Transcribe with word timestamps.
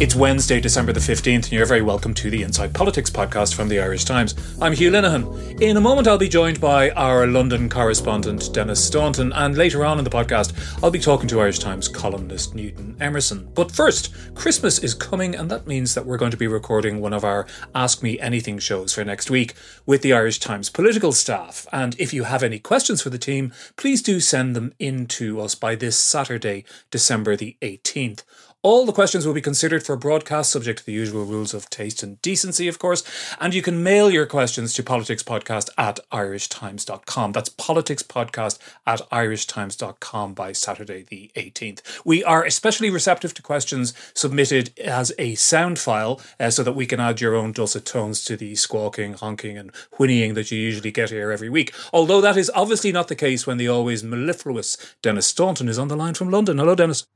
It's 0.00 0.16
Wednesday, 0.16 0.60
December 0.60 0.94
the 0.94 0.98
15th, 0.98 1.34
and 1.34 1.52
you're 1.52 1.66
very 1.66 1.82
welcome 1.82 2.14
to 2.14 2.30
the 2.30 2.42
Inside 2.42 2.72
Politics 2.72 3.10
podcast 3.10 3.54
from 3.54 3.68
the 3.68 3.78
Irish 3.78 4.06
Times. 4.06 4.34
I'm 4.58 4.72
Hugh 4.72 4.90
Linehan. 4.90 5.60
In 5.60 5.76
a 5.76 5.80
moment, 5.82 6.08
I'll 6.08 6.16
be 6.16 6.26
joined 6.26 6.58
by 6.58 6.88
our 6.92 7.26
London 7.26 7.68
correspondent, 7.68 8.50
Denis 8.54 8.82
Staunton, 8.82 9.30
and 9.34 9.58
later 9.58 9.84
on 9.84 9.98
in 9.98 10.04
the 10.04 10.10
podcast, 10.10 10.54
I'll 10.82 10.90
be 10.90 10.98
talking 10.98 11.28
to 11.28 11.40
Irish 11.42 11.58
Times 11.58 11.86
columnist 11.86 12.54
Newton 12.54 12.96
Emerson. 12.98 13.50
But 13.52 13.72
first, 13.72 14.14
Christmas 14.34 14.78
is 14.78 14.94
coming, 14.94 15.34
and 15.34 15.50
that 15.50 15.66
means 15.66 15.92
that 15.92 16.06
we're 16.06 16.16
going 16.16 16.30
to 16.30 16.38
be 16.38 16.46
recording 16.46 17.02
one 17.02 17.12
of 17.12 17.22
our 17.22 17.46
Ask 17.74 18.02
Me 18.02 18.18
Anything 18.18 18.58
shows 18.58 18.94
for 18.94 19.04
next 19.04 19.28
week 19.28 19.52
with 19.84 20.00
the 20.00 20.14
Irish 20.14 20.38
Times 20.38 20.70
political 20.70 21.12
staff. 21.12 21.66
And 21.74 21.94
if 22.00 22.14
you 22.14 22.24
have 22.24 22.42
any 22.42 22.58
questions 22.58 23.02
for 23.02 23.10
the 23.10 23.18
team, 23.18 23.52
please 23.76 24.00
do 24.00 24.18
send 24.18 24.56
them 24.56 24.72
in 24.78 25.04
to 25.08 25.42
us 25.42 25.54
by 25.54 25.74
this 25.74 25.98
Saturday, 25.98 26.64
December 26.90 27.36
the 27.36 27.58
18th. 27.60 28.22
All 28.62 28.84
the 28.84 28.92
questions 28.92 29.26
will 29.26 29.32
be 29.32 29.40
considered 29.40 29.86
for 29.86 29.96
broadcast, 29.96 30.52
subject 30.52 30.80
to 30.80 30.84
the 30.84 30.92
usual 30.92 31.24
rules 31.24 31.54
of 31.54 31.70
taste 31.70 32.02
and 32.02 32.20
decency, 32.20 32.68
of 32.68 32.78
course. 32.78 33.02
And 33.40 33.54
you 33.54 33.62
can 33.62 33.82
mail 33.82 34.10
your 34.10 34.26
questions 34.26 34.74
to 34.74 34.82
politicspodcast 34.82 35.70
at 35.78 35.98
irishtimes.com. 36.12 37.32
That's 37.32 37.48
politicspodcast 37.48 38.58
at 38.86 39.00
irishtimes.com 39.10 40.34
by 40.34 40.52
Saturday 40.52 41.06
the 41.08 41.30
18th. 41.36 41.80
We 42.04 42.22
are 42.22 42.44
especially 42.44 42.90
receptive 42.90 43.32
to 43.32 43.42
questions 43.42 43.94
submitted 44.12 44.78
as 44.78 45.10
a 45.18 45.36
sound 45.36 45.78
file 45.78 46.20
uh, 46.38 46.50
so 46.50 46.62
that 46.62 46.74
we 46.74 46.84
can 46.84 47.00
add 47.00 47.22
your 47.22 47.34
own 47.34 47.52
dulcet 47.52 47.86
tones 47.86 48.22
to 48.26 48.36
the 48.36 48.56
squawking, 48.56 49.14
honking, 49.14 49.56
and 49.56 49.72
whinnying 49.92 50.34
that 50.34 50.50
you 50.50 50.58
usually 50.58 50.92
get 50.92 51.08
here 51.08 51.32
every 51.32 51.48
week. 51.48 51.72
Although 51.94 52.20
that 52.20 52.36
is 52.36 52.52
obviously 52.54 52.92
not 52.92 53.08
the 53.08 53.16
case 53.16 53.46
when 53.46 53.56
the 53.56 53.68
always 53.68 54.04
mellifluous 54.04 54.76
Denis 55.00 55.26
Staunton 55.26 55.66
is 55.66 55.78
on 55.78 55.88
the 55.88 55.96
line 55.96 56.12
from 56.12 56.28
London. 56.28 56.58
Hello, 56.58 56.74
Denis. 56.74 57.06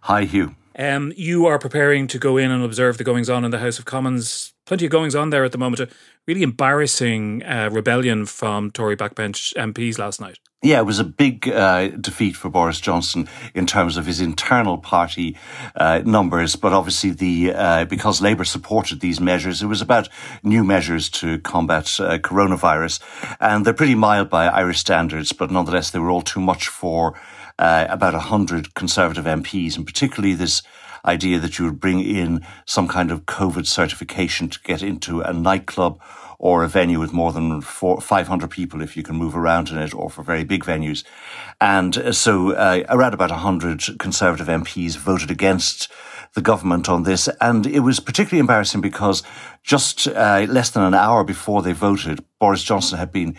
Hi, 0.00 0.24
Hugh. 0.24 0.54
Um, 0.78 1.12
you 1.16 1.46
are 1.46 1.58
preparing 1.58 2.06
to 2.08 2.18
go 2.18 2.36
in 2.36 2.50
and 2.50 2.62
observe 2.62 2.98
the 2.98 3.04
goings 3.04 3.30
on 3.30 3.44
in 3.44 3.50
the 3.50 3.58
House 3.58 3.78
of 3.78 3.86
Commons. 3.86 4.52
Plenty 4.66 4.86
of 4.86 4.92
goings 4.92 5.14
on 5.14 5.30
there 5.30 5.44
at 5.44 5.52
the 5.52 5.58
moment. 5.58 5.80
A 5.80 5.88
really 6.26 6.42
embarrassing 6.42 7.42
uh, 7.44 7.70
rebellion 7.72 8.26
from 8.26 8.70
Tory 8.70 8.96
backbench 8.96 9.54
MPs 9.54 9.98
last 9.98 10.20
night. 10.20 10.38
Yeah, 10.62 10.80
it 10.80 10.86
was 10.86 10.98
a 10.98 11.04
big 11.04 11.48
uh, 11.48 11.88
defeat 11.88 12.34
for 12.34 12.50
Boris 12.50 12.80
Johnson 12.80 13.28
in 13.54 13.66
terms 13.66 13.96
of 13.96 14.06
his 14.06 14.20
internal 14.20 14.78
party 14.78 15.36
uh, 15.76 16.02
numbers, 16.04 16.56
but 16.56 16.72
obviously 16.72 17.10
the 17.10 17.52
uh, 17.54 17.84
because 17.84 18.20
Labour 18.20 18.44
supported 18.44 19.00
these 19.00 19.20
measures, 19.20 19.62
it 19.62 19.66
was 19.66 19.80
about 19.80 20.08
new 20.42 20.64
measures 20.64 21.08
to 21.10 21.38
combat 21.40 21.84
uh, 22.00 22.18
coronavirus, 22.18 23.00
and 23.38 23.64
they're 23.64 23.74
pretty 23.74 23.94
mild 23.94 24.28
by 24.28 24.48
Irish 24.48 24.80
standards, 24.80 25.32
but 25.32 25.50
nonetheless 25.50 25.90
they 25.90 26.00
were 26.00 26.10
all 26.10 26.22
too 26.22 26.40
much 26.40 26.68
for 26.68 27.14
uh, 27.58 27.86
about 27.88 28.14
100 28.14 28.74
Conservative 28.74 29.24
MPs, 29.24 29.76
and 29.76 29.86
particularly 29.86 30.34
this 30.34 30.62
idea 31.04 31.38
that 31.38 31.58
you 31.58 31.64
would 31.64 31.80
bring 31.80 32.00
in 32.00 32.44
some 32.64 32.88
kind 32.88 33.10
of 33.10 33.26
COVID 33.26 33.66
certification 33.66 34.48
to 34.48 34.60
get 34.60 34.82
into 34.82 35.20
a 35.20 35.32
nightclub 35.32 36.00
or 36.38 36.62
a 36.62 36.68
venue 36.68 37.00
with 37.00 37.12
more 37.12 37.32
than 37.32 37.60
four, 37.60 38.00
500 38.00 38.50
people 38.50 38.82
if 38.82 38.96
you 38.96 39.02
can 39.02 39.16
move 39.16 39.36
around 39.36 39.70
in 39.70 39.78
it, 39.78 39.94
or 39.94 40.10
for 40.10 40.22
very 40.22 40.44
big 40.44 40.64
venues. 40.64 41.04
And 41.60 41.96
uh, 41.96 42.12
so 42.12 42.52
uh, 42.52 42.84
around 42.88 43.14
about 43.14 43.30
100 43.30 43.98
Conservative 43.98 44.46
MPs 44.46 44.96
voted 44.96 45.30
against 45.30 45.90
the 46.34 46.42
government 46.42 46.88
on 46.88 47.04
this. 47.04 47.28
And 47.40 47.66
it 47.66 47.80
was 47.80 48.00
particularly 48.00 48.40
embarrassing 48.40 48.82
because 48.82 49.22
just 49.62 50.06
uh, 50.08 50.46
less 50.48 50.70
than 50.70 50.82
an 50.82 50.94
hour 50.94 51.24
before 51.24 51.62
they 51.62 51.72
voted, 51.72 52.22
Boris 52.38 52.62
Johnson 52.62 52.98
had 52.98 53.10
been 53.10 53.36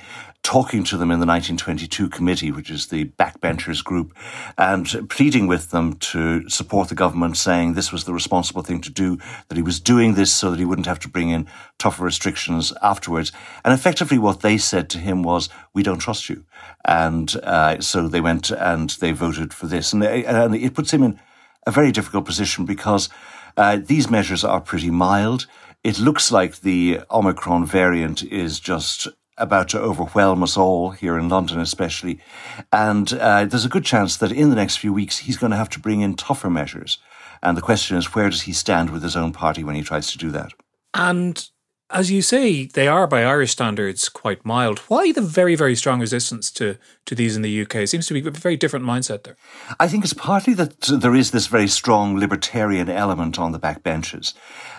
talking 0.47 0.81
to 0.81 0.95
them 0.95 1.11
in 1.11 1.19
the 1.19 1.25
1922 1.25 2.07
committee, 2.07 2.53
which 2.53 2.69
is 2.69 2.87
the 2.87 3.03
backbenchers 3.19 3.83
group, 3.83 4.15
and 4.57 5.09
pleading 5.09 5.45
with 5.45 5.71
them 5.71 5.93
to 5.95 6.47
support 6.47 6.87
the 6.87 6.95
government, 6.95 7.35
saying 7.35 7.73
this 7.73 7.91
was 7.91 8.05
the 8.05 8.13
responsible 8.13 8.61
thing 8.61 8.79
to 8.79 8.89
do, 8.89 9.17
that 9.49 9.57
he 9.57 9.61
was 9.61 9.81
doing 9.81 10.13
this 10.13 10.33
so 10.33 10.49
that 10.49 10.57
he 10.57 10.63
wouldn't 10.63 10.87
have 10.87 10.99
to 10.99 11.09
bring 11.09 11.31
in 11.31 11.45
tougher 11.77 12.05
restrictions 12.05 12.71
afterwards. 12.81 13.33
And 13.65 13.73
effectively 13.73 14.17
what 14.17 14.39
they 14.39 14.57
said 14.57 14.89
to 14.91 14.99
him 14.99 15.21
was, 15.21 15.49
we 15.73 15.83
don't 15.83 15.99
trust 15.99 16.29
you. 16.29 16.45
And 16.85 17.35
uh, 17.43 17.81
so 17.81 18.07
they 18.07 18.21
went 18.21 18.49
and 18.49 18.91
they 19.01 19.11
voted 19.11 19.53
for 19.53 19.67
this. 19.67 19.91
And, 19.91 20.01
and 20.01 20.55
it 20.55 20.73
puts 20.73 20.93
him 20.93 21.03
in 21.03 21.19
a 21.65 21.71
very 21.71 21.91
difficult 21.91 22.23
position 22.23 22.63
because 22.63 23.09
uh, 23.57 23.79
these 23.83 24.09
measures 24.09 24.45
are 24.45 24.61
pretty 24.61 24.91
mild. 24.91 25.45
It 25.83 25.99
looks 25.99 26.31
like 26.31 26.61
the 26.61 27.01
Omicron 27.11 27.65
variant 27.65 28.23
is 28.23 28.61
just 28.61 29.09
about 29.37 29.69
to 29.69 29.79
overwhelm 29.79 30.43
us 30.43 30.57
all 30.57 30.91
here 30.91 31.17
in 31.17 31.29
London, 31.29 31.59
especially. 31.59 32.19
And 32.71 33.11
uh, 33.13 33.45
there's 33.45 33.65
a 33.65 33.69
good 33.69 33.85
chance 33.85 34.17
that 34.17 34.31
in 34.31 34.49
the 34.49 34.55
next 34.55 34.77
few 34.77 34.93
weeks, 34.93 35.19
he's 35.19 35.37
going 35.37 35.51
to 35.51 35.57
have 35.57 35.69
to 35.69 35.79
bring 35.79 36.01
in 36.01 36.15
tougher 36.15 36.49
measures. 36.49 36.97
And 37.43 37.55
the 37.55 37.61
question 37.61 37.97
is, 37.97 38.15
where 38.15 38.29
does 38.29 38.43
he 38.43 38.53
stand 38.53 38.89
with 38.89 39.03
his 39.03 39.15
own 39.15 39.31
party 39.31 39.63
when 39.63 39.75
he 39.75 39.83
tries 39.83 40.11
to 40.11 40.17
do 40.17 40.31
that? 40.31 40.53
And 40.93 41.49
as 41.89 42.11
you 42.11 42.21
say, 42.21 42.65
they 42.65 42.87
are 42.87 43.07
by 43.07 43.23
Irish 43.23 43.51
standards 43.51 44.09
quite 44.09 44.45
mild. 44.45 44.79
Why 44.89 45.11
the 45.11 45.21
very, 45.21 45.55
very 45.55 45.75
strong 45.75 45.99
resistance 45.99 46.51
to, 46.51 46.77
to 47.05 47.15
these 47.15 47.35
in 47.35 47.43
the 47.43 47.61
UK? 47.61 47.75
It 47.75 47.87
seems 47.87 48.07
to 48.07 48.13
be 48.13 48.27
a 48.27 48.31
very 48.31 48.57
different 48.57 48.85
mindset 48.85 49.23
there. 49.23 49.37
I 49.79 49.87
think 49.87 50.03
it's 50.03 50.13
partly 50.13 50.53
that 50.55 50.81
there 50.81 51.15
is 51.15 51.31
this 51.31 51.47
very 51.47 51.67
strong 51.67 52.19
libertarian 52.19 52.89
element 52.89 53.39
on 53.39 53.53
the 53.53 53.59
backbenches 53.59 54.33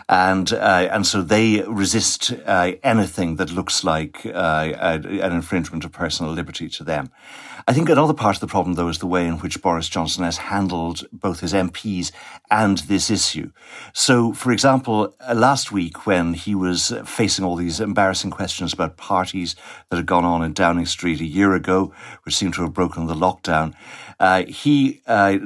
and 0.09 0.53
uh, 0.53 0.89
and 0.91 1.07
so 1.07 1.21
they 1.23 1.63
resist 1.63 2.33
uh, 2.47 2.73
anything 2.83 3.37
that 3.37 3.51
looks 3.51 3.85
like 3.85 4.25
uh, 4.25 4.73
an 4.81 5.33
infringement 5.33 5.85
of 5.85 5.93
personal 5.93 6.33
liberty 6.33 6.69
to 6.71 6.85
them. 6.85 7.11
I 7.69 7.75
think 7.75 7.91
another 7.91 8.15
part 8.15 8.35
of 8.35 8.41
the 8.41 8.47
problem, 8.47 8.77
though, 8.77 8.89
is 8.89 8.97
the 8.97 9.07
way 9.07 9.27
in 9.27 9.41
which 9.41 9.61
Boris 9.61 9.91
Johnson 9.91 10.25
has 10.25 10.39
handled 10.39 11.07
both 11.13 11.41
his 11.41 11.53
MPs 11.53 12.11
and 12.51 12.79
this 12.79 13.11
issue. 13.11 13.51
So, 13.93 14.33
for 14.33 14.53
example, 14.53 15.15
uh, 15.21 15.35
last 15.35 15.71
week 15.71 16.07
when 16.07 16.33
he 16.33 16.55
was 16.55 16.95
facing 17.05 17.45
all 17.45 17.57
these 17.57 17.79
embarrassing 17.79 18.31
questions 18.31 18.73
about 18.73 18.97
parties 18.97 19.55
that 19.91 19.97
had 19.97 20.07
gone 20.07 20.25
on 20.25 20.43
in 20.43 20.55
Downing 20.55 20.87
Street 20.87 21.21
a 21.21 21.27
year 21.27 21.53
ago, 21.53 21.93
which 22.23 22.37
seemed 22.37 22.55
to 22.55 22.63
have 22.63 22.73
broken 22.73 23.05
the 23.05 23.15
lockdown, 23.15 23.75
uh, 24.19 24.45
he 24.47 25.03
uh, 25.07 25.37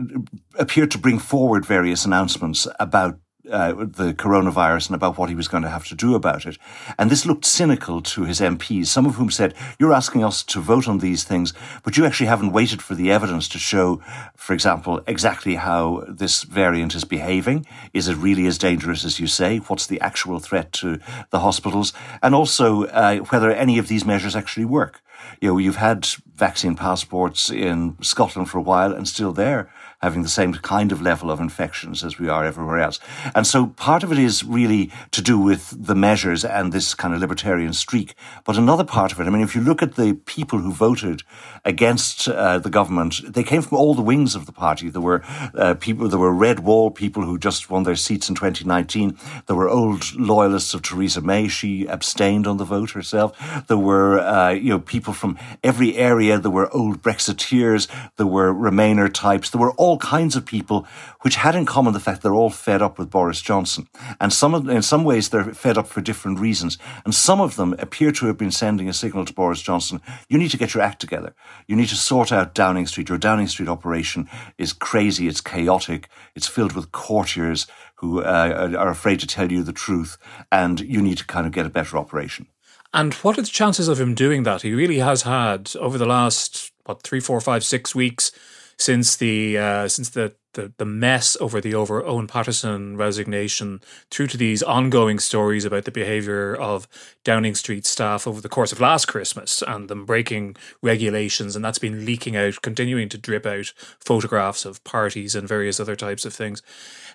appeared 0.61 0.93
to 0.93 0.99
bring 0.99 1.19
forward 1.19 1.67
various 1.67 2.05
announcements 2.05 2.69
about 2.79 3.19
uh, 3.53 3.73
the 3.75 4.15
coronavirus 4.15 4.89
and 4.89 4.97
about 4.97 5.19
what 5.19 5.29
he 5.29 5.35
was 5.35 5.49
going 5.49 5.63
to 5.63 5.69
have 5.69 5.87
to 5.87 5.95
do 5.95 6.15
about 6.15 6.47
it. 6.47 6.59
And 6.99 7.11
this 7.11 7.27
looked 7.27 7.45
cynical 7.45 8.01
to 8.03 8.25
his 8.25 8.41
MPs, 8.41 8.87
some 8.87 9.07
of 9.07 9.17
whom 9.17 9.31
said, 9.31 9.55
You're 9.79 9.93
asking 9.93 10.25
us 10.25 10.43
to 10.45 10.61
vote 10.61 10.89
on 10.89 10.99
these 10.99 11.23
things, 11.25 11.53
but 11.83 11.97
you 11.97 12.07
actually 12.07 12.27
haven't 12.27 12.53
waited 12.53 12.83
for 12.83 12.95
the 12.95 13.11
evidence 13.13 13.49
to 13.49 13.59
show, 13.59 14.01
for 14.37 14.55
example, 14.55 15.03
exactly 15.07 15.57
how 15.57 16.05
this 16.09 16.43
variant 16.43 16.95
is 16.95 17.05
behaving. 17.05 17.67
Is 17.93 18.09
it 18.09 18.17
really 18.17 18.47
as 18.47 18.59
dangerous 18.59 19.05
as 19.05 19.21
you 19.21 19.27
say? 19.27 19.59
What's 19.59 19.87
the 19.87 20.01
actual 20.01 20.41
threat 20.41 20.73
to 20.75 20.99
the 21.31 21.41
hospitals? 21.41 21.93
And 22.23 22.35
also 22.35 22.85
uh, 22.87 23.19
whether 23.19 23.53
any 23.53 23.79
of 23.79 23.89
these 23.89 24.05
measures 24.05 24.35
actually 24.35 24.65
work. 24.65 25.03
You 25.41 25.49
know, 25.49 25.59
you've 25.59 25.77
had 25.77 26.07
vaccine 26.37 26.75
passports 26.75 27.51
in 27.51 27.97
Scotland 28.03 28.51
for 28.51 28.59
a 28.59 28.63
while 28.63 28.93
and 28.93 29.07
still 29.07 29.33
there 29.33 29.71
having 30.03 30.23
the 30.23 30.29
same 30.29 30.53
kind 30.55 30.91
of 30.91 31.01
level 31.01 31.31
of 31.31 31.41
infections 31.41 32.03
as 32.03 32.19
we 32.19 32.29
are 32.29 32.45
everywhere 32.45 32.81
else. 32.81 32.99
And 33.35 33.47
so 33.47 33.67
part 33.67 34.03
of 34.03 34.11
it 34.11 34.19
is 34.19 34.45
really 34.45 34.91
to 35.13 35.23
do 35.23 35.39
with 35.39 35.75
the 35.87 35.95
measures 35.95 36.45
and 36.45 36.73
this 36.73 36.95
kind 36.95 37.15
of 37.15 37.21
libertarian 37.21 37.73
streak. 37.73 38.15
But 38.45 38.59
another 38.59 38.85
part 38.85 39.13
of 39.13 39.21
it, 39.21 39.27
I 39.27 39.31
mean, 39.31 39.43
if 39.43 39.55
you 39.55 39.61
look 39.61 39.83
at 39.83 39.95
the 39.95 40.15
people 40.15 40.59
who 40.59 40.73
voted 40.73 41.23
against 41.65 42.29
uh, 42.29 42.59
the 42.59 42.71
government, 42.71 43.33
they 43.33 43.45
came 43.45 43.63
from 43.63 43.79
all 43.79 43.95
the 43.95 44.03
wings 44.03 44.35
of 44.35 44.47
the 44.47 44.53
party. 44.53 44.89
There 44.91 45.01
were 45.01 45.23
uh, 45.55 45.75
people, 45.75 46.09
there 46.09 46.19
were 46.19 46.33
red 46.33 46.61
wall 46.61 46.91
people 46.91 47.25
who 47.25 47.39
just 47.39 47.71
won 47.71 47.85
their 47.85 47.97
seats 47.97 48.29
in 48.29 48.35
2019. 48.35 49.17
There 49.47 49.57
were 49.57 49.69
old 49.69 50.15
loyalists 50.15 50.75
of 50.75 50.83
Theresa 50.83 51.21
May. 51.21 51.47
She 51.49 51.87
abstained 51.87 52.47
on 52.47 52.57
the 52.57 52.65
vote 52.65 52.91
herself. 52.91 53.39
There 53.69 53.79
were, 53.79 54.19
uh, 54.19 54.51
you 54.51 54.71
know, 54.71 54.81
people 54.81 55.13
from 55.13 55.39
every 55.63 55.97
area. 55.97 56.39
There 56.39 56.51
were 56.51 56.75
old 56.75 57.03
Brexiteers. 57.03 57.87
There 58.17 58.27
were 58.27 58.53
Remainer 58.53 59.13
types. 59.13 59.51
There 59.51 59.61
were 59.61 59.73
all 59.73 59.92
all 59.93 59.99
kinds 59.99 60.37
of 60.37 60.47
people 60.47 60.87
which 61.21 61.37
had 61.37 61.55
in 61.55 61.67
common 61.67 61.93
the 61.93 62.01
fact 62.01 62.23
they're 62.23 62.35
all 62.35 62.49
fed 62.49 62.81
up 62.81 62.99
with 62.99 63.11
Boris 63.11 63.43
Johnson. 63.43 63.87
And 64.19 64.33
some 64.33 64.55
of, 64.55 64.67
in 64.67 64.81
some 64.81 65.05
ways, 65.05 65.29
they're 65.29 65.53
fed 65.53 65.77
up 65.77 65.87
for 65.87 66.01
different 66.01 66.41
reasons. 66.41 66.79
And 67.05 67.15
some 67.15 67.43
of 67.43 67.57
them 67.57 67.75
appear 67.79 68.11
to 68.13 68.27
have 68.27 68.39
been 68.39 68.51
sending 68.51 68.89
a 68.89 68.95
signal 68.95 69.27
to 69.27 69.35
Boris 69.35 69.61
Johnson, 69.61 70.01
you 70.31 70.39
need 70.39 70.51
to 70.51 70.57
get 70.57 70.73
your 70.73 70.83
act 70.83 70.99
together. 70.99 71.35
You 71.67 71.77
need 71.77 71.89
to 71.89 71.95
sort 71.95 72.33
out 72.33 72.55
Downing 72.55 72.87
Street. 72.87 73.11
Your 73.11 73.19
Downing 73.19 73.49
Street 73.49 73.69
operation 73.69 74.31
is 74.57 74.73
crazy. 74.73 75.29
It's 75.29 75.43
chaotic. 75.43 76.09
It's 76.35 76.47
filled 76.47 76.73
with 76.73 76.91
courtiers 76.93 77.67
who 77.97 78.23
uh, 78.23 78.73
are 78.79 78.89
afraid 78.89 79.21
to 79.21 79.27
tell 79.27 79.53
you 79.53 79.63
the 79.63 79.75
truth. 79.75 80.17
And 80.51 80.81
you 80.81 81.03
need 81.03 81.19
to 81.19 81.27
kind 81.27 81.47
of 81.47 81.53
get 81.53 81.67
a 81.67 81.71
better 81.71 81.99
operation. 81.99 82.47
And 82.95 83.13
what 83.15 83.37
are 83.37 83.43
the 83.43 83.49
chances 83.49 83.89
of 83.89 84.01
him 84.01 84.15
doing 84.15 84.45
that? 84.45 84.63
He 84.63 84.73
really 84.73 85.01
has 85.01 85.23
had 85.23 85.73
over 85.79 85.99
the 85.99 86.07
last 86.07 86.73
what 86.85 87.03
three, 87.03 87.21
four, 87.21 87.41
five, 87.43 87.63
six 87.63 87.95
weeks 87.95 88.33
since 88.83 89.17
the 89.17 89.57
uh, 89.57 89.87
since 89.87 90.11
the, 90.11 90.35
the 90.55 90.73
the 90.77 90.85
mess 90.85 91.37
over 91.41 91.61
the 91.61 91.75
over 91.75 92.05
Owen 92.05 92.27
Paterson 92.27 92.97
resignation, 92.97 93.81
through 94.11 94.27
to 94.29 94.37
these 94.37 94.63
ongoing 94.63 95.21
stories 95.21 95.65
about 95.65 95.85
the 95.85 95.93
behaviour 95.93 96.55
of 96.55 96.89
Downing 97.25 97.55
Street 97.55 97.87
staff 97.87 98.27
over 98.27 98.41
the 98.41 98.49
course 98.49 98.73
of 98.73 98.81
last 98.81 99.07
Christmas 99.07 99.63
and 99.63 99.89
them 99.89 100.05
breaking 100.05 100.57
regulations, 100.83 101.55
and 101.55 101.65
that's 101.65 101.79
been 101.79 102.05
leaking 102.05 102.37
out, 102.37 102.61
continuing 102.61 103.09
to 103.09 103.19
drip 103.19 103.47
out 103.47 103.73
photographs 104.01 104.65
of 104.65 104.83
parties 104.83 105.37
and 105.37 105.49
various 105.49 105.79
other 105.79 105.97
types 105.97 106.25
of 106.25 106.35
things. 106.35 106.61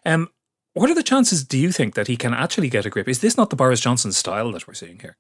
Um, 0.06 0.30
what 0.74 0.90
are 0.90 0.96
the 0.96 1.04
chances, 1.04 1.44
do 1.44 1.58
you 1.58 1.72
think, 1.72 1.96
that 1.96 2.08
he 2.08 2.16
can 2.16 2.34
actually 2.34 2.70
get 2.70 2.86
a 2.86 2.90
grip? 2.90 3.10
Is 3.10 3.20
this 3.20 3.36
not 3.36 3.50
the 3.50 3.56
Boris 3.56 3.82
Johnson 3.82 4.12
style 4.14 4.52
that 4.54 4.68
we're 4.68 4.74
seeing 4.74 5.00
here? 5.00 5.18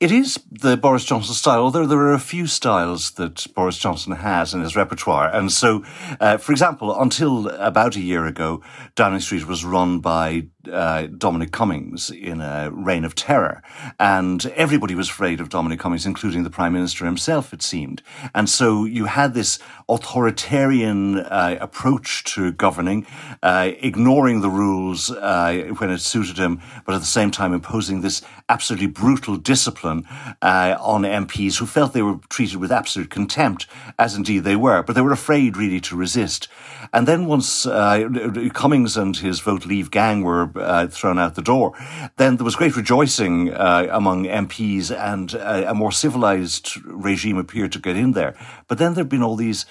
It 0.00 0.12
is 0.12 0.38
the 0.50 0.76
Boris 0.76 1.04
Johnson 1.04 1.34
style, 1.34 1.60
although 1.60 1.86
there 1.86 1.98
are 1.98 2.12
a 2.12 2.20
few 2.20 2.46
styles 2.46 3.12
that 3.12 3.46
Boris 3.54 3.78
Johnson 3.78 4.12
has 4.12 4.52
in 4.52 4.60
his 4.60 4.76
repertoire. 4.76 5.34
And 5.34 5.50
so, 5.50 5.82
uh, 6.20 6.36
for 6.36 6.52
example, 6.52 6.98
until 7.00 7.48
about 7.48 7.96
a 7.96 8.00
year 8.00 8.26
ago, 8.26 8.62
Downing 8.94 9.20
Street 9.20 9.46
was 9.46 9.64
run 9.64 10.00
by 10.00 10.48
uh, 10.68 11.06
Dominic 11.06 11.52
Cummings 11.52 12.10
in 12.10 12.40
a 12.40 12.70
reign 12.70 13.04
of 13.04 13.14
terror. 13.14 13.62
And 13.98 14.44
everybody 14.54 14.94
was 14.94 15.08
afraid 15.08 15.40
of 15.40 15.48
Dominic 15.48 15.80
Cummings, 15.80 16.06
including 16.06 16.44
the 16.44 16.50
Prime 16.50 16.72
Minister 16.72 17.04
himself, 17.04 17.52
it 17.52 17.62
seemed. 17.62 18.02
And 18.34 18.48
so 18.48 18.84
you 18.84 19.06
had 19.06 19.34
this 19.34 19.58
authoritarian 19.88 21.18
uh, 21.18 21.56
approach 21.60 22.24
to 22.24 22.52
governing, 22.52 23.06
uh, 23.42 23.70
ignoring 23.80 24.40
the 24.40 24.50
rules 24.50 25.10
uh, 25.10 25.72
when 25.78 25.90
it 25.90 25.98
suited 25.98 26.36
him, 26.38 26.60
but 26.84 26.94
at 26.94 27.00
the 27.00 27.06
same 27.06 27.30
time 27.30 27.52
imposing 27.52 28.00
this 28.00 28.22
absolutely 28.48 28.86
brutal 28.86 29.36
discipline 29.36 30.06
uh, 30.42 30.76
on 30.80 31.02
MPs 31.02 31.58
who 31.58 31.66
felt 31.66 31.92
they 31.92 32.02
were 32.02 32.18
treated 32.28 32.56
with 32.56 32.72
absolute 32.72 33.10
contempt, 33.10 33.66
as 33.98 34.14
indeed 34.14 34.40
they 34.40 34.56
were, 34.56 34.82
but 34.82 34.94
they 34.94 35.00
were 35.00 35.12
afraid 35.12 35.56
really 35.56 35.80
to 35.80 35.96
resist. 35.96 36.48
And 36.92 37.06
then 37.06 37.26
once 37.26 37.66
uh, 37.66 38.08
Cummings 38.54 38.96
and 38.96 39.16
his 39.16 39.40
vote 39.40 39.66
leave 39.66 39.90
gang 39.90 40.22
were 40.22 40.50
uh, 40.60 40.86
thrown 40.88 41.18
out 41.18 41.34
the 41.34 41.42
door, 41.42 41.72
then 42.16 42.36
there 42.36 42.44
was 42.44 42.56
great 42.56 42.76
rejoicing 42.76 43.52
uh, 43.52 43.86
among 43.90 44.24
MPs 44.24 44.90
and 44.90 45.34
uh, 45.34 45.64
a 45.66 45.74
more 45.74 45.92
civilized 45.92 46.76
regime 46.84 47.38
appeared 47.38 47.72
to 47.72 47.78
get 47.78 47.96
in 47.96 48.12
there. 48.12 48.34
But 48.66 48.78
then 48.78 48.94
there 48.94 49.04
have 49.04 49.08
been 49.08 49.22
all 49.22 49.36
these 49.36 49.66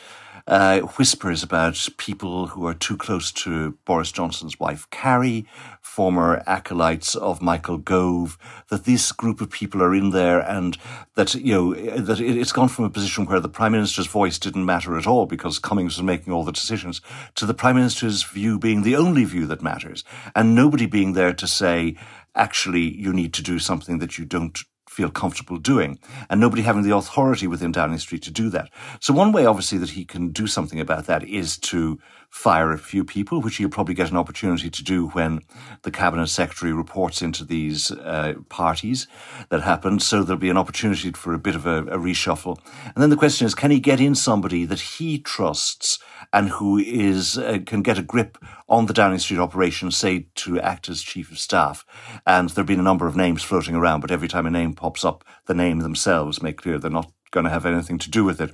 uh, 0.48 0.80
whispers 0.80 1.44
about 1.44 1.90
people 1.98 2.48
who 2.48 2.66
are 2.66 2.74
too 2.74 2.96
close 2.96 3.32
to 3.34 3.72
Boris 3.86 4.12
Johnson's 4.12 4.60
wife, 4.60 4.90
Carrie, 4.90 5.46
former 5.82 6.42
acolytes 6.48 7.16
of 7.16 7.42
Michael 7.42 7.78
Gove, 7.78 8.38
that 8.70 8.86
this 8.86 9.12
group 9.12 9.42
of 9.42 9.50
people 9.50 9.84
are 9.84 9.94
in 9.94 10.12
there 10.12 10.40
and 10.40 10.78
that, 11.16 11.36
you 11.36 11.54
know, 11.54 11.74
that 11.74 12.22
it's 12.22 12.54
gone 12.54 12.70
from 12.70 12.86
a 12.86 12.90
position 12.90 13.26
where 13.26 13.42
the 13.42 13.50
Prime 13.50 13.74
Minister's 13.74 14.08
voice 14.08 14.40
didn't 14.40 14.66
matter 14.66 14.98
at 14.98 15.08
all 15.08 15.26
because 15.26 15.60
Cummings 15.60 15.98
was 15.98 16.04
making 16.04 16.32
all 16.32 16.44
the 16.44 16.52
decisions 16.52 17.02
to 17.36 17.46
the 17.46 17.54
Prime 17.54 17.76
Minister's 17.76 18.24
view 18.24 18.58
being 18.58 18.84
the 18.84 18.96
only 18.96 19.26
view 19.26 19.46
that 19.48 19.62
matters 19.62 20.06
and 20.34 20.56
nobody 20.56 20.86
being 20.86 21.14
there 21.14 21.34
to 21.34 21.48
say, 21.48 21.98
actually, 22.36 22.96
you 22.98 23.12
need 23.12 23.34
to 23.34 23.44
do 23.44 23.60
something 23.60 23.98
that 23.98 24.18
you 24.18 24.24
don't 24.24 24.64
feel 24.98 25.12
comfortable 25.12 25.58
doing, 25.58 26.00
and 26.28 26.42
nobody 26.42 26.64
having 26.64 26.82
the 26.82 26.96
authority 26.96 27.46
within 27.46 27.72
Downing 27.72 28.00
Street 28.00 28.24
to 28.24 28.32
do 28.32 28.50
that. 28.50 28.68
So 29.00 29.14
one 29.14 29.32
way, 29.32 29.46
obviously, 29.46 29.78
that 29.78 29.92
he 29.92 30.06
can 30.06 30.30
do 30.30 30.48
something 30.48 30.80
about 30.80 31.06
that 31.06 31.24
is 31.24 31.58
to 31.72 32.00
fire 32.30 32.72
a 32.72 32.80
few 32.80 33.04
people, 33.06 33.40
which 33.40 33.58
he'll 33.58 33.70
probably 33.70 33.94
get 33.94 34.12
an 34.12 34.18
opportunity 34.18 34.70
to 34.70 34.84
do 34.84 35.08
when 35.10 35.42
the 35.84 35.92
cabinet 35.92 36.28
secretary 36.28 36.74
reports 36.74 37.22
into 37.22 37.46
these 37.46 37.92
uh, 37.92 38.34
parties 38.50 39.08
that 39.50 39.62
happened. 39.62 40.02
So 40.02 40.24
there'll 40.24 40.40
be 40.40 40.50
an 40.50 40.58
opportunity 40.58 41.12
for 41.12 41.34
a 41.34 41.40
bit 41.40 41.56
of 41.56 41.66
a, 41.66 41.84
a 41.84 41.98
reshuffle. 41.98 42.58
And 42.84 43.02
then 43.02 43.12
the 43.12 43.16
question 43.24 43.48
is, 43.48 43.56
can 43.56 43.72
he 43.72 43.80
get 43.80 44.02
in 44.02 44.16
somebody 44.16 44.66
that 44.66 44.80
he 44.80 45.20
trusts 45.20 46.00
and 46.34 46.50
who 46.50 46.78
is 46.78 47.38
uh, 47.38 47.60
can 47.66 47.82
get 47.82 47.98
a 47.98 48.04
grip 48.04 48.38
on 48.70 48.86
the 48.86 48.94
Downing 48.94 49.20
Street 49.20 49.40
operation, 49.40 49.92
say 49.92 50.28
to 50.36 50.60
act 50.60 50.90
as 50.90 51.02
chief 51.02 51.32
of 51.32 51.40
staff? 51.40 51.86
And 52.26 52.50
there've 52.50 52.68
been 52.68 52.80
a 52.80 52.84
number 52.84 53.08
of 53.08 53.16
names 53.16 53.44
floating 53.44 53.76
around, 53.76 54.02
but 54.02 54.12
every 54.12 54.28
time 54.28 54.46
a 54.46 54.52
name 54.52 54.74
pops 54.74 55.06
up, 55.06 55.24
the 55.46 55.54
name 55.54 55.80
themselves 55.80 56.42
make 56.42 56.58
clear 56.58 56.78
they're 56.78 56.92
not 56.92 57.12
going 57.32 57.44
to 57.44 57.50
have 57.50 57.66
anything 57.66 57.98
to 58.00 58.10
do 58.10 58.24
with 58.24 58.40
it. 58.42 58.54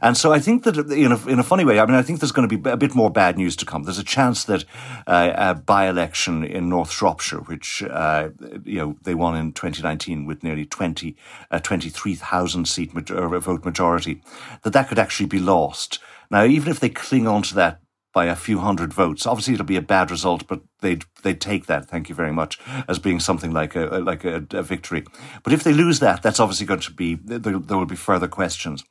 And 0.00 0.16
so 0.16 0.32
I 0.32 0.38
think 0.38 0.64
that 0.64 0.76
in 0.76 1.12
a, 1.12 1.26
in 1.26 1.38
a 1.38 1.42
funny 1.42 1.64
way, 1.64 1.78
I 1.78 1.86
mean, 1.86 1.94
I 1.94 2.02
think 2.02 2.20
there's 2.20 2.32
going 2.32 2.48
to 2.48 2.58
be 2.58 2.70
a 2.70 2.76
bit 2.76 2.94
more 2.94 3.10
bad 3.10 3.36
news 3.36 3.56
to 3.56 3.66
come. 3.66 3.82
There's 3.82 3.98
a 3.98 4.04
chance 4.04 4.44
that 4.44 4.64
uh, 5.06 5.32
a 5.34 5.54
by-election 5.54 6.44
in 6.44 6.68
North 6.68 6.90
Shropshire, 6.90 7.40
which, 7.40 7.82
uh, 7.82 8.30
you 8.64 8.78
know, 8.78 8.96
they 9.02 9.14
won 9.14 9.36
in 9.36 9.52
2019 9.52 10.24
with 10.24 10.42
nearly 10.42 10.64
20, 10.64 11.16
uh, 11.50 11.58
23,000 11.58 12.66
seat 12.66 12.94
major- 12.94 13.28
vote 13.38 13.64
majority, 13.64 14.22
that 14.62 14.72
that 14.72 14.88
could 14.88 14.98
actually 14.98 15.26
be 15.26 15.38
lost. 15.38 15.98
Now, 16.34 16.44
even 16.44 16.70
if 16.70 16.80
they 16.80 16.88
cling 16.88 17.28
on 17.28 17.42
to 17.42 17.54
that 17.54 17.80
by 18.14 18.26
a 18.26 18.36
few 18.36 18.60
hundred 18.60 18.94
votes. 18.94 19.26
Obviously, 19.26 19.54
it'll 19.54 19.66
be 19.66 19.76
a 19.76 19.82
bad 19.82 20.10
result, 20.10 20.46
but 20.46 20.62
they'd 20.80 21.04
they'd 21.22 21.40
take 21.40 21.66
that. 21.66 21.86
Thank 21.86 22.08
you 22.08 22.14
very 22.14 22.32
much 22.32 22.58
as 22.88 22.98
being 22.98 23.20
something 23.20 23.52
like 23.52 23.76
a 23.76 23.98
like 23.98 24.24
a, 24.24 24.46
a 24.52 24.62
victory. 24.62 25.04
But 25.42 25.52
if 25.52 25.64
they 25.64 25.74
lose 25.74 25.98
that, 26.00 26.22
that's 26.22 26.40
obviously 26.40 26.64
going 26.64 26.80
to 26.80 26.92
be 26.92 27.16
there, 27.16 27.58
there 27.58 27.76
will 27.76 27.86
be 27.86 27.96
further 27.96 28.28
questions. 28.28 28.84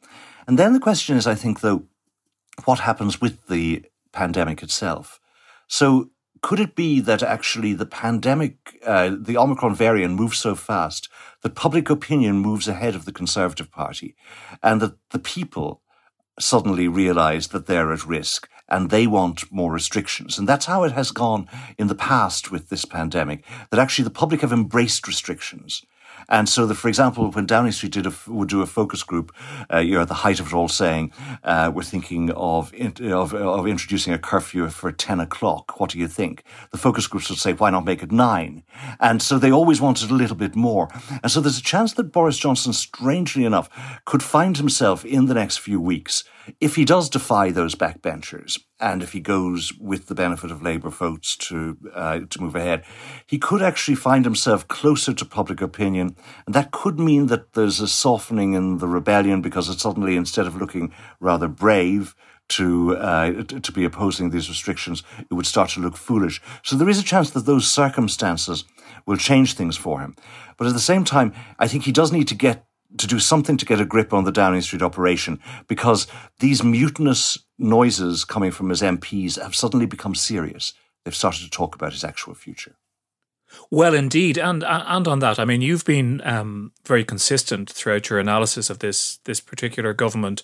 And 0.45 0.59
then 0.59 0.73
the 0.73 0.79
question 0.79 1.17
is, 1.17 1.25
I 1.25 1.35
think, 1.35 1.61
though, 1.61 1.85
what 2.65 2.79
happens 2.79 3.21
with 3.21 3.47
the 3.47 3.83
pandemic 4.11 4.61
itself? 4.61 5.19
So. 5.67 6.09
Could 6.49 6.59
it 6.59 6.75
be 6.75 6.99
that 6.99 7.23
actually 7.23 7.73
the 7.73 7.85
pandemic, 7.85 8.77
uh, 8.85 9.15
the 9.17 9.37
Omicron 9.37 9.75
variant 9.75 10.15
moves 10.15 10.37
so 10.39 10.55
fast 10.55 11.07
that 11.41 11.55
public 11.55 11.89
opinion 11.89 12.35
moves 12.35 12.67
ahead 12.67 12.95
of 12.95 13.05
the 13.05 13.13
Conservative 13.13 13.71
Party 13.71 14.13
and 14.61 14.81
that 14.81 14.97
the 15.11 15.19
people 15.19 15.82
suddenly 16.39 16.87
realize 16.87 17.49
that 17.49 17.67
they're 17.67 17.93
at 17.93 18.05
risk 18.05 18.49
and 18.69 18.89
they 18.89 19.05
want 19.05 19.51
more 19.51 19.71
restrictions. 19.71 20.39
And 20.39 20.47
that's 20.47 20.65
how 20.65 20.83
it 20.83 20.93
has 20.93 21.11
gone 21.11 21.47
in 21.77 21.87
the 21.87 21.95
past 21.95 22.51
with 22.51 22.69
this 22.69 22.85
pandemic, 22.85 23.43
that 23.69 23.79
actually 23.79 24.05
the 24.05 24.09
public 24.09 24.41
have 24.41 24.53
embraced 24.53 25.07
restrictions. 25.07 25.83
And 26.29 26.47
so, 26.47 26.65
that, 26.65 26.75
for 26.75 26.87
example, 26.87 27.31
when 27.31 27.45
Downing 27.45 27.71
Street 27.71 27.93
did 27.93 28.05
a, 28.07 28.13
would 28.27 28.49
do 28.49 28.61
a 28.61 28.65
focus 28.65 29.03
group, 29.03 29.33
uh, 29.71 29.79
you're 29.79 30.01
at 30.01 30.07
the 30.07 30.13
height 30.13 30.39
of 30.39 30.47
it 30.47 30.53
all 30.53 30.67
saying, 30.67 31.11
uh, 31.43 31.71
we're 31.73 31.83
thinking 31.83 32.31
of, 32.31 32.73
of, 32.73 33.33
of 33.33 33.67
introducing 33.67 34.13
a 34.13 34.17
curfew 34.17 34.69
for 34.69 34.91
10 34.91 35.19
o'clock. 35.19 35.79
What 35.79 35.91
do 35.91 35.99
you 35.99 36.07
think? 36.07 36.43
The 36.71 36.77
focus 36.77 37.07
groups 37.07 37.29
would 37.29 37.39
say, 37.39 37.53
why 37.53 37.69
not 37.69 37.85
make 37.85 38.03
it 38.03 38.11
nine? 38.11 38.63
And 38.99 39.21
so 39.21 39.37
they 39.37 39.51
always 39.51 39.81
wanted 39.81 40.11
a 40.11 40.13
little 40.13 40.35
bit 40.35 40.55
more. 40.55 40.89
And 41.21 41.31
so 41.31 41.41
there's 41.41 41.57
a 41.57 41.63
chance 41.63 41.93
that 41.93 42.11
Boris 42.11 42.37
Johnson, 42.37 42.73
strangely 42.73 43.45
enough, 43.45 43.69
could 44.05 44.23
find 44.23 44.57
himself 44.57 45.05
in 45.05 45.25
the 45.25 45.33
next 45.33 45.57
few 45.57 45.79
weeks 45.79 46.23
if 46.59 46.75
he 46.75 46.85
does 46.85 47.09
defy 47.09 47.51
those 47.51 47.75
backbenchers, 47.75 48.59
and 48.79 49.01
if 49.01 49.13
he 49.13 49.19
goes 49.19 49.73
with 49.79 50.07
the 50.07 50.15
benefit 50.15 50.51
of 50.51 50.61
Labour 50.61 50.89
votes 50.89 51.37
to 51.37 51.77
uh, 51.93 52.19
to 52.29 52.41
move 52.41 52.55
ahead, 52.55 52.83
he 53.25 53.37
could 53.37 53.61
actually 53.61 53.95
find 53.95 54.25
himself 54.25 54.67
closer 54.67 55.13
to 55.13 55.25
public 55.25 55.61
opinion, 55.61 56.15
and 56.45 56.53
that 56.55 56.71
could 56.71 56.99
mean 56.99 57.27
that 57.27 57.53
there's 57.53 57.79
a 57.79 57.87
softening 57.87 58.53
in 58.53 58.77
the 58.77 58.87
rebellion 58.87 59.41
because 59.41 59.69
it 59.69 59.79
suddenly, 59.79 60.15
instead 60.15 60.47
of 60.47 60.55
looking 60.55 60.93
rather 61.19 61.47
brave, 61.47 62.15
to 62.49 62.95
uh, 62.97 63.43
to 63.43 63.71
be 63.71 63.85
opposing 63.85 64.29
these 64.29 64.49
restrictions, 64.49 65.03
it 65.19 65.33
would 65.33 65.45
start 65.45 65.69
to 65.71 65.79
look 65.79 65.97
foolish. 65.97 66.41
So 66.63 66.75
there 66.75 66.89
is 66.89 66.99
a 66.99 67.03
chance 67.03 67.29
that 67.31 67.45
those 67.45 67.69
circumstances 67.69 68.65
will 69.05 69.17
change 69.17 69.53
things 69.53 69.77
for 69.77 70.01
him. 70.01 70.15
But 70.57 70.67
at 70.67 70.73
the 70.73 70.79
same 70.79 71.03
time, 71.03 71.33
I 71.57 71.67
think 71.67 71.83
he 71.83 71.91
does 71.91 72.11
need 72.11 72.27
to 72.27 72.35
get 72.35 72.65
to 72.97 73.07
do 73.07 73.19
something 73.19 73.57
to 73.57 73.65
get 73.65 73.81
a 73.81 73.85
grip 73.85 74.13
on 74.13 74.23
the 74.23 74.31
Downing 74.31 74.61
Street 74.61 74.81
operation 74.81 75.39
because 75.67 76.07
these 76.39 76.63
mutinous 76.63 77.37
noises 77.57 78.25
coming 78.25 78.51
from 78.51 78.69
his 78.69 78.81
MPs 78.81 79.41
have 79.41 79.55
suddenly 79.55 79.85
become 79.85 80.15
serious. 80.15 80.73
They've 81.03 81.15
started 81.15 81.43
to 81.43 81.49
talk 81.49 81.75
about 81.75 81.93
his 81.93 82.03
actual 82.03 82.33
future. 82.33 82.75
Well, 83.69 83.93
indeed, 83.93 84.37
and 84.37 84.63
and 84.63 85.07
on 85.07 85.19
that, 85.19 85.39
I 85.39 85.45
mean, 85.45 85.61
you've 85.61 85.85
been 85.85 86.21
um, 86.25 86.71
very 86.85 87.03
consistent 87.03 87.69
throughout 87.69 88.09
your 88.09 88.19
analysis 88.19 88.69
of 88.69 88.79
this 88.79 89.17
this 89.25 89.39
particular 89.39 89.93
government 89.93 90.43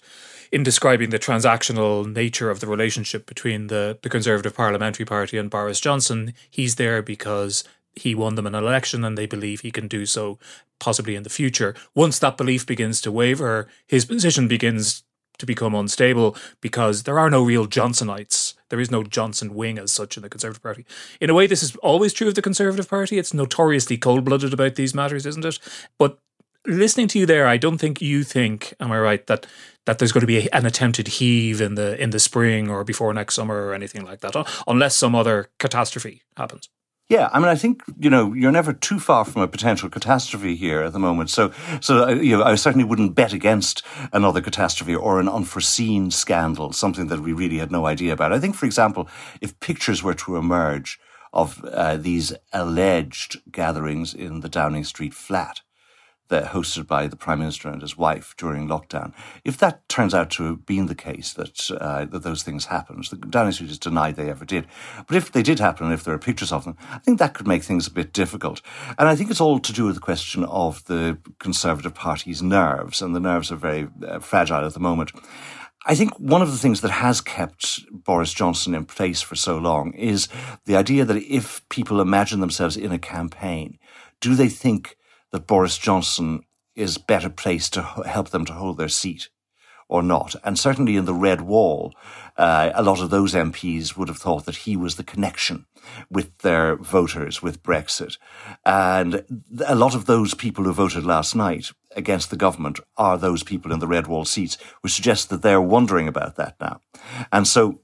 in 0.52 0.64
describing 0.64 1.10
the 1.10 1.20
transactional 1.20 2.12
nature 2.12 2.50
of 2.50 2.60
the 2.60 2.68
relationship 2.68 3.26
between 3.26 3.68
the 3.68 3.98
the 4.02 4.10
Conservative 4.10 4.56
Parliamentary 4.56 5.06
Party 5.06 5.38
and 5.38 5.50
Boris 5.50 5.80
Johnson. 5.80 6.34
He's 6.50 6.76
there 6.76 7.02
because 7.02 7.64
he 8.00 8.16
won 8.16 8.36
them 8.36 8.48
an 8.48 8.56
election 8.56 9.04
and 9.04 9.18
they 9.18 9.26
believe 9.26 9.62
he 9.62 9.72
can 9.72 9.88
do 9.88 10.06
so 10.06 10.40
possibly 10.80 11.16
in 11.16 11.24
the 11.24 11.30
future. 11.30 11.76
Once 11.94 12.20
that 12.20 12.38
belief 12.38 12.66
begins 12.66 13.02
to 13.02 13.12
waver, 13.12 13.68
his 13.88 14.06
position 14.06 14.48
begins 14.48 15.04
to 15.40 15.46
become 15.46 15.74
unstable 15.74 16.36
because 16.62 17.04
there 17.04 17.18
are 17.18 17.30
no 17.30 17.44
real 17.44 17.66
Johnsonites 17.66 18.54
There 18.70 18.80
is 18.80 18.92
no 18.92 19.04
Johnson 19.04 19.56
wing 19.56 19.80
as 19.80 19.92
such 19.92 20.16
in 20.16 20.24
the 20.24 20.30
Conservative 20.30 20.62
Party. 20.62 20.86
In 21.20 21.30
a 21.30 21.34
way, 21.34 21.48
this 21.48 21.64
is 21.64 21.76
always 21.78 22.14
true 22.14 22.28
of 22.28 22.36
the 22.36 22.42
Conservative 22.42 22.90
Party. 22.90 23.18
It's 23.18 23.34
notoriously 23.34 23.98
cold 23.98 24.26
blooded 24.26 24.54
about 24.54 24.76
these 24.76 24.94
matters, 24.94 25.26
isn't 25.26 25.46
it? 25.46 25.60
But 25.98 26.20
listening 26.68 27.08
to 27.10 27.20
you 27.20 27.26
there, 27.26 27.48
I 27.48 27.58
don't 27.58 27.80
think 27.80 28.02
you 28.02 28.24
think, 28.24 28.74
am 28.80 28.92
I 28.92 29.00
right, 29.00 29.26
that 29.28 29.48
that 29.86 29.98
there's 29.98 30.12
going 30.12 30.22
to 30.22 30.28
be 30.28 30.52
an 30.52 30.68
attempted 30.68 31.08
heave 31.08 31.62
in 31.62 31.76
the 31.76 32.00
in 32.02 32.12
the 32.12 32.20
spring 32.20 32.70
or 32.70 32.84
before 32.84 33.14
next 33.14 33.36
summer 33.36 33.66
or 33.66 33.74
anything 33.74 34.06
like 34.06 34.20
that, 34.22 34.36
unless 34.68 34.96
some 34.96 35.16
other 35.16 35.50
catastrophe 35.58 36.22
happens. 36.38 36.70
Yeah, 37.10 37.28
I 37.34 37.40
mean, 37.40 37.48
I 37.48 37.56
think 37.56 37.82
you 38.00 38.12
know 38.12 38.34
you're 38.34 38.52
never 38.52 38.72
too 38.72 39.00
far 39.00 39.26
from 39.26 39.42
a 39.42 39.48
potential 39.48 39.90
catastrophe 39.90 40.56
here 40.56 40.84
at 40.84 40.94
the 40.94 41.00
moment. 41.00 41.32
So, 41.32 41.52
so 41.82 42.08
uh, 42.08 42.12
you 42.12 42.38
know, 42.38 42.44
I 42.44 42.54
certainly 42.54 42.86
wouldn't 42.86 43.16
bet 43.16 43.34
against 43.34 43.84
another 44.14 44.42
catastrophe 44.42 44.96
or 44.96 45.20
an 45.20 45.28
unforeseen 45.28 46.12
scandal, 46.12 46.72
something 46.72 47.08
that 47.08 47.22
we 47.22 47.34
really 47.34 47.58
had 47.58 47.72
no 47.72 47.88
idea 47.88 48.14
about. 48.14 48.32
I 48.32 48.40
think, 48.40 48.56
for 48.56 48.68
example, 48.68 49.10
if 49.42 49.60
pictures 49.60 50.04
were 50.04 50.14
to 50.14 50.36
emerge 50.36 51.00
of 51.34 51.64
uh, 51.66 51.98
these 51.98 52.32
alleged 52.54 53.42
gatherings 53.52 54.14
in 54.14 54.42
the 54.42 54.50
Downing 54.50 54.84
Street 54.84 55.16
flat, 55.16 55.62
that 56.30 56.52
hosted 56.52 56.88
by 56.88 57.08
the 57.08 57.16
Prime 57.16 57.40
Minister 57.40 57.70
and 57.70 57.82
his 57.82 57.98
wife 57.98 58.34
during 58.38 58.68
lockdown. 58.68 59.14
If 59.44 59.58
that 59.58 59.88
turns 59.90 60.14
out 60.14 60.30
to 60.32 60.44
have 60.44 60.66
been 60.66 60.86
the 60.86 60.96
case, 60.96 61.34
that, 61.34 61.70
uh, 61.72 62.06
that 62.06 62.24
those 62.24 62.44
things 62.44 62.66
happened, 62.66 63.06
the 63.06 63.18
Downing 63.18 63.52
Street 63.52 63.70
has 63.70 63.80
denied 63.80 64.16
they 64.16 64.30
ever 64.30 64.46
did. 64.46 64.68
But 65.08 65.18
if 65.18 65.32
they 65.32 65.44
did 65.44 65.60
happen, 65.60 65.88
and 65.88 65.94
if 65.94 66.04
there 66.04 66.14
are 66.14 66.20
pictures 66.20 66.52
of 66.52 66.64
them, 66.64 66.78
I 66.92 67.00
think 67.00 67.20
that 67.20 67.34
could 67.34 67.48
make 67.48 67.64
things 67.64 67.88
a 67.88 67.92
bit 67.92 68.14
difficult. 68.14 68.62
And 68.98 69.08
I 69.08 69.16
think 69.16 69.30
it's 69.30 69.42
all 69.42 69.60
to 69.60 69.74
do 69.74 69.86
with 69.86 69.96
the 69.96 70.02
question 70.02 70.44
of 70.46 70.86
the 70.86 71.18
Conservative 71.40 71.96
Party's 71.96 72.42
nerves, 72.42 73.02
and 73.02 73.16
the 73.16 73.20
nerves 73.20 73.52
are 73.52 73.56
very 73.56 73.88
uh, 74.08 74.20
fragile 74.20 74.66
at 74.66 74.74
the 74.74 74.80
moment. 74.80 75.12
I 75.86 75.96
think 75.96 76.14
one 76.20 76.42
of 76.42 76.52
the 76.52 76.58
things 76.58 76.82
that 76.82 76.92
has 76.92 77.22
kept 77.22 77.86
Boris 77.92 78.34
Johnson 78.34 78.76
in 78.76 78.86
place 78.86 79.22
for 79.22 79.36
so 79.36 79.58
long 79.58 79.94
is 79.94 80.28
the 80.66 80.76
idea 80.76 81.06
that 81.06 81.18
if 81.18 81.68
people 81.70 82.02
imagine 82.02 82.42
themselves 82.42 82.76
in 82.76 82.92
a 82.92 83.00
campaign, 83.00 83.80
do 84.20 84.36
they 84.36 84.50
think 84.50 84.98
that 85.32 85.48
Boris 85.48 85.78
Johnson 85.78 86.42
is 86.76 86.98
better 86.98 87.30
placed 87.30 87.74
to 87.74 87.82
help 87.82 88.30
them 88.30 88.46
to 88.46 88.54
hold 88.54 88.78
their 88.78 88.90
seat 88.90 89.30
or 89.90 90.04
not. 90.04 90.36
And 90.44 90.58
certainly 90.58 90.96
in 90.96 91.06
the 91.06 91.14
Red 91.14 91.42
Wall, 91.42 91.94
uh, 92.38 92.70
a 92.76 92.84
lot 92.84 93.02
of 93.02 93.10
those 93.10 93.34
MPs 93.34 93.98
would 93.98 94.08
have 94.08 94.20
thought 94.20 94.46
that 94.46 94.58
he 94.58 94.78
was 94.78 94.96
the 94.96 95.04
connection 95.04 95.66
with 96.10 96.38
their 96.38 96.76
voters 96.76 97.42
with 97.42 97.64
Brexit. 97.64 98.18
And 98.66 99.26
a 99.66 99.76
lot 99.76 99.96
of 99.96 100.06
those 100.06 100.36
people 100.36 100.64
who 100.64 100.72
voted 100.72 101.06
last 101.06 101.36
night 101.36 101.72
against 101.96 102.30
the 102.30 102.38
government 102.38 102.80
are 102.98 103.18
those 103.18 103.44
people 103.44 103.74
in 103.74 103.80
the 103.80 103.88
Red 103.88 104.06
Wall 104.06 104.26
seats, 104.26 104.58
which 104.82 104.94
suggests 104.94 105.26
that 105.26 105.42
they're 105.42 105.62
wondering 105.62 106.08
about 106.08 106.36
that 106.36 106.56
now. 106.62 106.80
And 107.32 107.48
so 107.48 107.82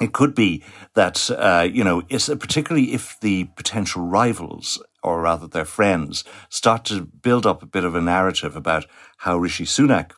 it 0.00 0.12
could 0.12 0.34
be 0.34 0.62
that, 0.94 1.30
uh, 1.30 1.68
you 1.70 1.84
know, 1.84 2.02
particularly 2.02 2.92
if 2.92 3.20
the 3.20 3.44
potential 3.56 4.02
rivals 4.02 4.82
or 5.06 5.20
rather 5.20 5.46
their 5.46 5.64
friends, 5.64 6.24
start 6.50 6.84
to 6.86 7.02
build 7.02 7.46
up 7.46 7.62
a 7.62 7.66
bit 7.66 7.84
of 7.84 7.94
a 7.94 8.00
narrative 8.00 8.56
about 8.56 8.86
how 9.18 9.36
Rishi 9.36 9.64
Sunak 9.64 10.12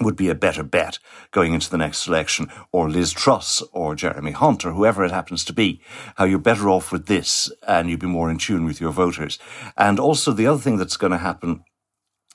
would 0.00 0.16
be 0.16 0.28
a 0.28 0.34
better 0.34 0.62
bet 0.62 0.98
going 1.30 1.54
into 1.54 1.70
the 1.70 1.78
next 1.78 2.08
election, 2.08 2.50
or 2.72 2.90
Liz 2.90 3.12
Truss, 3.12 3.62
or 3.72 3.94
Jeremy 3.94 4.32
Hunt, 4.32 4.64
or 4.64 4.72
whoever 4.72 5.04
it 5.04 5.12
happens 5.12 5.44
to 5.44 5.52
be, 5.52 5.80
how 6.16 6.24
you're 6.24 6.38
better 6.38 6.68
off 6.68 6.90
with 6.90 7.06
this 7.06 7.52
and 7.68 7.88
you'd 7.88 8.00
be 8.00 8.06
more 8.06 8.30
in 8.30 8.38
tune 8.38 8.64
with 8.64 8.80
your 8.80 8.92
voters. 8.92 9.38
And 9.76 10.00
also 10.00 10.32
the 10.32 10.46
other 10.46 10.60
thing 10.60 10.78
that's 10.78 10.96
going 10.96 11.12
to 11.12 11.18
happen 11.18 11.62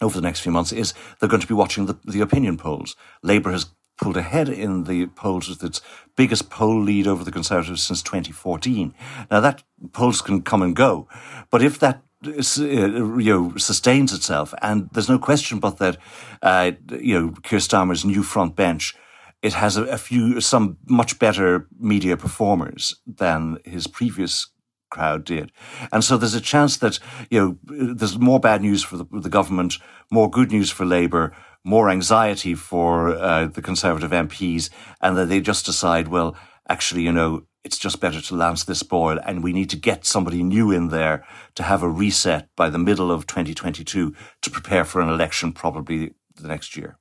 over 0.02 0.16
the 0.16 0.22
next 0.22 0.42
few 0.42 0.52
months 0.52 0.72
is 0.72 0.94
they're 1.20 1.30
going 1.30 1.42
to 1.42 1.48
be 1.48 1.54
watching 1.54 1.88
the, 1.88 1.98
the 2.06 2.22
opinion 2.22 2.58
polls. 2.58 2.96
Labour 3.24 3.52
has 3.52 3.66
pulled 3.98 4.18
ahead 4.18 4.50
in 4.50 4.84
the 4.84 5.08
polls 5.08 5.50
with 5.50 5.64
its 5.64 5.82
biggest 6.16 6.50
poll 6.50 6.82
lead 6.82 7.08
over 7.08 7.24
the 7.24 7.32
Conservatives 7.32 7.84
since 7.84 8.02
2014. 8.02 8.94
Now 9.32 9.40
that 9.40 9.64
polls 9.94 10.22
can 10.22 10.42
come 10.42 10.62
and 10.62 10.76
go, 10.76 11.08
but 11.50 11.62
if 11.62 11.80
that 11.80 12.02
uh, 12.26 12.32
you 12.60 13.34
know 13.34 13.58
sustains 13.58 14.14
itself, 14.14 14.54
and 14.62 14.90
there's 14.92 15.10
no 15.10 15.20
question 15.20 15.60
but 15.60 15.78
that 15.78 15.98
uh, 16.42 16.72
you 17.00 17.20
know 17.20 17.34
Keir 17.44 17.60
Starmer's 17.60 18.06
new 18.06 18.24
front 18.24 18.56
bench. 18.56 18.96
It 19.44 19.54
has 19.54 19.78
a, 19.78 19.84
a 19.84 20.00
few, 20.00 20.42
some 20.42 20.78
much 20.88 21.20
better 21.20 21.68
media 21.80 22.18
performers 22.18 22.96
than 23.06 23.60
his 23.64 23.86
previous 23.86 24.48
crowd 24.90 25.26
did. 25.26 25.52
And 25.92 26.04
so 26.04 26.18
there's 26.18 26.34
a 26.34 26.42
chance 26.42 26.78
that, 26.78 27.00
you 27.30 27.40
know, 27.40 27.94
there's 27.94 28.18
more 28.18 28.40
bad 28.40 28.62
news 28.62 28.84
for 28.84 28.98
the, 28.98 29.06
the 29.12 29.30
government, 29.30 29.76
more 30.12 30.30
good 30.30 30.52
news 30.52 30.72
for 30.72 30.86
Labour, 30.86 31.36
more 31.64 31.90
anxiety 31.90 32.54
for 32.54 33.10
uh, 33.10 33.46
the 33.48 33.62
Conservative 33.62 34.12
MPs, 34.12 34.70
and 35.02 35.18
that 35.18 35.30
they 35.30 35.42
just 35.42 35.66
decide, 35.66 36.08
well, 36.08 36.36
actually, 36.70 37.04
you 37.04 37.12
know, 37.12 37.44
it's 37.64 37.78
just 37.78 38.00
better 38.00 38.22
to 38.22 38.36
lance 38.36 38.64
this 38.64 38.84
boil, 38.84 39.20
and 39.26 39.44
we 39.44 39.52
need 39.52 39.70
to 39.70 39.76
get 39.76 40.06
somebody 40.06 40.42
new 40.42 40.72
in 40.72 40.88
there 40.88 41.26
to 41.56 41.64
have 41.64 41.84
a 41.84 41.90
reset 41.90 42.48
by 42.56 42.70
the 42.70 42.78
middle 42.78 43.12
of 43.12 43.28
2022 43.28 44.16
to 44.42 44.50
prepare 44.50 44.86
for 44.86 45.02
an 45.02 45.10
election 45.10 45.52
probably 45.52 46.14
the 46.36 46.48
next 46.48 46.78
year. 46.78 46.98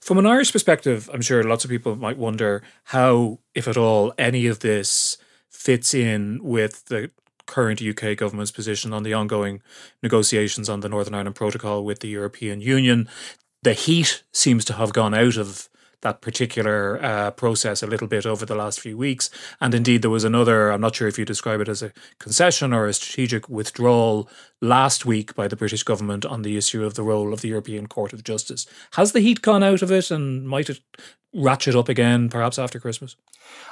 From 0.00 0.18
an 0.18 0.26
Irish 0.26 0.52
perspective, 0.52 1.10
I'm 1.12 1.22
sure 1.22 1.42
lots 1.42 1.64
of 1.64 1.70
people 1.70 1.96
might 1.96 2.18
wonder 2.18 2.62
how, 2.84 3.40
if 3.54 3.66
at 3.66 3.76
all, 3.76 4.14
any 4.16 4.46
of 4.46 4.60
this 4.60 5.18
fits 5.50 5.92
in 5.92 6.38
with 6.42 6.84
the 6.84 7.10
current 7.46 7.80
UK 7.82 8.16
government's 8.16 8.50
position 8.50 8.92
on 8.92 9.02
the 9.02 9.14
ongoing 9.14 9.62
negotiations 10.02 10.68
on 10.68 10.80
the 10.80 10.88
Northern 10.88 11.14
Ireland 11.14 11.36
Protocol 11.36 11.84
with 11.84 12.00
the 12.00 12.08
European 12.08 12.60
Union 12.60 13.08
the 13.62 13.72
heat 13.72 14.22
seems 14.32 14.64
to 14.66 14.74
have 14.74 14.92
gone 14.92 15.14
out 15.14 15.36
of 15.36 15.68
that 16.02 16.20
particular 16.20 17.02
uh, 17.02 17.30
process 17.32 17.82
a 17.82 17.86
little 17.86 18.06
bit 18.06 18.26
over 18.26 18.46
the 18.46 18.54
last 18.54 18.80
few 18.80 18.96
weeks. 18.96 19.30
And 19.60 19.74
indeed, 19.74 20.02
there 20.02 20.10
was 20.10 20.24
another, 20.24 20.70
I'm 20.70 20.80
not 20.80 20.94
sure 20.94 21.08
if 21.08 21.18
you 21.18 21.24
describe 21.24 21.60
it 21.60 21.68
as 21.68 21.82
a 21.82 21.92
concession 22.20 22.72
or 22.72 22.86
a 22.86 22.92
strategic 22.92 23.48
withdrawal 23.48 24.28
last 24.60 25.04
week 25.04 25.34
by 25.34 25.48
the 25.48 25.56
British 25.56 25.82
government 25.82 26.24
on 26.24 26.42
the 26.42 26.56
issue 26.56 26.84
of 26.84 26.94
the 26.94 27.02
role 27.02 27.32
of 27.32 27.40
the 27.40 27.48
European 27.48 27.86
Court 27.86 28.12
of 28.12 28.24
Justice. 28.24 28.66
Has 28.92 29.12
the 29.12 29.20
heat 29.20 29.42
gone 29.42 29.64
out 29.64 29.82
of 29.82 29.90
it 29.90 30.10
and 30.10 30.46
might 30.46 30.70
it 30.70 30.80
ratchet 31.36 31.74
up 31.74 31.88
again 31.88 32.28
perhaps 32.28 32.58
after 32.58 32.80
Christmas? 32.80 33.16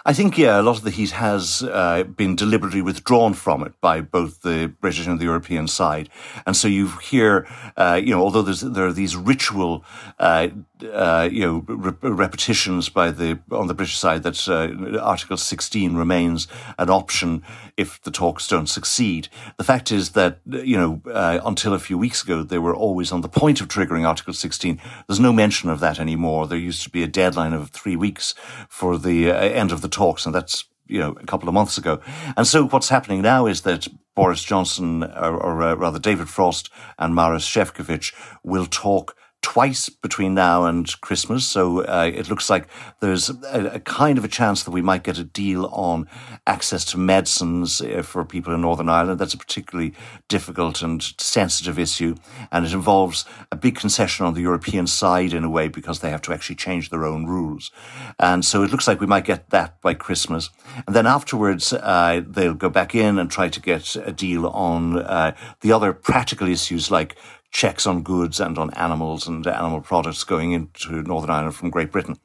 I 0.07 0.13
think, 0.13 0.37
yeah, 0.37 0.61
a 0.61 0.63
lot 0.63 0.77
of 0.77 0.85
the 0.85 0.91
heat 0.91 1.13
has 1.13 1.63
uh, 1.63 2.05
been 2.05 2.37
deliberately 2.37 2.83
withdrawn 2.83 3.33
from 3.33 3.63
it 3.63 3.81
by 3.81 4.03
both 4.03 4.43
the 4.43 4.73
British 4.81 5.07
and 5.07 5.19
the 5.19 5.25
European 5.25 5.67
side. 5.67 6.11
And 6.47 6.55
so 6.55 6.69
you 6.69 6.89
hear, 7.03 7.47
uh, 7.77 7.99
you 8.03 8.15
know, 8.15 8.21
although 8.21 8.43
there 8.43 8.87
are 8.87 8.93
these 8.93 9.17
ritual, 9.17 9.83
uh, 10.19 10.49
uh 10.93 11.29
you 11.33 11.41
know, 11.41 11.65
re- 11.67 11.95
repetitions 12.03 12.91
by 12.91 13.11
the, 13.11 13.39
on 13.51 13.67
the 13.67 13.75
British 13.75 13.97
side 13.97 14.25
that 14.25 14.47
uh, 14.47 14.99
Article 15.01 15.39
16 15.39 15.97
remains 15.97 16.49
an 16.79 16.91
option 16.91 17.43
if 17.79 18.03
the 18.03 18.11
talks 18.11 18.47
don't 18.47 18.69
succeed. 18.69 19.29
The 19.57 19.65
fact 19.65 19.91
is 19.91 20.11
that, 20.11 20.41
you 20.45 20.77
know, 20.77 21.01
uh, 21.11 21.41
until 21.45 21.73
a 21.73 21.79
few 21.79 21.97
weeks 21.97 22.23
ago, 22.23 22.43
they 22.43 22.59
were 22.59 22.77
always 22.77 23.11
on 23.11 23.23
the 23.23 23.29
point 23.29 23.63
of 23.63 23.69
triggering 23.69 24.07
Article 24.07 24.35
16. 24.35 24.79
There's 25.07 25.21
no 25.21 25.33
mention 25.33 25.71
of 25.71 25.81
that 25.81 25.99
anymore. 25.99 26.47
There 26.47 26.59
used 26.59 26.83
to 26.83 26.91
be 26.91 27.03
a 27.03 27.09
deadline 27.09 27.54
of 27.55 27.71
three 27.71 27.97
weeks 27.97 28.35
for 28.69 28.99
the 28.99 29.31
end 29.31 29.73
of 29.73 29.81
the 29.81 29.89
talks, 29.89 30.27
and 30.27 30.35
that's 30.35 30.65
you 30.87 30.99
know 30.99 31.13
a 31.13 31.27
couple 31.27 31.49
of 31.49 31.55
months 31.55 31.79
ago. 31.79 32.01
And 32.37 32.47
so 32.47 32.67
what's 32.67 32.89
happening 32.89 33.23
now 33.23 33.47
is 33.47 33.63
that 33.63 33.89
Boris 34.15 34.45
Johnson, 34.45 35.03
or, 35.05 35.37
or 35.37 35.63
uh, 35.63 35.75
rather 35.75 35.99
David 35.99 36.29
Frost 36.29 36.71
and 36.99 37.15
Maros 37.15 37.45
Sefcovic, 37.45 38.15
will 38.43 38.67
talk 38.67 39.17
twice 39.45 39.91
between 39.91 40.33
now 40.33 40.65
and 40.65 40.91
Christmas. 41.03 41.45
So 41.45 41.85
uh, 41.85 42.11
it 42.13 42.31
looks 42.31 42.49
like 42.49 42.67
there's 43.01 43.29
a, 43.29 43.73
a, 43.75 43.81
kind 43.81 44.17
of 44.17 44.25
a 44.25 44.29
chance 44.29 44.63
that 44.63 44.71
we 44.71 44.81
might 44.81 45.05
get 45.05 45.19
a 45.19 45.23
deal 45.23 45.67
on 45.67 46.09
access 46.47 46.83
to 46.87 46.99
medicines 46.99 47.83
uh, 47.83 48.01
for 48.03 48.25
people 48.25 48.55
in 48.55 48.63
Northern 48.63 48.89
Ireland. 48.89 49.21
That's 49.21 49.35
a 49.35 49.39
particularly 49.39 49.93
difficult 50.29 50.81
and 50.81 51.03
sensitive 51.19 51.79
issue. 51.79 52.15
And 52.51 52.65
it 52.65 52.73
involves 52.73 53.27
a 53.53 53.57
big 53.57 53.77
concession 53.77 54.25
on 54.25 54.33
the 54.33 54.41
European 54.41 54.87
side 54.87 55.35
in 55.35 55.45
a 55.45 55.51
way 55.51 55.69
because 55.69 56.01
they 56.01 56.09
have 56.09 56.23
to 56.23 56.33
actually 56.33 56.57
change 56.57 56.89
their 56.89 57.05
own 57.05 57.27
rules. 57.27 57.71
And 58.19 58.47
so 58.47 58.63
it 58.63 58.71
looks 58.71 58.89
like 58.89 58.99
we 58.99 59.07
might 59.07 59.27
get 59.27 59.51
that 59.51 59.79
by 59.83 59.93
Christmas. 59.93 60.49
And 60.87 60.97
then 60.97 61.07
afterwards, 61.07 61.71
uh, 61.75 62.23
they'll 62.27 62.55
go 62.55 62.71
back 62.71 62.95
in 62.95 63.19
and 63.19 63.31
try 63.31 63.51
to 63.51 63.61
get 63.61 63.95
a 63.97 64.11
deal 64.11 64.47
on 64.47 65.03
uh, 65.03 65.37
the 65.61 65.73
other 65.73 65.93
practical 65.93 66.49
issues 66.49 66.91
like 66.91 67.15
checks 67.55 67.87
on 67.87 68.03
goods 68.03 68.41
and 68.41 68.59
on 68.59 68.69
animals 68.75 69.29
and 69.29 69.47
animal 69.47 69.81
products 69.81 70.25
going 70.25 70.51
into 70.51 71.03
Northern 71.03 71.31
Ireland 71.31 71.55
from 71.55 71.71
Great 71.71 71.93
Britain. 71.93 72.19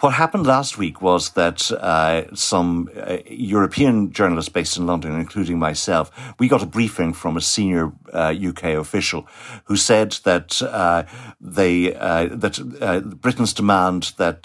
What 0.00 0.14
happened 0.14 0.44
last 0.44 0.76
week 0.76 1.00
was 1.00 1.30
that 1.30 1.70
uh, 1.70 2.34
some 2.34 2.90
uh, 2.96 3.18
European 3.26 4.12
journalists 4.12 4.48
based 4.48 4.76
in 4.76 4.86
London, 4.86 5.18
including 5.18 5.58
myself, 5.58 6.10
we 6.38 6.48
got 6.48 6.62
a 6.62 6.66
briefing 6.66 7.12
from 7.12 7.36
a 7.36 7.40
senior 7.40 7.92
uh, 8.12 8.34
UK 8.36 8.64
official 8.64 9.26
who 9.64 9.76
said 9.76 10.12
that 10.24 10.60
uh, 10.62 11.04
they 11.40 11.94
uh, 11.94 12.28
that 12.32 12.58
uh, 12.80 13.00
Britain's 13.00 13.52
demand 13.52 14.14
that 14.16 14.42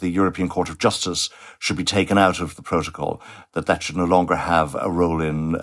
the 0.00 0.10
European 0.10 0.48
Court 0.48 0.68
of 0.68 0.78
Justice 0.78 1.30
should 1.60 1.76
be 1.76 1.84
taken 1.84 2.18
out 2.18 2.40
of 2.40 2.56
the 2.56 2.62
protocol, 2.62 3.22
that 3.52 3.66
that 3.66 3.84
should 3.84 3.96
no 3.96 4.04
longer 4.04 4.34
have 4.34 4.74
a 4.74 4.90
role 4.90 5.22
in 5.22 5.54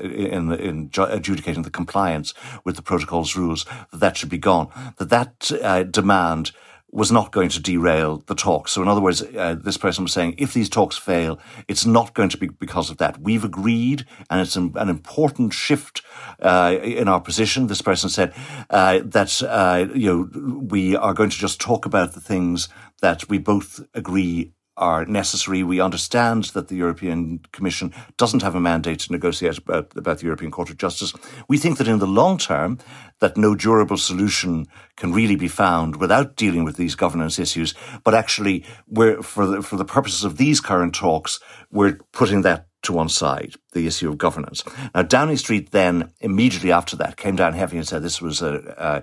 in, 0.00 0.52
in 0.52 0.90
adjudicating 0.98 1.62
the 1.62 1.70
compliance 1.70 2.34
with 2.64 2.76
the 2.76 2.82
protocol's 2.82 3.36
rules, 3.36 3.64
that 3.90 4.00
that 4.00 4.16
should 4.18 4.30
be 4.30 4.38
gone, 4.38 4.68
that 4.98 5.08
that 5.08 5.90
demand 5.90 6.52
was 6.96 7.12
not 7.12 7.30
going 7.30 7.50
to 7.50 7.60
derail 7.60 8.22
the 8.26 8.34
talks. 8.34 8.72
So, 8.72 8.80
in 8.80 8.88
other 8.88 9.02
words, 9.02 9.20
uh, 9.20 9.54
this 9.62 9.76
person 9.76 10.04
was 10.04 10.14
saying 10.14 10.34
if 10.38 10.54
these 10.54 10.70
talks 10.70 10.96
fail, 10.96 11.38
it's 11.68 11.84
not 11.84 12.14
going 12.14 12.30
to 12.30 12.38
be 12.38 12.48
because 12.48 12.88
of 12.88 12.96
that. 12.96 13.20
We've 13.20 13.44
agreed, 13.44 14.06
and 14.30 14.40
it's 14.40 14.56
an, 14.56 14.72
an 14.76 14.88
important 14.88 15.52
shift 15.52 16.00
uh, 16.40 16.74
in 16.82 17.06
our 17.06 17.20
position. 17.20 17.66
This 17.66 17.82
person 17.82 18.08
said 18.08 18.32
uh, 18.70 19.00
that 19.04 19.42
uh, 19.42 19.88
you 19.94 20.08
know 20.32 20.58
we 20.58 20.96
are 20.96 21.12
going 21.12 21.28
to 21.28 21.36
just 21.36 21.60
talk 21.60 21.84
about 21.84 22.14
the 22.14 22.20
things 22.20 22.70
that 23.02 23.28
we 23.28 23.36
both 23.36 23.84
agree 23.92 24.54
are 24.76 25.04
necessary. 25.06 25.62
We 25.62 25.80
understand 25.80 26.44
that 26.54 26.68
the 26.68 26.76
European 26.76 27.40
Commission 27.52 27.92
doesn't 28.16 28.42
have 28.42 28.54
a 28.54 28.60
mandate 28.60 29.00
to 29.00 29.12
negotiate 29.12 29.58
about, 29.58 29.96
about 29.96 30.18
the 30.18 30.24
European 30.24 30.50
Court 30.50 30.70
of 30.70 30.76
Justice. 30.76 31.12
We 31.48 31.58
think 31.58 31.78
that 31.78 31.88
in 31.88 31.98
the 31.98 32.06
long 32.06 32.38
term, 32.38 32.78
that 33.20 33.36
no 33.36 33.54
durable 33.54 33.96
solution 33.96 34.66
can 34.96 35.12
really 35.12 35.36
be 35.36 35.48
found 35.48 35.96
without 35.96 36.36
dealing 36.36 36.64
with 36.64 36.76
these 36.76 36.94
governance 36.94 37.38
issues. 37.38 37.74
But 38.04 38.14
actually, 38.14 38.64
we're, 38.86 39.22
for 39.22 39.46
the, 39.46 39.62
for 39.62 39.76
the 39.76 39.84
purposes 39.84 40.24
of 40.24 40.36
these 40.36 40.60
current 40.60 40.94
talks, 40.94 41.40
we're 41.70 41.98
putting 42.12 42.42
that 42.42 42.66
to 42.86 42.92
one 42.92 43.08
side, 43.08 43.54
the 43.72 43.86
issue 43.86 44.08
of 44.08 44.18
governance. 44.18 44.64
Now, 44.94 45.02
Downing 45.02 45.36
Street 45.36 45.70
then 45.70 46.12
immediately 46.20 46.72
after 46.72 46.96
that 46.96 47.16
came 47.16 47.36
down 47.36 47.52
heavy 47.52 47.76
and 47.76 47.86
said 47.86 48.02
this 48.02 48.22
was 48.22 48.42
a, 48.42 49.02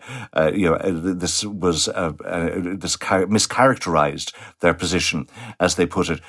you 0.53 0.69
know, 0.69 0.77
this 1.13 1.45
was 1.45 1.85
this 1.85 2.97
mischaracterized 2.97 4.33
their 4.59 4.73
position, 4.73 5.27
as 5.59 5.75
they 5.75 5.85
put 5.85 6.09
it. 6.09 6.21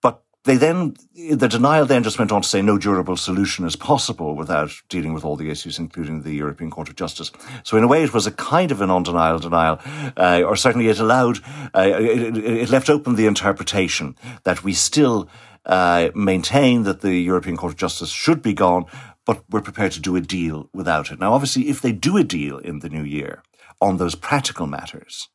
But 0.00 0.22
they 0.44 0.56
then, 0.56 0.94
the 1.14 1.48
denial 1.48 1.84
then 1.84 2.02
just 2.02 2.18
went 2.18 2.32
on 2.32 2.42
to 2.42 2.48
say 2.48 2.62
no 2.62 2.78
durable 2.78 3.16
solution 3.16 3.66
is 3.66 3.76
possible 3.76 4.34
without 4.34 4.70
dealing 4.88 5.12
with 5.12 5.24
all 5.24 5.36
the 5.36 5.50
issues, 5.50 5.78
including 5.78 6.22
the 6.22 6.34
European 6.34 6.70
Court 6.70 6.88
of 6.88 6.96
Justice. 6.96 7.30
So 7.64 7.76
in 7.76 7.84
a 7.84 7.88
way, 7.88 8.02
it 8.02 8.14
was 8.14 8.26
a 8.26 8.32
kind 8.32 8.70
of 8.70 8.80
an 8.80 8.90
undenial 8.90 9.40
denial, 9.40 9.80
uh, 10.16 10.42
or 10.46 10.56
certainly 10.56 10.88
it 10.88 11.00
allowed, 11.00 11.40
uh, 11.74 11.82
it, 11.82 12.38
it 12.38 12.70
left 12.70 12.88
open 12.88 13.16
the 13.16 13.26
interpretation 13.26 14.16
that 14.44 14.64
we 14.64 14.72
still 14.72 15.28
uh, 15.66 16.10
maintain 16.14 16.84
that 16.84 17.00
the 17.00 17.16
European 17.16 17.56
Court 17.56 17.72
of 17.72 17.78
Justice 17.78 18.10
should 18.10 18.42
be 18.42 18.52
gone, 18.52 18.86
but 19.26 19.44
we're 19.50 19.60
prepared 19.60 19.92
to 19.92 20.00
do 20.00 20.16
a 20.16 20.20
deal 20.20 20.70
without 20.72 21.10
it. 21.10 21.18
Now, 21.18 21.34
obviously, 21.34 21.68
if 21.68 21.80
they 21.80 21.92
do 21.92 22.16
a 22.16 22.24
deal 22.24 22.58
in 22.58 22.78
the 22.78 22.88
new 22.88 23.04
year 23.04 23.42
on 23.80 23.96
those 23.96 24.14
practical 24.14 24.66
matters, 24.66 25.28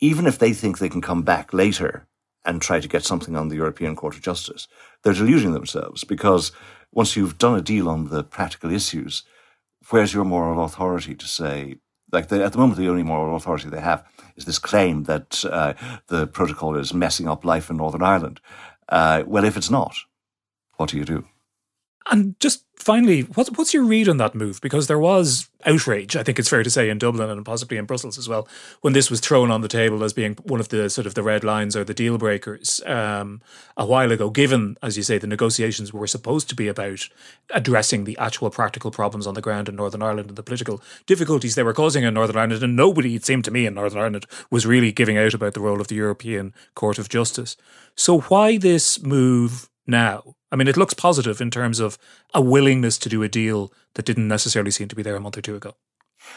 even 0.00 0.26
if 0.26 0.38
they 0.38 0.52
think 0.52 0.78
they 0.78 0.88
can 0.88 1.00
come 1.00 1.22
back 1.22 1.52
later 1.52 2.08
and 2.44 2.60
try 2.60 2.80
to 2.80 2.88
get 2.88 3.04
something 3.04 3.36
on 3.36 3.48
the 3.48 3.56
European 3.56 3.94
Court 3.94 4.16
of 4.16 4.22
Justice, 4.22 4.66
they're 5.02 5.12
deluding 5.12 5.52
themselves 5.52 6.02
because 6.02 6.50
once 6.90 7.16
you've 7.16 7.38
done 7.38 7.56
a 7.56 7.62
deal 7.62 7.88
on 7.88 8.08
the 8.08 8.24
practical 8.24 8.72
issues, 8.72 9.22
where's 9.90 10.12
your 10.12 10.24
moral 10.24 10.64
authority 10.64 11.14
to 11.14 11.26
say, 11.26 11.76
like 12.10 12.30
at 12.30 12.52
the 12.52 12.58
moment, 12.58 12.78
the 12.78 12.88
only 12.88 13.02
moral 13.02 13.36
authority 13.36 13.68
they 13.68 13.80
have 13.80 14.04
is 14.36 14.44
this 14.44 14.58
claim 14.58 15.04
that 15.04 15.44
uh, 15.44 15.74
the 16.08 16.26
protocol 16.26 16.76
is 16.76 16.92
messing 16.92 17.28
up 17.28 17.44
life 17.44 17.70
in 17.70 17.76
Northern 17.76 18.02
Ireland. 18.02 18.40
Uh, 18.92 19.24
well, 19.26 19.44
if 19.44 19.56
it's 19.56 19.70
not, 19.70 19.96
what 20.76 20.90
do 20.90 20.98
you 20.98 21.04
do? 21.04 21.24
And 22.10 22.38
just 22.38 22.64
finally, 22.82 23.22
what's 23.22 23.50
what's 23.52 23.72
your 23.72 23.84
read 23.84 24.08
on 24.08 24.16
that 24.18 24.34
move? 24.34 24.60
Because 24.60 24.86
there 24.86 24.98
was 24.98 25.48
outrage, 25.64 26.16
I 26.16 26.24
think 26.24 26.38
it's 26.38 26.48
fair 26.48 26.64
to 26.64 26.70
say, 26.70 26.90
in 26.90 26.98
Dublin 26.98 27.30
and 27.30 27.44
possibly 27.44 27.76
in 27.76 27.84
Brussels 27.84 28.18
as 28.18 28.28
well, 28.28 28.48
when 28.80 28.92
this 28.92 29.10
was 29.10 29.20
thrown 29.20 29.50
on 29.50 29.60
the 29.60 29.68
table 29.68 30.02
as 30.02 30.12
being 30.12 30.34
one 30.42 30.58
of 30.58 30.70
the 30.70 30.90
sort 30.90 31.06
of 31.06 31.14
the 31.14 31.22
red 31.22 31.44
lines 31.44 31.76
or 31.76 31.84
the 31.84 31.94
deal 31.94 32.18
breakers 32.18 32.80
um, 32.86 33.40
a 33.76 33.86
while 33.86 34.10
ago. 34.10 34.28
Given, 34.28 34.76
as 34.82 34.96
you 34.96 35.02
say, 35.02 35.18
the 35.18 35.26
negotiations 35.26 35.92
were 35.92 36.06
supposed 36.06 36.48
to 36.48 36.56
be 36.56 36.68
about 36.68 37.08
addressing 37.50 38.04
the 38.04 38.18
actual 38.18 38.50
practical 38.50 38.90
problems 38.90 39.26
on 39.26 39.34
the 39.34 39.40
ground 39.40 39.68
in 39.68 39.76
Northern 39.76 40.02
Ireland 40.02 40.28
and 40.28 40.36
the 40.36 40.42
political 40.42 40.82
difficulties 41.06 41.54
they 41.54 41.62
were 41.62 41.72
causing 41.72 42.02
in 42.02 42.14
Northern 42.14 42.36
Ireland, 42.36 42.62
and 42.62 42.76
nobody, 42.76 43.14
it 43.14 43.24
seemed 43.24 43.44
to 43.44 43.50
me, 43.50 43.66
in 43.66 43.74
Northern 43.74 44.00
Ireland 44.00 44.26
was 44.50 44.66
really 44.66 44.92
giving 44.92 45.16
out 45.16 45.34
about 45.34 45.54
the 45.54 45.60
role 45.60 45.80
of 45.80 45.88
the 45.88 45.94
European 45.94 46.52
Court 46.74 46.98
of 46.98 47.08
Justice. 47.08 47.56
So 47.94 48.20
why 48.22 48.58
this 48.58 49.02
move 49.02 49.68
now? 49.86 50.34
I 50.50 50.56
mean, 50.56 50.68
it 50.68 50.76
looks 50.76 50.94
positive 50.94 51.40
in 51.40 51.50
terms 51.50 51.80
of 51.80 51.98
a 52.34 52.40
willingness 52.40 52.98
to 52.98 53.08
do 53.08 53.22
a 53.22 53.28
deal 53.28 53.72
that 53.94 54.04
didn't 54.04 54.28
necessarily 54.28 54.70
seem 54.70 54.88
to 54.88 54.96
be 54.96 55.02
there 55.02 55.16
a 55.16 55.20
month 55.20 55.38
or 55.38 55.42
two 55.42 55.56
ago. 55.56 55.74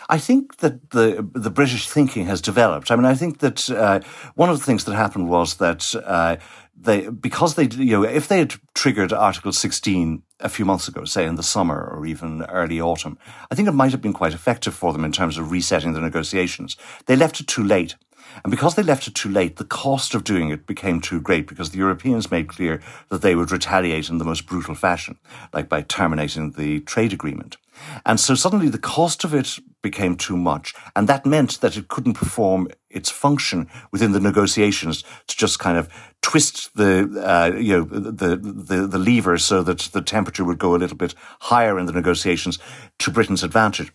I 0.10 0.18
think 0.18 0.58
that 0.58 0.92
the 0.92 1.28
the 1.34 1.50
British 1.50 1.88
thinking 1.88 2.26
has 2.26 2.42
developed. 2.42 2.92
I 2.92 2.96
mean, 2.96 3.06
I 3.06 3.16
think 3.16 3.40
that 3.40 3.70
uh, 3.70 4.00
one 4.36 4.50
of 4.50 4.58
the 4.58 4.66
things 4.66 4.86
that 4.86 4.96
happened 4.96 5.30
was 5.30 5.56
that 5.56 5.94
uh, 6.04 6.38
they 6.76 7.10
because 7.10 7.56
they 7.56 7.68
you 7.68 7.92
know 7.92 8.04
if 8.04 8.28
they 8.28 8.40
had 8.40 8.56
triggered 8.74 9.14
Article 9.14 9.52
16 9.52 10.24
a 10.40 10.50
few 10.50 10.66
months 10.66 10.88
ago, 10.88 11.06
say 11.06 11.26
in 11.26 11.36
the 11.36 11.44
summer 11.44 11.90
or 11.94 12.06
even 12.06 12.44
early 12.44 12.82
autumn, 12.82 13.18
I 13.52 13.56
think 13.56 13.68
it 13.68 13.74
might 13.74 13.92
have 13.92 14.02
been 14.02 14.14
quite 14.14 14.34
effective 14.34 14.74
for 14.74 14.92
them 14.92 15.06
in 15.06 15.12
terms 15.12 15.38
of 15.38 15.52
resetting 15.52 15.94
the 15.94 16.02
negotiations. 16.02 16.78
They 17.06 17.16
left 17.16 17.40
it 17.40 17.48
too 17.48 17.64
late. 17.64 17.96
And 18.44 18.52
because 18.52 18.76
they 18.76 18.84
left 18.84 19.08
it 19.08 19.16
too 19.16 19.30
late, 19.30 19.56
the 19.56 19.66
cost 19.66 20.14
of 20.16 20.24
doing 20.24 20.50
it 20.50 20.68
became 20.68 21.02
too 21.02 21.22
great 21.22 21.48
because 21.48 21.72
the 21.72 21.78
Europeans 21.78 22.32
made 22.32 22.48
clear 22.48 22.82
that 23.10 23.22
they 23.22 23.36
would 23.36 23.52
retaliate 23.52 24.10
in 24.10 24.18
the 24.18 24.26
most 24.26 24.46
brutal 24.46 24.76
fashion, 24.76 25.18
like 25.54 25.70
by 25.70 25.82
terminating 25.82 26.52
the 26.52 26.82
trade 26.82 27.14
agreement. 27.14 27.58
And 28.06 28.20
so 28.20 28.36
suddenly 28.36 28.70
the 28.70 28.78
cost 28.78 29.24
of 29.24 29.34
it 29.34 29.60
became 29.82 30.16
too 30.16 30.38
much. 30.38 30.74
And 30.96 31.08
that 31.10 31.26
meant 31.26 31.62
that 31.62 31.78
it 31.78 31.88
couldn't 31.88 32.14
perform 32.14 32.70
its 32.90 33.10
function 33.10 33.70
within 33.92 34.14
the 34.14 34.20
negotiations 34.20 35.04
to 35.28 35.38
just 35.38 35.60
kind 35.60 35.78
of 35.78 35.90
twist 36.22 36.76
the, 36.76 37.10
uh, 37.24 37.56
you 37.58 37.78
know, 37.78 37.84
the, 37.84 38.38
the, 38.38 38.88
the 38.88 38.98
lever 38.98 39.38
so 39.38 39.62
that 39.64 39.80
the 39.92 40.02
temperature 40.02 40.44
would 40.44 40.58
go 40.58 40.76
a 40.76 40.78
little 40.78 40.98
bit 40.98 41.14
higher 41.42 41.78
in 41.78 41.86
the 41.86 41.92
negotiations 41.92 42.60
to 43.00 43.12
Britain's 43.12 43.44
advantage. 43.44 43.92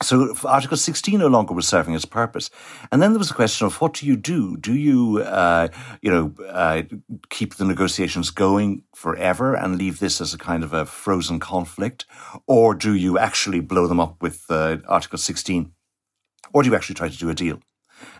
So 0.00 0.32
Article 0.44 0.76
16 0.76 1.18
no 1.18 1.26
longer 1.26 1.54
was 1.54 1.66
serving 1.66 1.94
its 1.94 2.04
purpose. 2.04 2.50
And 2.92 3.02
then 3.02 3.12
there 3.12 3.18
was 3.18 3.28
the 3.28 3.34
question 3.34 3.66
of 3.66 3.80
what 3.80 3.94
do 3.94 4.06
you 4.06 4.16
do? 4.16 4.56
Do 4.56 4.72
you, 4.72 5.18
uh, 5.22 5.68
you 6.02 6.10
know, 6.10 6.32
uh, 6.46 6.82
keep 7.30 7.56
the 7.56 7.64
negotiations 7.64 8.30
going 8.30 8.84
forever 8.94 9.54
and 9.54 9.76
leave 9.76 9.98
this 9.98 10.20
as 10.20 10.32
a 10.32 10.38
kind 10.38 10.62
of 10.62 10.72
a 10.72 10.86
frozen 10.86 11.40
conflict? 11.40 12.06
Or 12.46 12.74
do 12.74 12.94
you 12.94 13.18
actually 13.18 13.58
blow 13.58 13.88
them 13.88 13.98
up 13.98 14.22
with 14.22 14.44
uh, 14.50 14.76
Article 14.86 15.18
16? 15.18 15.72
Or 16.52 16.62
do 16.62 16.68
you 16.68 16.76
actually 16.76 16.94
try 16.94 17.08
to 17.08 17.18
do 17.18 17.30
a 17.30 17.34
deal? 17.34 17.58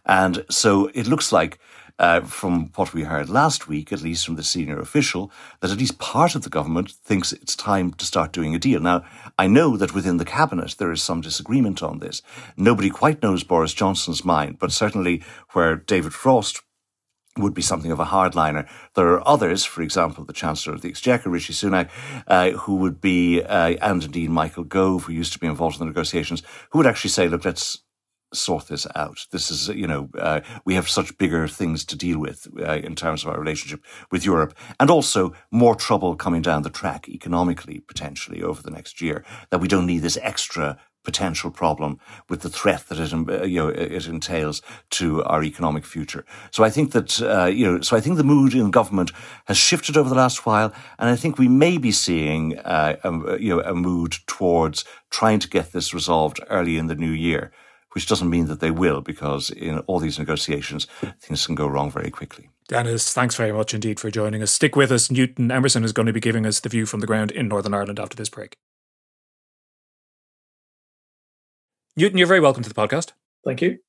And 0.05 0.45
so 0.51 0.91
it 0.95 1.07
looks 1.07 1.31
like 1.31 1.61
uh, 1.99 2.21
from 2.21 2.71
what 2.77 2.95
we 2.95 3.03
heard 3.03 3.29
last 3.29 3.69
week, 3.69 3.93
at 3.93 4.03
least 4.03 4.25
from 4.25 4.37
the 4.37 4.43
senior 4.45 4.79
official, 4.79 5.31
that 5.61 5.71
at 5.71 5.79
least 5.79 5.99
part 5.99 6.35
of 6.35 6.43
the 6.43 6.51
government 6.51 6.91
thinks 6.91 7.33
it's 7.33 7.57
time 7.57 7.93
to 7.95 8.05
start 8.05 8.33
doing 8.33 8.55
a 8.55 8.59
deal. 8.59 8.81
Now, 8.81 9.05
I 9.39 9.47
know 9.47 9.77
that 9.77 9.95
within 9.95 10.19
the 10.19 10.25
cabinet 10.25 10.77
there 10.79 10.93
is 10.93 11.03
some 11.03 11.21
disagreement 11.21 11.83
on 11.83 11.99
this. 11.99 12.23
Nobody 12.57 12.91
quite 12.91 13.23
knows 13.23 13.45
Boris 13.45 13.75
Johnson's 13.75 14.25
mind, 14.25 14.59
but 14.59 14.73
certainly 14.73 15.23
where 15.53 15.77
David 15.77 16.15
Frost 16.15 16.63
would 17.37 17.55
be 17.55 17.63
something 17.63 17.93
of 17.93 18.01
a 18.01 18.07
hardliner. 18.07 18.69
There 18.95 19.09
are 19.09 19.27
others, 19.27 19.65
for 19.65 19.83
example, 19.83 20.25
the 20.25 20.33
Chancellor 20.33 20.75
of 20.75 20.83
the 20.83 20.89
Exchequer, 20.89 21.31
Rishi 21.31 21.53
Sunak, 21.53 21.89
uh, 22.27 22.51
who 22.51 22.77
would 22.77 23.01
be, 23.01 23.43
uh, 23.43 23.77
and 23.81 24.03
indeed 24.03 24.31
Michael 24.31 24.65
Gove, 24.65 25.05
who 25.05 25.13
used 25.13 25.33
to 25.35 25.39
be 25.39 25.47
involved 25.47 25.77
in 25.77 25.81
the 25.81 25.87
negotiations, 25.87 26.43
who 26.71 26.79
would 26.79 26.87
actually 26.87 27.11
say, 27.11 27.29
look, 27.29 27.45
let's 27.45 27.79
sort 28.33 28.69
this 28.69 28.87
out. 28.95 29.27
This 29.31 29.51
is, 29.51 29.69
you 29.69 29.87
know, 29.87 30.09
uh, 30.19 30.41
we 30.65 30.75
have 30.75 30.89
such 30.89 31.17
bigger 31.19 31.49
things 31.49 31.85
to 31.87 31.97
deal 31.97 32.19
with 32.19 32.47
uh, 32.61 32.77
in 32.77 32.95
terms 32.95 33.25
of 33.25 33.31
our 33.31 33.39
relationship 33.39 33.85
with 34.11 34.25
Europe, 34.25 34.55
and 34.79 34.91
also 34.91 35.35
more 35.51 35.75
trouble 35.75 36.17
coming 36.17 36.43
down 36.43 36.63
the 36.63 36.71
track 36.71 37.09
economically, 37.09 37.81
potentially 37.81 38.43
over 38.43 38.63
the 38.63 38.71
next 38.71 39.01
year. 39.01 39.25
That 39.51 39.61
we 39.61 39.69
don't 39.69 39.87
need 39.87 40.03
this 40.03 40.19
extra 40.23 40.79
potential 41.05 41.51
problem 41.51 41.99
with 42.29 42.43
the 42.43 42.51
threat 42.51 42.87
that 42.89 42.99
it, 42.99 43.13
uh, 43.13 43.45
you 43.45 43.59
know, 43.59 43.69
it 43.69 44.07
entails 44.07 44.61
to 44.91 45.25
our 45.25 45.43
economic 45.43 45.87
future. 45.87 46.23
So 46.51 46.65
I 46.65 46.71
think 46.71 46.93
that, 46.93 47.23
uh, 47.23 47.47
you 47.47 47.65
know, 47.65 47.81
so 47.81 47.97
I 47.97 48.01
think 48.01 48.17
the 48.17 48.25
mood 48.25 48.53
in 48.53 48.71
government 48.71 49.13
has 49.47 49.57
shifted 49.57 49.97
over 49.97 50.11
the 50.11 50.15
last 50.15 50.45
while, 50.45 50.71
and 50.99 51.09
I 51.09 51.17
think 51.17 51.39
we 51.39 51.49
may 51.49 51.79
be 51.79 51.93
seeing, 51.93 52.59
uh, 52.59 52.97
a, 53.03 53.41
you 53.41 53.57
know, 53.57 53.63
a 53.63 53.75
mood 53.75 54.17
towards 54.27 54.85
trying 55.09 55.39
to 55.41 55.49
get 55.49 55.73
this 55.73 55.95
resolved 55.95 56.41
early 56.51 56.77
in 56.77 56.89
the 56.89 56.95
new 56.95 57.13
year 57.13 57.53
which 57.99 58.07
doesn't 58.07 58.31
mean 58.31 58.47
that 58.47 58.61
they 58.61 58.71
will, 58.71 59.01
because 59.01 59.51
in 59.51 59.81
all 59.81 59.99
these 59.99 60.21
negotiations, 60.21 60.87
things 61.19 61.45
can 61.45 61.57
go 61.57 61.67
wrong 61.67 61.91
very 61.91 62.13
quickly. 62.13 62.49
Denis, 62.69 63.13
thanks 63.13 63.35
very 63.35 63.51
much 63.51 63.75
indeed 63.75 63.99
for 63.99 64.09
joining 64.09 64.41
us. 64.41 64.53
Stick 64.53 64.77
with 64.77 64.93
us. 64.93 65.11
Newton 65.11 65.51
Emerson 65.51 65.83
is 65.83 65.93
going 65.93 66.07
to 66.07 66.13
be 66.13 66.21
giving 66.21 66.47
us 66.47 66.61
the 66.61 66.69
view 66.69 66.87
from 66.87 67.01
the 67.01 67.09
ground 67.09 67.33
in 67.33 67.49
Northern 67.49 67.75
Ireland 67.75 67.99
after 67.99 68.17
this 68.17 68.29
break. 68.29 68.57
Newton, 71.97 72.19
you're 72.19 72.29
very 72.29 72.39
welcome 72.39 72.63
to 72.63 72.69
the 72.69 72.75
podcast. 72.75 73.15
Thank 73.45 73.63
you. 73.63 73.81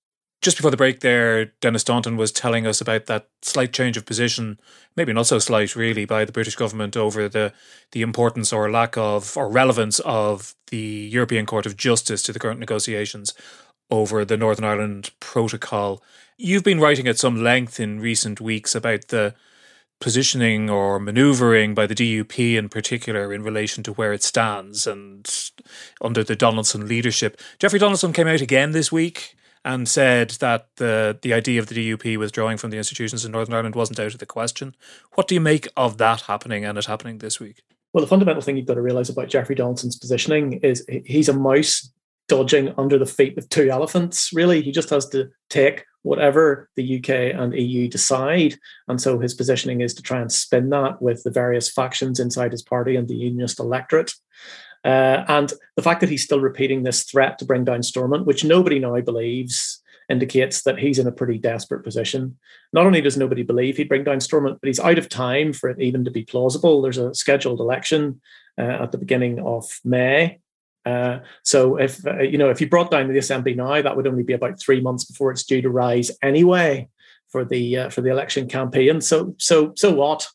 Just 0.42 0.58
before 0.58 0.72
the 0.72 0.78
break, 0.78 1.02
there, 1.02 1.52
Denis 1.62 1.82
Staunton 1.82 2.18
was 2.18 2.32
telling 2.32 2.66
us 2.66 2.82
about 2.82 3.06
that 3.06 3.28
slight 3.44 3.74
change 3.74 3.96
of 3.96 4.08
position, 4.08 4.60
maybe 4.96 5.14
not 5.14 5.28
so 5.28 5.38
slight, 5.38 5.76
really, 5.76 6.06
by 6.06 6.26
the 6.26 6.32
British 6.32 6.56
government 6.56 6.98
over 6.98 7.30
the 7.30 7.54
the 7.92 8.02
importance 8.02 8.52
or 8.52 8.72
lack 8.72 8.98
of 8.98 9.38
or 9.38 9.52
relevance 9.52 10.00
of 10.00 10.56
the 10.72 11.10
European 11.12 11.46
Court 11.46 11.68
of 11.68 11.78
Justice 11.78 12.24
to 12.24 12.32
the 12.32 12.40
current 12.40 12.60
negotiations 12.60 13.36
over 13.92 14.24
the 14.26 14.38
Northern 14.38 14.66
Ireland 14.66 15.12
Protocol. 15.20 16.04
You've 16.38 16.64
been 16.64 16.80
writing 16.80 17.08
at 17.08 17.18
some 17.18 17.44
length 17.44 17.80
in 17.80 18.00
recent 18.00 18.40
weeks 18.40 18.76
about 18.76 19.08
the 19.08 19.36
positioning 20.00 20.70
or 20.70 21.00
manoeuvring 21.00 21.76
by 21.76 21.86
the 21.86 21.96
DUP 21.96 22.58
in 22.58 22.70
particular 22.70 23.34
in 23.34 23.44
relation 23.44 23.84
to 23.84 23.94
where 23.94 24.14
it 24.14 24.24
stands 24.24 24.88
and 24.88 25.52
under 26.02 26.24
the 26.24 26.36
Donaldson 26.36 26.88
leadership. 26.88 27.40
Jeffrey 27.60 27.80
Donaldson 27.80 28.14
came 28.14 28.28
out 28.28 28.42
again 28.42 28.72
this 28.72 28.92
week 28.92 29.36
and 29.66 29.90
said 29.90 30.32
that 30.40 30.68
the 30.78 31.18
the 31.22 31.34
idea 31.34 31.60
of 31.60 31.68
the 31.68 31.76
DUP 31.76 32.18
withdrawing 32.18 32.58
from 32.58 32.70
the 32.70 32.78
institutions 32.78 33.26
in 33.26 33.32
Northern 33.34 33.54
Ireland 33.54 33.76
wasn't 33.76 34.00
out 34.00 34.14
of 34.14 34.20
the 34.20 34.26
question. 34.26 34.76
What 35.16 35.28
do 35.28 35.36
you 35.36 35.42
make 35.42 35.68
of 35.76 35.98
that 35.98 36.22
happening 36.22 36.64
and 36.64 36.78
it 36.78 36.86
happening 36.86 37.18
this 37.18 37.40
week? 37.40 37.62
Well, 37.92 38.04
the 38.04 38.08
fundamental 38.08 38.42
thing 38.42 38.56
you've 38.56 38.68
got 38.68 38.76
to 38.76 38.82
realize 38.82 39.10
about 39.10 39.30
Jeffrey 39.30 39.56
Donaldson's 39.56 39.98
positioning 39.98 40.54
is 40.62 40.86
he's 41.06 41.28
a 41.28 41.34
mouse 41.34 41.90
dodging 42.30 42.74
under 42.78 42.98
the 42.98 43.06
feet 43.06 43.38
of 43.38 43.50
two 43.50 43.70
elephants. 43.70 44.32
Really, 44.34 44.62
he 44.62 44.72
just 44.72 44.90
has 44.92 45.08
to 45.10 45.30
take 45.50 45.86
whatever 46.04 46.70
the 46.78 46.98
UK 46.98 47.36
and 47.38 47.54
EU 47.54 47.90
decide. 47.90 48.56
And 48.88 49.02
so 49.02 49.20
his 49.20 49.34
positioning 49.34 49.82
is 49.82 49.94
to 49.96 50.02
try 50.02 50.22
and 50.22 50.32
spin 50.32 50.70
that 50.70 51.02
with 51.02 51.24
the 51.24 51.32
various 51.32 51.70
factions 51.70 52.20
inside 52.20 52.54
his 52.54 52.64
party 52.64 52.96
and 52.96 53.08
the 53.08 53.16
unionist 53.16 53.60
electorate. 53.60 54.14
Uh, 54.86 55.26
and 55.28 55.52
the 55.76 55.82
fact 55.82 56.00
that 56.00 56.10
he's 56.10 56.24
still 56.24 56.40
repeating 56.40 56.84
this 56.84 57.04
threat 57.04 57.38
to 57.40 57.46
bring 57.46 57.66
down 57.66 57.84
Stormont, 57.84 58.26
which 58.26 58.46
nobody 58.46 58.80
now 58.80 59.00
believes, 59.02 59.84
indicates 60.10 60.64
that 60.64 60.80
he's 60.80 61.00
in 61.00 61.08
a 61.08 61.12
pretty 61.12 61.38
desperate 61.38 61.84
position. 61.84 62.38
Not 62.74 62.86
only 62.86 63.02
does 63.02 63.18
nobody 63.18 63.44
believe 63.44 63.78
he'd 63.78 63.90
bring 63.90 64.04
down 64.04 64.20
Stormont, 64.20 64.60
but 64.60 64.68
he's 64.68 64.80
out 64.80 64.98
of 64.98 65.08
time 65.08 65.54
for 65.54 65.70
it 65.70 65.80
even 65.80 66.04
to 66.06 66.12
be 66.12 66.24
plausible. 66.24 66.82
There's 66.82 66.98
a 66.98 67.14
scheduled 67.14 67.60
election 67.60 68.22
uh, 68.58 68.84
at 68.84 68.92
the 68.92 68.98
beginning 68.98 69.40
of 69.40 69.66
May. 69.84 70.40
Uh, 70.86 71.20
so 71.44 71.78
if 71.78 72.06
uh, 72.06 72.22
you 72.22 72.38
know 72.38 72.50
if 72.50 72.62
you 72.62 72.70
brought 72.70 72.92
down 72.92 73.08
the 73.08 73.18
assembly 73.18 73.54
now, 73.54 73.82
that 73.82 73.96
would 73.96 74.08
only 74.08 74.24
be 74.24 74.34
about 74.34 74.60
three 74.60 74.82
months 74.82 75.06
before 75.06 75.32
it's 75.32 75.44
due 75.44 75.62
to 75.62 75.70
rise 75.70 76.12
anyway 76.24 76.88
for 77.28 77.46
the 77.46 77.78
uh, 77.78 77.90
for 77.90 78.02
the 78.02 78.10
election 78.10 78.48
campaign. 78.48 79.02
So 79.02 79.36
so 79.38 79.74
so 79.76 79.94
what? 79.94 80.28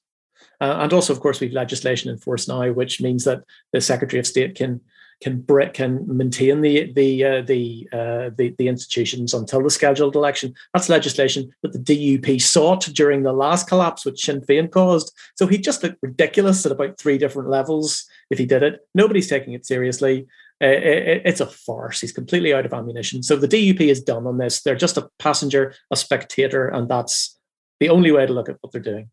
Uh, 0.60 0.78
and 0.80 0.92
also, 0.92 1.12
of 1.12 1.20
course, 1.20 1.40
we've 1.40 1.52
legislation 1.52 2.10
in 2.10 2.16
force 2.16 2.46
now, 2.46 2.70
which 2.70 3.00
means 3.00 3.24
that 3.24 3.42
the 3.72 3.80
Secretary 3.80 4.20
of 4.20 4.26
State 4.26 4.54
can 4.54 4.80
can 5.22 5.40
break 5.40 5.74
can 5.74 6.04
maintain 6.06 6.60
the 6.60 6.92
the 6.92 7.24
uh, 7.24 7.42
the, 7.42 7.88
uh, 7.92 8.30
the, 8.36 8.54
the 8.58 8.68
institutions 8.68 9.34
until 9.34 9.62
the 9.62 9.70
scheduled 9.70 10.16
election. 10.16 10.54
That's 10.72 10.88
legislation 10.88 11.50
that 11.62 11.72
the 11.72 11.78
DUP 11.78 12.40
sought 12.40 12.84
during 12.86 13.22
the 13.22 13.32
last 13.32 13.68
collapse, 13.68 14.04
which 14.04 14.24
Sinn 14.24 14.42
Féin 14.42 14.70
caused. 14.70 15.12
So 15.36 15.46
he 15.46 15.58
just 15.58 15.82
looked 15.82 15.98
ridiculous 16.02 16.64
at 16.66 16.72
about 16.72 16.98
three 16.98 17.18
different 17.18 17.48
levels 17.48 18.06
if 18.30 18.38
he 18.38 18.46
did 18.46 18.62
it. 18.62 18.80
Nobody's 18.94 19.28
taking 19.28 19.54
it 19.54 19.66
seriously. 19.66 20.26
Uh, 20.62 20.66
it, 20.66 21.22
it's 21.24 21.40
a 21.40 21.46
farce. 21.46 22.00
He's 22.00 22.12
completely 22.12 22.54
out 22.54 22.66
of 22.66 22.72
ammunition. 22.72 23.22
So 23.22 23.36
the 23.36 23.48
DUP 23.48 23.80
is 23.80 24.02
done 24.02 24.26
on 24.26 24.38
this. 24.38 24.62
They're 24.62 24.76
just 24.76 24.96
a 24.96 25.08
passenger, 25.18 25.74
a 25.90 25.96
spectator, 25.96 26.68
and 26.68 26.88
that's 26.88 27.38
the 27.80 27.88
only 27.88 28.12
way 28.12 28.26
to 28.26 28.32
look 28.32 28.48
at 28.48 28.56
what 28.60 28.72
they're 28.72 28.80
doing. 28.80 29.10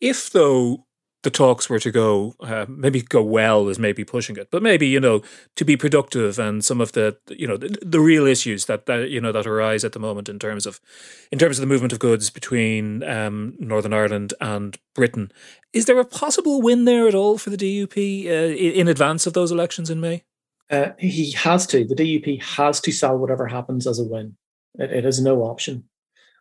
If 0.00 0.30
though 0.30 0.86
the 1.28 1.36
talks 1.36 1.68
were 1.68 1.78
to 1.78 1.90
go, 1.90 2.34
uh, 2.40 2.64
maybe 2.70 3.02
go 3.02 3.22
well 3.22 3.68
is 3.68 3.78
maybe 3.78 4.02
pushing 4.02 4.36
it, 4.38 4.48
but 4.50 4.62
maybe 4.62 4.86
you 4.86 4.98
know 4.98 5.20
to 5.56 5.64
be 5.64 5.76
productive 5.76 6.38
and 6.38 6.64
some 6.64 6.80
of 6.80 6.92
the 6.92 7.18
you 7.28 7.46
know 7.46 7.58
the, 7.58 7.68
the, 7.82 8.00
real 8.00 8.26
issues 8.26 8.64
that, 8.64 8.86
that 8.86 9.10
you 9.10 9.20
know 9.20 9.30
that 9.30 9.46
arise 9.46 9.84
at 9.84 9.92
the 9.92 9.98
moment 9.98 10.30
in 10.30 10.38
terms 10.38 10.64
of 10.64 10.80
in 11.30 11.38
terms 11.38 11.58
of 11.58 11.60
the 11.60 11.66
movement 11.66 11.92
of 11.92 11.98
goods 11.98 12.30
between 12.30 13.02
um, 13.02 13.54
Northern 13.58 13.92
Ireland 13.92 14.32
and 14.40 14.78
Britain, 14.94 15.30
is 15.74 15.84
there 15.84 15.98
a 15.98 16.04
possible 16.04 16.62
win 16.62 16.86
there 16.86 17.06
at 17.06 17.14
all 17.14 17.36
for 17.36 17.50
the 17.50 17.58
DUP 17.58 18.26
uh, 18.26 18.54
in 18.80 18.88
advance 18.88 19.26
of 19.26 19.34
those 19.34 19.52
elections 19.52 19.90
in 19.90 20.00
May? 20.00 20.24
Uh, 20.70 20.92
he 20.98 21.32
has 21.32 21.66
to. 21.66 21.84
The 21.84 21.94
DUP 21.94 22.42
has 22.42 22.80
to 22.80 22.90
sell 22.90 23.18
whatever 23.18 23.46
happens 23.46 23.86
as 23.86 23.98
a 23.98 24.04
win. 24.04 24.34
it, 24.78 24.90
it 24.90 25.04
has 25.04 25.20
no 25.20 25.42
option. 25.42 25.84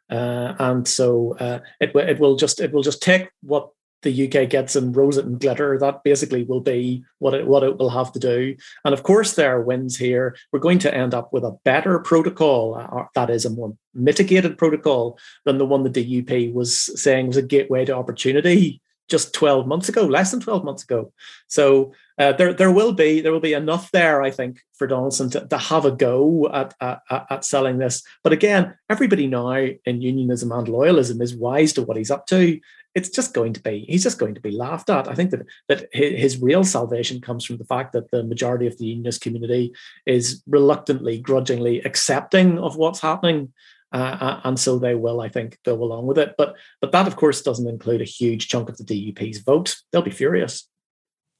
Uh, 0.10 0.54
and 0.60 0.88
so 0.88 1.36
uh, 1.42 1.60
it 1.82 1.94
it 1.94 2.22
will 2.22 2.38
just 2.38 2.62
it 2.62 2.72
will 2.72 2.84
just 2.84 3.02
take 3.02 3.30
what 3.42 3.72
the 4.04 4.28
UK 4.28 4.50
gets 4.50 4.76
and 4.76 4.96
rose 4.96 5.18
it 5.18 5.26
and 5.26 5.40
glitter. 5.40 5.78
That 5.80 6.04
basically 6.04 6.44
will 6.44 6.62
be 6.62 7.04
what 7.20 7.34
it 7.34 7.48
what 7.48 7.64
it 7.64 7.78
will 7.78 7.90
have 7.90 8.12
to 8.14 8.20
do. 8.20 8.56
And 8.86 8.94
of 8.94 9.04
course, 9.04 9.34
there 9.34 9.56
are 9.56 9.62
wins 9.62 9.98
here. 9.98 10.36
We're 10.52 10.60
going 10.60 10.80
to 10.80 10.94
end 10.94 11.14
up 11.14 11.34
with 11.34 11.44
a 11.44 11.58
better 11.64 12.00
protocol, 12.00 12.76
uh, 12.76 13.06
that 13.16 13.30
is 13.30 13.46
a 13.46 13.50
more 13.50 13.76
mitigated 13.94 14.58
protocol 14.58 15.18
than 15.46 15.58
the 15.58 15.66
one 15.66 15.84
the 15.84 15.90
DUP 15.90 16.54
was 16.54 17.02
saying 17.02 17.28
was 17.28 17.38
a 17.38 17.42
gateway 17.42 17.86
to 17.86 17.96
opportunity 17.96 18.82
just 19.08 19.34
12 19.34 19.68
months 19.68 19.88
ago, 19.88 20.04
less 20.04 20.32
than 20.32 20.42
12 20.42 20.64
months 20.66 20.84
ago. 20.84 21.14
So 21.48 21.94
uh, 22.18 22.34
there, 22.34 22.54
there 22.54 22.72
will 22.72 22.94
be 22.94 23.22
there 23.22 23.32
will 23.32 23.40
be 23.40 23.54
enough 23.54 23.92
there, 23.92 24.22
I 24.22 24.32
think, 24.32 24.60
for 24.74 24.88
Donaldson 24.88 25.30
to, 25.32 25.48
to 25.48 25.58
have 25.58 25.86
a 25.86 25.92
go 25.92 26.50
at, 26.52 26.74
at, 26.82 27.02
at 27.10 27.46
selling 27.46 27.78
this. 27.78 28.04
But 28.24 28.34
again, 28.34 28.76
everybody 28.90 29.28
now 29.28 29.52
in 29.52 30.02
unionism 30.02 30.52
and 30.52 30.68
loyalism 30.68 31.22
is 31.22 31.36
wise 31.36 31.74
to 31.74 31.84
what 31.84 31.98
he's 31.98 32.12
up 32.12 32.28
to. 32.28 32.60
It's 32.98 33.10
just 33.10 33.34
going 33.34 33.54
to 33.54 33.62
be 33.62 33.86
he's 33.88 34.04
just 34.04 34.20
going 34.20 34.36
to 34.36 34.42
be 34.42 34.52
laughed 34.52 34.90
at. 34.90 35.08
I 35.08 35.14
think 35.14 35.30
that 35.32 35.46
that 35.70 35.88
his 35.94 36.42
real 36.42 36.64
salvation 36.64 37.22
comes 37.22 37.46
from 37.46 37.58
the 37.58 37.70
fact 37.74 37.94
that 37.94 38.10
the 38.10 38.24
majority 38.24 38.66
of 38.66 38.78
the 38.78 38.86
unionist 38.86 39.22
community 39.22 39.74
is 40.06 40.42
reluctantly, 40.48 41.20
grudgingly 41.20 41.82
accepting 41.82 42.58
of 42.58 42.76
what's 42.76 43.00
happening. 43.00 43.54
Uh, 43.94 44.18
uh, 44.20 44.42
and 44.44 44.60
so 44.60 44.78
they 44.78 44.96
will, 44.96 45.22
I 45.22 45.30
think, 45.30 45.60
go 45.64 45.76
along 45.76 46.08
with 46.08 46.18
it. 46.18 46.36
But 46.38 46.56
but 46.82 46.92
that, 46.92 47.08
of 47.08 47.16
course, 47.16 47.42
doesn't 47.42 47.70
include 47.70 48.02
a 48.02 48.06
huge 48.20 48.48
chunk 48.48 48.68
of 48.68 48.78
the 48.78 48.84
DUP's 48.84 49.40
vote. 49.40 49.78
They'll 49.92 50.02
be 50.02 50.12
furious. 50.12 50.68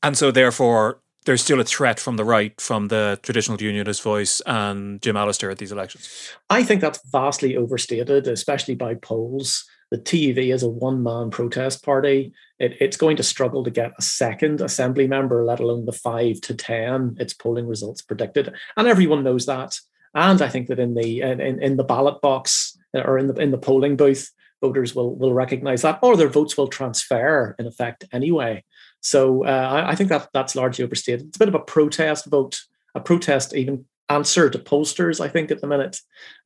And 0.04 0.16
so, 0.16 0.32
therefore, 0.32 1.02
there's 1.26 1.44
still 1.44 1.60
a 1.60 1.66
threat 1.66 2.00
from 2.00 2.16
the 2.16 2.24
right, 2.24 2.60
from 2.62 2.88
the 2.88 3.20
traditional 3.22 3.62
unionist 3.62 4.02
voice 4.02 4.42
and 4.46 5.02
Jim 5.02 5.18
Allister 5.18 5.50
at 5.50 5.58
these 5.58 5.74
elections. 5.74 6.32
I 6.50 6.64
think 6.64 6.80
that's 6.80 7.02
vastly 7.12 7.58
overstated, 7.58 8.28
especially 8.28 8.76
by 8.76 8.96
polls. 8.96 9.66
The 9.92 9.98
TUV 9.98 10.54
is 10.54 10.64
a 10.64 10.70
one 10.70 11.02
man 11.02 11.30
protest 11.30 11.84
party. 11.84 12.34
It, 12.60 12.78
it's 12.82 12.98
going 12.98 13.18
to 13.18 13.24
struggle 13.24 13.64
to 13.64 13.72
get 13.72 13.94
a 13.98 14.02
second 14.02 14.62
assembly 14.62 15.08
member, 15.08 15.46
let 15.46 15.60
alone 15.60 15.86
the 15.86 15.92
five 15.92 16.42
to 16.42 16.56
10 16.56 17.18
its 17.20 17.34
polling 17.34 17.68
results 17.68 18.02
predicted. 18.02 18.54
And 18.76 18.88
everyone 18.88 19.24
knows 19.24 19.46
that. 19.46 19.80
And 20.14 20.42
I 20.42 20.50
think 20.50 20.68
that 20.68 20.80
in 20.80 20.94
the 20.94 21.22
in, 21.22 21.40
in 21.40 21.78
the 21.78 21.84
ballot 21.84 22.22
box 22.22 22.78
or 22.94 23.18
in 23.18 23.28
the 23.28 23.36
in 23.36 23.52
the 23.52 23.58
polling 23.58 23.96
booth, 23.96 24.32
voters 24.62 24.96
will 24.96 25.16
will 25.16 25.34
recognize 25.34 25.84
that, 25.84 26.00
or 26.02 26.18
their 26.18 26.28
votes 26.28 26.58
will 26.58 26.68
transfer 26.68 27.56
in 27.60 27.68
effect 27.68 28.06
anyway. 28.12 28.64
So 29.02 29.46
uh, 29.46 29.50
I, 29.50 29.92
I, 29.92 29.96
think 29.96 30.10
that 30.10 30.30
that's 30.34 30.56
largely 30.56 30.84
overstated. 30.84 31.28
It's 31.28 31.38
a 31.38 31.40
bit 31.40 31.50
of 31.50 31.56
a 31.56 31.60
protest 31.60 32.26
vote, 32.26 32.60
a 32.96 33.00
protest 33.00 33.56
even 33.56 33.86
answer 34.10 34.50
to 34.50 34.58
pollsters. 34.58 35.20
I 35.20 35.28
think 35.28 35.52
at 35.52 35.62
the 35.62 35.68
minute, 35.68 36.00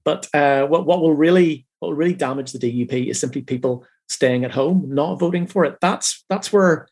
but 0.04 0.28
uh, 0.34 0.68
what 0.68 0.86
what 0.86 1.02
will 1.02 1.14
really 1.14 1.66
what 1.82 1.90
will 1.90 1.96
really 1.96 2.14
damage 2.14 2.52
the 2.52 2.60
DUP 2.60 3.10
is 3.10 3.20
simply 3.20 3.42
people 3.42 3.84
staying 4.08 4.46
at 4.46 4.52
home, 4.52 4.86
not 4.88 5.16
voting 5.16 5.48
for 5.48 5.66
it. 5.66 5.78
That's 5.82 6.24
that's 6.30 6.54
where 6.54 6.88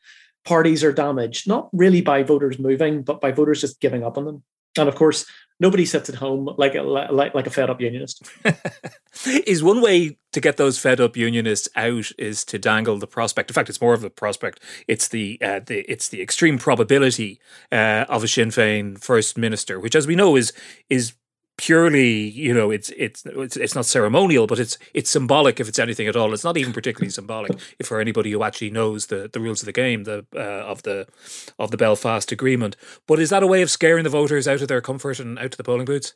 parties 0.46 0.84
are 0.84 0.92
damaged, 0.92 1.48
not 1.48 1.70
really 1.72 2.02
by 2.02 2.24
voters 2.24 2.58
moving, 2.58 3.04
but 3.04 3.22
by 3.22 3.32
voters 3.32 3.62
just 3.62 3.80
giving 3.80 4.04
up 4.04 4.18
on 4.18 4.26
them. 4.26 4.44
And 4.78 4.90
of 4.90 4.96
course, 4.96 5.28
nobody 5.60 5.86
sits 5.86 6.10
at 6.10 6.16
home 6.16 6.50
like 6.58 6.74
a, 6.74 6.82
like, 6.82 7.36
like 7.36 7.46
a 7.46 7.52
fed 7.52 7.70
up 7.70 7.82
unionist. 7.82 8.28
is 9.26 9.62
one 9.62 9.82
way 9.82 10.18
to 10.32 10.40
get 10.40 10.58
those 10.58 10.80
fed 10.80 11.00
up 11.00 11.16
unionists 11.16 11.68
out 11.76 12.12
is 12.18 12.44
to 12.46 12.58
dangle 12.58 12.98
the 12.98 13.08
prospect. 13.08 13.52
In 13.52 13.54
fact, 13.54 13.70
it's 13.70 13.82
more 13.82 13.94
of 13.94 14.04
a 14.04 14.10
prospect. 14.10 14.62
It's 14.88 15.08
the, 15.08 15.38
uh, 15.42 15.60
the 15.66 15.80
it's 15.92 16.08
the 16.08 16.22
extreme 16.22 16.58
probability 16.58 17.40
uh, 17.72 18.06
of 18.08 18.24
a 18.24 18.28
Sinn 18.28 18.50
Féin 18.50 19.00
first 19.00 19.38
minister, 19.38 19.80
which, 19.80 19.96
as 19.96 20.08
we 20.08 20.16
know, 20.16 20.36
is 20.36 20.54
is 20.90 21.14
purely, 21.60 22.30
you 22.30 22.54
know, 22.54 22.72
it's 22.72 22.90
it's 22.96 23.26
it's 23.26 23.76
not 23.76 23.86
ceremonial, 23.86 24.48
but 24.48 24.60
it's 24.60 24.78
it's 24.94 25.10
symbolic 25.10 25.60
if 25.60 25.68
it's 25.68 25.78
anything 25.78 26.08
at 26.08 26.16
all. 26.16 26.34
It's 26.34 26.46
not 26.46 26.56
even 26.56 26.72
particularly 26.72 27.12
symbolic 27.12 27.52
if 27.78 27.88
for 27.88 28.00
anybody 28.00 28.32
who 28.32 28.44
actually 28.44 28.70
knows 28.70 29.08
the, 29.08 29.30
the 29.32 29.42
rules 29.42 29.62
of 29.62 29.66
the 29.66 29.74
game, 29.74 30.06
the 30.06 30.26
uh, 30.34 30.40
of 30.40 30.84
the 30.84 31.06
of 31.60 31.72
the 31.72 31.78
Belfast 31.78 32.32
Agreement. 32.32 32.78
But 33.08 33.20
is 33.20 33.30
that 33.30 33.44
a 33.44 33.48
way 33.48 33.62
of 33.62 33.70
scaring 33.70 34.06
the 34.06 34.10
voters 34.10 34.48
out 34.48 34.62
of 34.62 34.70
their 34.70 34.80
comfort 34.80 35.20
and 35.20 35.38
out 35.38 35.52
of 35.54 35.58
the 35.58 35.64
polling 35.66 35.86
booths? 35.86 36.14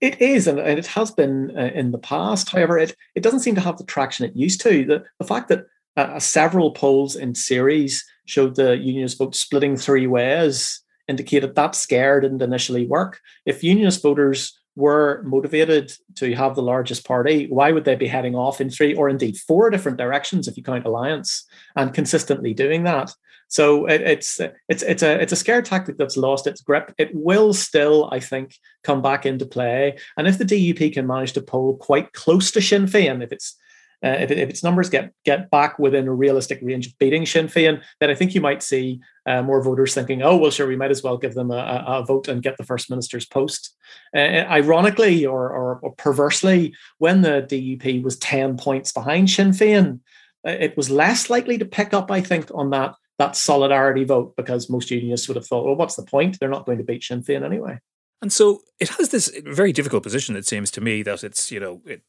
It 0.00 0.20
is, 0.20 0.48
and, 0.48 0.58
and 0.58 0.80
it 0.80 0.86
has 0.88 1.12
been 1.12 1.56
uh, 1.56 1.70
in 1.72 1.92
the 1.92 1.98
past. 1.98 2.50
However, 2.50 2.76
it 2.76 2.96
it 3.14 3.22
doesn't 3.22 3.40
seem 3.40 3.54
to 3.54 3.60
have 3.60 3.78
the 3.78 3.84
traction 3.84 4.26
it 4.26 4.34
used 4.34 4.60
to. 4.62 4.84
The 4.84 5.04
the 5.20 5.26
fact 5.26 5.48
that 5.48 5.66
uh, 5.96 6.18
several 6.18 6.72
polls 6.72 7.14
in 7.14 7.36
series 7.36 8.04
showed 8.26 8.56
the 8.56 8.76
unionist 8.76 9.18
vote 9.18 9.36
splitting 9.36 9.76
three 9.76 10.08
ways 10.08 10.82
indicated 11.08 11.54
that 11.54 11.74
scare 11.74 12.20
didn't 12.20 12.42
initially 12.42 12.86
work. 12.86 13.20
If 13.46 13.64
unionist 13.64 14.02
voters 14.02 14.58
were 14.76 15.22
motivated 15.24 15.92
to 16.16 16.34
have 16.34 16.54
the 16.54 16.62
largest 16.62 17.04
party, 17.04 17.46
why 17.48 17.72
would 17.72 17.84
they 17.84 17.96
be 17.96 18.06
heading 18.06 18.36
off 18.36 18.60
in 18.60 18.70
three 18.70 18.94
or 18.94 19.08
indeed 19.08 19.36
four 19.36 19.70
different 19.70 19.98
directions 19.98 20.46
if 20.46 20.56
you 20.56 20.62
count 20.62 20.86
alliance 20.86 21.44
and 21.74 21.92
consistently 21.92 22.54
doing 22.54 22.84
that? 22.84 23.12
So 23.48 23.86
it, 23.86 24.02
it's 24.02 24.40
it's 24.68 24.82
it's 24.82 25.02
a 25.02 25.20
it's 25.20 25.32
a 25.32 25.36
scare 25.36 25.62
tactic 25.62 25.96
that's 25.96 26.18
lost 26.18 26.46
its 26.46 26.60
grip. 26.60 26.92
It 26.98 27.10
will 27.14 27.54
still, 27.54 28.08
I 28.12 28.20
think, 28.20 28.54
come 28.84 29.00
back 29.00 29.24
into 29.24 29.46
play. 29.46 29.96
And 30.18 30.28
if 30.28 30.36
the 30.36 30.44
DUP 30.44 30.92
can 30.92 31.06
manage 31.06 31.32
to 31.32 31.40
poll 31.40 31.76
quite 31.78 32.12
close 32.12 32.50
to 32.52 32.60
Sinn 32.60 32.84
Féin, 32.84 33.22
if 33.22 33.32
it's 33.32 33.56
uh, 34.04 34.16
if, 34.20 34.30
if, 34.30 34.48
its 34.48 34.62
numbers 34.62 34.88
get 34.88 35.12
get 35.24 35.50
back 35.50 35.78
within 35.78 36.06
a 36.06 36.14
realistic 36.14 36.60
range 36.62 36.86
of 36.86 36.96
beating 36.98 37.26
Sinn 37.26 37.46
Féin, 37.46 37.82
then 38.00 38.10
I 38.10 38.14
think 38.14 38.34
you 38.34 38.40
might 38.40 38.62
see 38.62 39.00
uh, 39.26 39.42
more 39.42 39.62
voters 39.62 39.92
thinking, 39.92 40.22
"Oh, 40.22 40.36
well, 40.36 40.52
sure, 40.52 40.68
we 40.68 40.76
might 40.76 40.92
as 40.92 41.02
well 41.02 41.16
give 41.16 41.34
them 41.34 41.50
a, 41.50 41.84
a 41.86 42.04
vote 42.04 42.28
and 42.28 42.42
get 42.42 42.56
the 42.58 42.64
first 42.64 42.90
minister's 42.90 43.26
post." 43.26 43.76
Uh, 44.14 44.18
ironically 44.18 45.26
or, 45.26 45.50
or, 45.50 45.80
or, 45.82 45.92
perversely, 45.96 46.74
when 46.98 47.22
the 47.22 47.42
DUP 47.48 48.02
was 48.02 48.16
ten 48.18 48.56
points 48.56 48.92
behind 48.92 49.30
Sinn 49.30 49.50
Féin, 49.50 50.00
uh, 50.46 50.50
it 50.50 50.76
was 50.76 50.90
less 50.90 51.28
likely 51.28 51.58
to 51.58 51.64
pick 51.64 51.92
up, 51.92 52.10
I 52.10 52.20
think, 52.20 52.50
on 52.54 52.70
that 52.70 52.94
that 53.18 53.34
solidarity 53.34 54.04
vote 54.04 54.36
because 54.36 54.70
most 54.70 54.92
unionists 54.92 55.26
would 55.26 55.36
have 55.36 55.46
thought, 55.46 55.64
"Well, 55.64 55.76
what's 55.76 55.96
the 55.96 56.04
point? 56.04 56.38
They're 56.38 56.48
not 56.48 56.66
going 56.66 56.78
to 56.78 56.84
beat 56.84 57.02
Sinn 57.02 57.22
Féin 57.22 57.44
anyway." 57.44 57.80
And 58.22 58.32
so 58.32 58.62
it 58.80 58.90
has 58.90 59.10
this 59.10 59.32
very 59.44 59.72
difficult 59.72 60.02
position, 60.02 60.36
it 60.36 60.46
seems 60.46 60.70
to 60.72 60.80
me, 60.80 61.02
that 61.02 61.22
it's, 61.22 61.52
you 61.52 61.60
know, 61.60 61.82
it, 61.86 62.02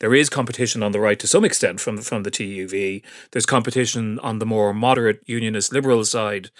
there 0.00 0.14
is 0.14 0.28
competition 0.28 0.82
on 0.82 0.92
the 0.92 1.00
right 1.00 1.18
to 1.18 1.26
some 1.26 1.44
extent 1.44 1.80
from, 1.80 1.98
from 1.98 2.22
the 2.22 2.30
TUV. 2.30 3.02
There's 3.32 3.46
competition 3.46 4.18
on 4.20 4.38
the 4.38 4.46
more 4.46 4.74
moderate 4.74 5.22
unionist 5.26 5.72
liberal 5.72 6.04
side 6.04 6.50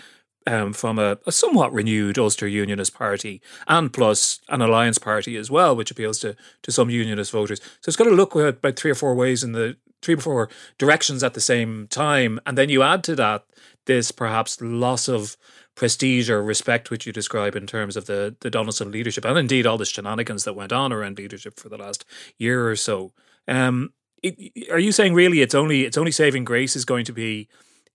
um, 0.46 0.72
from 0.72 0.98
a, 0.98 1.18
a, 1.26 1.32
somewhat 1.32 1.72
renewed 1.72 2.18
Ulster 2.18 2.46
Unionist 2.46 2.94
Party 2.94 3.40
and 3.66 3.92
plus 3.92 4.40
an 4.48 4.60
alliance 4.60 4.98
party 4.98 5.36
as 5.36 5.50
well, 5.50 5.74
which 5.74 5.90
appeals 5.90 6.18
to, 6.20 6.36
to 6.62 6.72
some 6.72 6.90
Unionist 6.90 7.32
voters. 7.32 7.60
So 7.80 7.88
it's 7.88 7.96
got 7.96 8.04
to 8.04 8.10
look 8.10 8.34
about 8.34 8.76
three 8.76 8.90
or 8.90 8.94
four 8.94 9.14
ways 9.14 9.42
in 9.42 9.52
the 9.52 9.76
three 10.02 10.14
or 10.14 10.20
four 10.20 10.50
directions 10.78 11.22
at 11.22 11.34
the 11.34 11.40
same 11.40 11.88
time. 11.88 12.38
And 12.46 12.58
then 12.58 12.68
you 12.68 12.82
add 12.82 13.02
to 13.04 13.16
that 13.16 13.46
this 13.86 14.10
perhaps 14.10 14.60
loss 14.60 15.08
of 15.08 15.36
prestige 15.74 16.30
or 16.30 16.42
respect 16.42 16.90
which 16.90 17.06
you 17.06 17.12
describe 17.12 17.56
in 17.56 17.66
terms 17.66 17.96
of 17.96 18.06
the 18.06 18.36
the 18.40 18.50
Donaldson 18.50 18.90
leadership 18.90 19.24
and 19.24 19.38
indeed 19.38 19.66
all 19.66 19.78
the 19.78 19.84
shenanigans 19.84 20.44
that 20.44 20.54
went 20.54 20.72
on 20.72 20.92
around 20.92 21.18
leadership 21.18 21.58
for 21.58 21.68
the 21.68 21.78
last 21.78 22.04
year 22.38 22.68
or 22.68 22.76
so. 22.76 23.12
Um, 23.48 23.92
it, 24.22 24.70
are 24.70 24.78
you 24.78 24.92
saying 24.92 25.14
really 25.14 25.40
it's 25.40 25.54
only 25.54 25.84
it's 25.84 25.98
only 25.98 26.12
saving 26.12 26.44
grace 26.44 26.76
is 26.76 26.84
going 26.84 27.04
to 27.04 27.12
be 27.12 27.48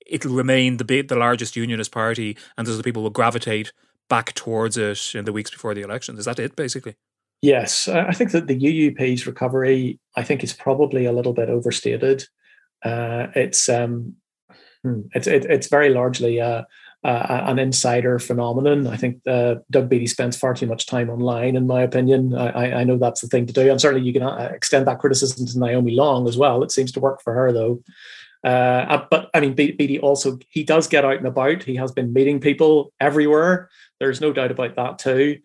it'll 0.05 0.35
remain 0.35 0.77
the 0.77 1.01
the 1.01 1.15
largest 1.15 1.55
unionist 1.55 1.91
party 1.91 2.37
and 2.57 2.67
those 2.67 2.77
the 2.77 2.83
people 2.83 3.03
will 3.03 3.09
gravitate 3.09 3.71
back 4.09 4.33
towards 4.33 4.75
it 4.75 5.15
in 5.15 5.25
the 5.25 5.31
weeks 5.31 5.51
before 5.51 5.73
the 5.73 5.81
election. 5.81 6.17
Is 6.17 6.25
that 6.25 6.39
it 6.39 6.55
basically? 6.55 6.95
Yes, 7.41 7.87
I 7.87 8.11
think 8.11 8.31
that 8.31 8.47
the 8.47 8.59
UUP's 8.59 9.25
recovery, 9.25 9.97
I 10.17 10.23
think, 10.23 10.43
is 10.43 10.51
probably 10.51 11.05
a 11.05 11.13
little 11.13 11.31
bit 11.31 11.49
overstated. 11.49 12.25
Uh, 12.83 13.27
it's 13.33 13.69
um, 13.69 14.15
hmm, 14.83 15.01
it's 15.13 15.27
it, 15.27 15.45
it's 15.45 15.67
very 15.67 15.89
largely 15.89 16.41
uh, 16.41 16.63
uh, 17.03 17.43
an 17.45 17.59
insider 17.59 18.19
phenomenon. 18.19 18.87
I 18.87 18.97
think 18.97 19.21
uh, 19.27 19.55
Doug 19.71 19.89
Beattie 19.89 20.07
spends 20.07 20.37
far 20.37 20.53
too 20.53 20.67
much 20.67 20.85
time 20.85 21.09
online, 21.09 21.55
in 21.55 21.65
my 21.65 21.81
opinion. 21.81 22.35
I, 22.35 22.81
I 22.81 22.83
know 22.83 22.97
that's 22.97 23.21
the 23.21 23.27
thing 23.27 23.45
to 23.45 23.53
do, 23.53 23.69
and 23.69 23.79
certainly 23.79 24.05
you 24.05 24.13
can 24.13 24.23
uh, 24.23 24.51
extend 24.53 24.87
that 24.87 24.99
criticism 24.99 25.45
to 25.45 25.59
Naomi 25.59 25.93
Long 25.93 26.27
as 26.27 26.37
well. 26.37 26.61
It 26.63 26.71
seems 26.71 26.91
to 26.93 26.99
work 26.99 27.21
for 27.21 27.33
her, 27.33 27.51
though. 27.53 27.81
Uh, 28.43 29.05
but 29.09 29.29
I 29.33 29.39
mean, 29.39 29.53
Beatty 29.53 29.99
also 29.99 30.39
he 30.49 30.63
does 30.63 30.87
get 30.87 31.05
out 31.05 31.17
and 31.17 31.27
about. 31.27 31.63
He 31.63 31.75
has 31.75 31.91
been 31.91 32.13
meeting 32.13 32.39
people 32.39 32.93
everywhere. 32.99 33.69
There's 33.99 34.21
no 34.21 34.31
doubt 34.31 34.51
about 34.51 34.75
that 34.75 34.99
too. 34.99 35.39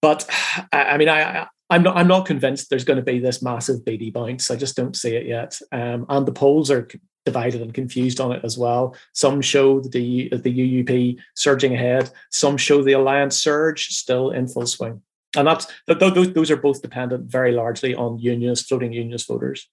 But 0.00 0.28
I 0.72 0.96
mean, 0.98 1.08
I, 1.08 1.46
I'm 1.70 1.82
not 1.82 1.96
I'm 1.96 2.08
not 2.08 2.26
convinced 2.26 2.68
there's 2.68 2.84
going 2.84 2.98
to 2.98 3.02
be 3.02 3.18
this 3.18 3.42
massive 3.42 3.84
Beattie 3.84 4.10
bounce. 4.10 4.50
I 4.50 4.56
just 4.56 4.76
don't 4.76 4.96
see 4.96 5.14
it 5.14 5.26
yet. 5.26 5.58
Um, 5.72 6.06
and 6.08 6.26
the 6.26 6.32
polls 6.32 6.70
are 6.70 6.88
divided 7.24 7.60
and 7.62 7.74
confused 7.74 8.20
on 8.20 8.32
it 8.32 8.44
as 8.44 8.58
well. 8.58 8.96
Some 9.12 9.40
show 9.40 9.80
the 9.80 10.28
the 10.30 10.84
UUP 10.84 11.18
surging 11.34 11.74
ahead. 11.74 12.10
Some 12.30 12.56
show 12.56 12.82
the 12.82 12.92
alliance 12.92 13.36
surge 13.36 13.88
still 13.88 14.30
in 14.30 14.48
full 14.48 14.66
swing. 14.66 15.02
And 15.36 15.46
that's 15.46 15.66
those 15.86 16.32
those 16.32 16.50
are 16.50 16.56
both 16.56 16.82
dependent 16.82 17.30
very 17.30 17.52
largely 17.52 17.94
on 17.94 18.18
unionist 18.18 18.68
floating 18.68 18.92
unionist 18.92 19.28
voters. 19.28 19.68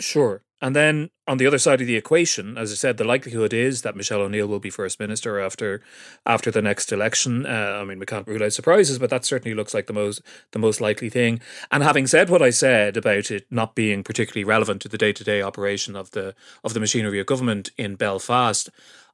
Sure. 0.00 0.42
And 0.60 0.74
then 0.74 1.10
on 1.26 1.38
the 1.38 1.46
other 1.46 1.58
side 1.58 1.80
of 1.80 1.86
the 1.86 1.96
equation, 1.96 2.56
as 2.56 2.70
I 2.70 2.74
said, 2.74 2.96
the 2.96 3.04
likelihood 3.04 3.52
is 3.52 3.82
that 3.82 3.96
Michelle 3.96 4.22
O'Neill 4.22 4.46
will 4.46 4.60
be 4.60 4.70
first 4.70 5.00
minister 5.00 5.38
after 5.40 5.82
after 6.24 6.50
the 6.50 6.62
next 6.62 6.92
election. 6.92 7.44
Uh, 7.44 7.78
I 7.80 7.84
mean, 7.84 7.98
we 7.98 8.06
can't 8.06 8.26
rule 8.26 8.42
out 8.42 8.52
surprises, 8.52 8.98
but 8.98 9.10
that 9.10 9.24
certainly 9.24 9.54
looks 9.54 9.74
like 9.74 9.86
the 9.86 9.92
most 9.92 10.22
the 10.52 10.58
most 10.58 10.80
likely 10.80 11.10
thing. 11.10 11.40
And 11.70 11.82
having 11.82 12.06
said 12.06 12.30
what 12.30 12.42
I 12.42 12.50
said 12.50 12.96
about 12.96 13.30
it 13.30 13.46
not 13.50 13.74
being 13.74 14.02
particularly 14.02 14.44
relevant 14.44 14.80
to 14.82 14.88
the 14.88 14.98
day 14.98 15.12
to 15.12 15.24
day 15.24 15.42
operation 15.42 15.96
of 15.96 16.12
the 16.12 16.34
of 16.62 16.72
the 16.72 16.80
machinery 16.80 17.20
of 17.20 17.26
government 17.26 17.70
in 17.76 17.96
Belfast, 17.96 18.70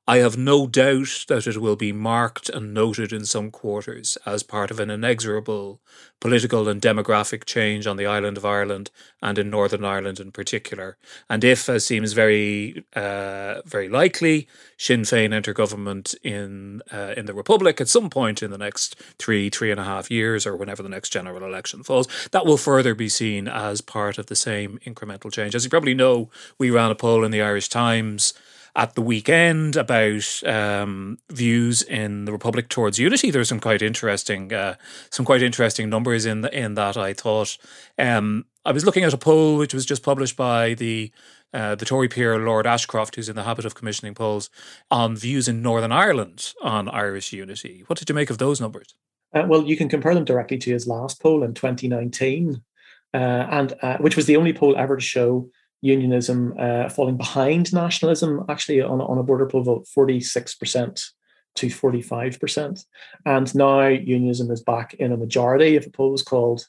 I 0.06 0.18
have 0.18 0.36
no 0.36 0.66
doubt 0.66 1.26
that 1.28 1.46
it 1.46 1.58
will 1.58 1.76
be 1.76 1.92
marked 1.92 2.48
and 2.48 2.74
noted 2.74 3.12
in 3.12 3.24
some 3.24 3.50
quarters 3.50 4.18
as 4.26 4.42
part 4.42 4.70
of 4.70 4.80
an 4.80 4.90
inexorable 4.90 5.80
political 6.20 6.68
and 6.68 6.82
demographic 6.82 7.44
change 7.44 7.86
on 7.86 7.96
the 7.96 8.06
island 8.06 8.36
of 8.36 8.44
Ireland 8.44 8.90
and 9.22 9.38
in 9.38 9.50
Northern 9.50 9.84
Ireland 9.84 10.18
in 10.18 10.32
particular. 10.32 10.96
And 11.28 11.44
if, 11.44 11.68
as 11.68 11.86
seems 11.86 12.12
very, 12.12 12.84
uh, 12.94 13.62
very 13.64 13.88
likely, 13.88 14.48
Sinn 14.76 15.02
Féin 15.02 15.32
enter 15.32 15.52
government 15.52 16.14
in 16.22 16.82
uh, 16.92 17.14
in 17.16 17.26
the 17.26 17.34
Republic 17.34 17.80
at 17.80 17.88
some 17.88 18.10
point 18.10 18.42
in 18.42 18.50
the 18.50 18.58
next 18.58 18.96
three, 19.18 19.48
three 19.48 19.70
and 19.70 19.80
a 19.80 19.84
half 19.84 20.10
years, 20.10 20.46
or 20.46 20.56
whenever 20.56 20.82
the 20.82 20.88
next 20.88 21.10
general 21.10 21.44
election 21.44 21.82
falls, 21.82 22.08
that 22.32 22.46
will 22.46 22.58
further 22.58 22.94
be 22.94 23.08
seen 23.08 23.48
as 23.48 23.80
part 23.80 24.18
of 24.18 24.26
the 24.26 24.36
same 24.36 24.78
incremental 24.84 25.32
change. 25.32 25.54
As 25.54 25.64
you 25.64 25.70
probably 25.70 25.94
know, 25.94 26.30
we 26.58 26.70
ran 26.70 26.90
a 26.90 26.94
poll 26.94 27.24
in 27.24 27.30
the 27.30 27.42
Irish 27.42 27.68
Times 27.68 28.34
at 28.76 28.94
the 28.94 29.02
weekend 29.02 29.76
about 29.76 30.42
um, 30.46 31.18
views 31.30 31.82
in 31.82 32.24
the 32.24 32.32
Republic 32.32 32.68
towards 32.68 32.98
unity. 32.98 33.30
There 33.30 33.42
some 33.44 33.60
quite 33.60 33.82
interesting, 33.82 34.52
uh, 34.52 34.76
some 35.10 35.24
quite 35.24 35.42
interesting 35.42 35.90
numbers 35.90 36.26
in 36.26 36.42
the, 36.42 36.56
in 36.56 36.74
that. 36.74 36.96
I 36.96 37.12
thought 37.12 37.56
um, 37.98 38.46
I 38.64 38.72
was 38.72 38.84
looking 38.84 39.04
at 39.04 39.14
a 39.14 39.18
poll 39.18 39.56
which 39.56 39.74
was 39.74 39.86
just 39.86 40.02
published 40.02 40.36
by 40.36 40.74
the 40.74 41.12
uh, 41.52 41.74
the 41.74 41.84
Tory 41.84 42.08
peer 42.08 42.38
Lord 42.38 42.64
Ashcroft, 42.64 43.16
who's 43.16 43.28
in 43.28 43.34
the 43.34 43.42
habit 43.42 43.64
of 43.64 43.74
commissioning 43.74 44.14
polls 44.14 44.50
on 44.88 45.16
views 45.16 45.48
in 45.48 45.62
Northern 45.62 45.90
Ireland 45.90 46.54
on 46.62 46.88
Irish 46.88 47.32
unity. 47.32 47.82
What 47.88 47.98
did 47.98 48.08
you 48.08 48.14
make 48.14 48.30
of 48.30 48.38
those 48.38 48.60
numbers? 48.60 48.94
Uh, 49.34 49.46
well, 49.48 49.64
you 49.64 49.76
can 49.76 49.88
compare 49.88 50.14
them 50.14 50.24
directly 50.24 50.58
to 50.58 50.70
his 50.70 50.86
last 50.86 51.20
poll 51.20 51.42
in 51.42 51.54
2019, 51.54 52.62
uh, 53.12 53.16
and 53.16 53.74
uh, 53.82 53.96
which 53.98 54.16
was 54.16 54.26
the 54.26 54.36
only 54.36 54.52
poll 54.52 54.76
ever 54.76 54.96
to 54.96 55.02
show 55.02 55.48
unionism 55.82 56.54
uh, 56.58 56.88
falling 56.88 57.16
behind 57.16 57.72
nationalism, 57.72 58.44
actually 58.48 58.80
on, 58.82 59.00
on 59.00 59.18
a 59.18 59.22
border 59.22 59.46
poll 59.46 59.62
vote, 59.62 59.86
46% 59.96 61.10
to 61.56 61.66
45%. 61.66 62.84
And 63.26 63.54
now 63.54 63.86
unionism 63.86 64.50
is 64.50 64.62
back 64.62 64.94
in 64.94 65.12
a 65.12 65.16
majority 65.16 65.76
if 65.76 65.86
a 65.86 65.90
poll 65.90 66.12
was 66.12 66.22
called 66.22 66.66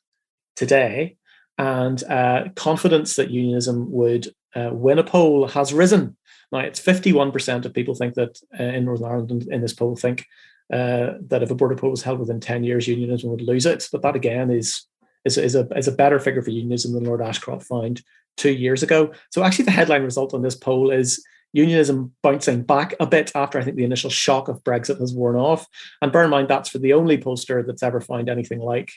today. 0.55 1.17
And 1.57 2.03
uh, 2.05 2.45
confidence 2.55 3.15
that 3.15 3.29
unionism 3.29 3.91
would 3.91 4.27
uh, 4.55 4.69
win 4.71 4.99
a 4.99 5.03
poll 5.03 5.47
has 5.47 5.73
risen. 5.73 6.17
Now, 6.51 6.59
it's 6.59 6.81
51% 6.81 7.65
of 7.65 7.73
people 7.73 7.95
think 7.95 8.15
that 8.15 8.39
uh, 8.59 8.63
in 8.63 8.85
Northern 8.85 9.07
Ireland 9.07 9.47
in 9.49 9.61
this 9.61 9.73
poll 9.73 9.95
think 9.95 10.25
uh, 10.73 11.13
that 11.27 11.43
if 11.43 11.51
a 11.51 11.55
border 11.55 11.75
poll 11.75 11.91
was 11.91 12.01
held 12.01 12.19
within 12.19 12.39
10 12.39 12.63
years, 12.63 12.87
unionism 12.87 13.29
would 13.29 13.41
lose 13.41 13.65
it. 13.65 13.87
But 13.91 14.01
that 14.01 14.15
again 14.15 14.49
is 14.49 14.85
is, 15.23 15.37
is, 15.37 15.53
a, 15.53 15.67
is 15.77 15.87
a 15.87 15.91
better 15.91 16.19
figure 16.19 16.41
for 16.41 16.49
unionism 16.49 16.93
than 16.93 17.03
Lord 17.03 17.21
Ashcroft 17.21 17.67
found 17.67 18.01
two 18.37 18.51
years 18.51 18.83
ago. 18.83 19.13
So 19.29 19.43
actually, 19.43 19.65
the 19.65 19.71
headline 19.71 20.03
result 20.03 20.33
on 20.33 20.41
this 20.41 20.55
poll 20.55 20.91
is 20.91 21.23
unionism 21.53 22.13
bouncing 22.23 22.63
back 22.63 22.93
a 22.99 23.05
bit 23.05 23.31
after 23.35 23.59
I 23.59 23.63
think 23.63 23.75
the 23.75 23.83
initial 23.83 24.09
shock 24.09 24.47
of 24.47 24.63
Brexit 24.63 24.99
has 24.99 25.13
worn 25.13 25.35
off. 25.35 25.67
And 26.01 26.11
bear 26.11 26.23
in 26.23 26.29
mind 26.29 26.47
that's 26.47 26.69
for 26.69 26.77
the 26.77 26.93
only 26.93 27.17
pollster 27.17 27.65
that's 27.65 27.83
ever 27.83 27.99
found 27.99 28.29
anything 28.29 28.59
like 28.59 28.91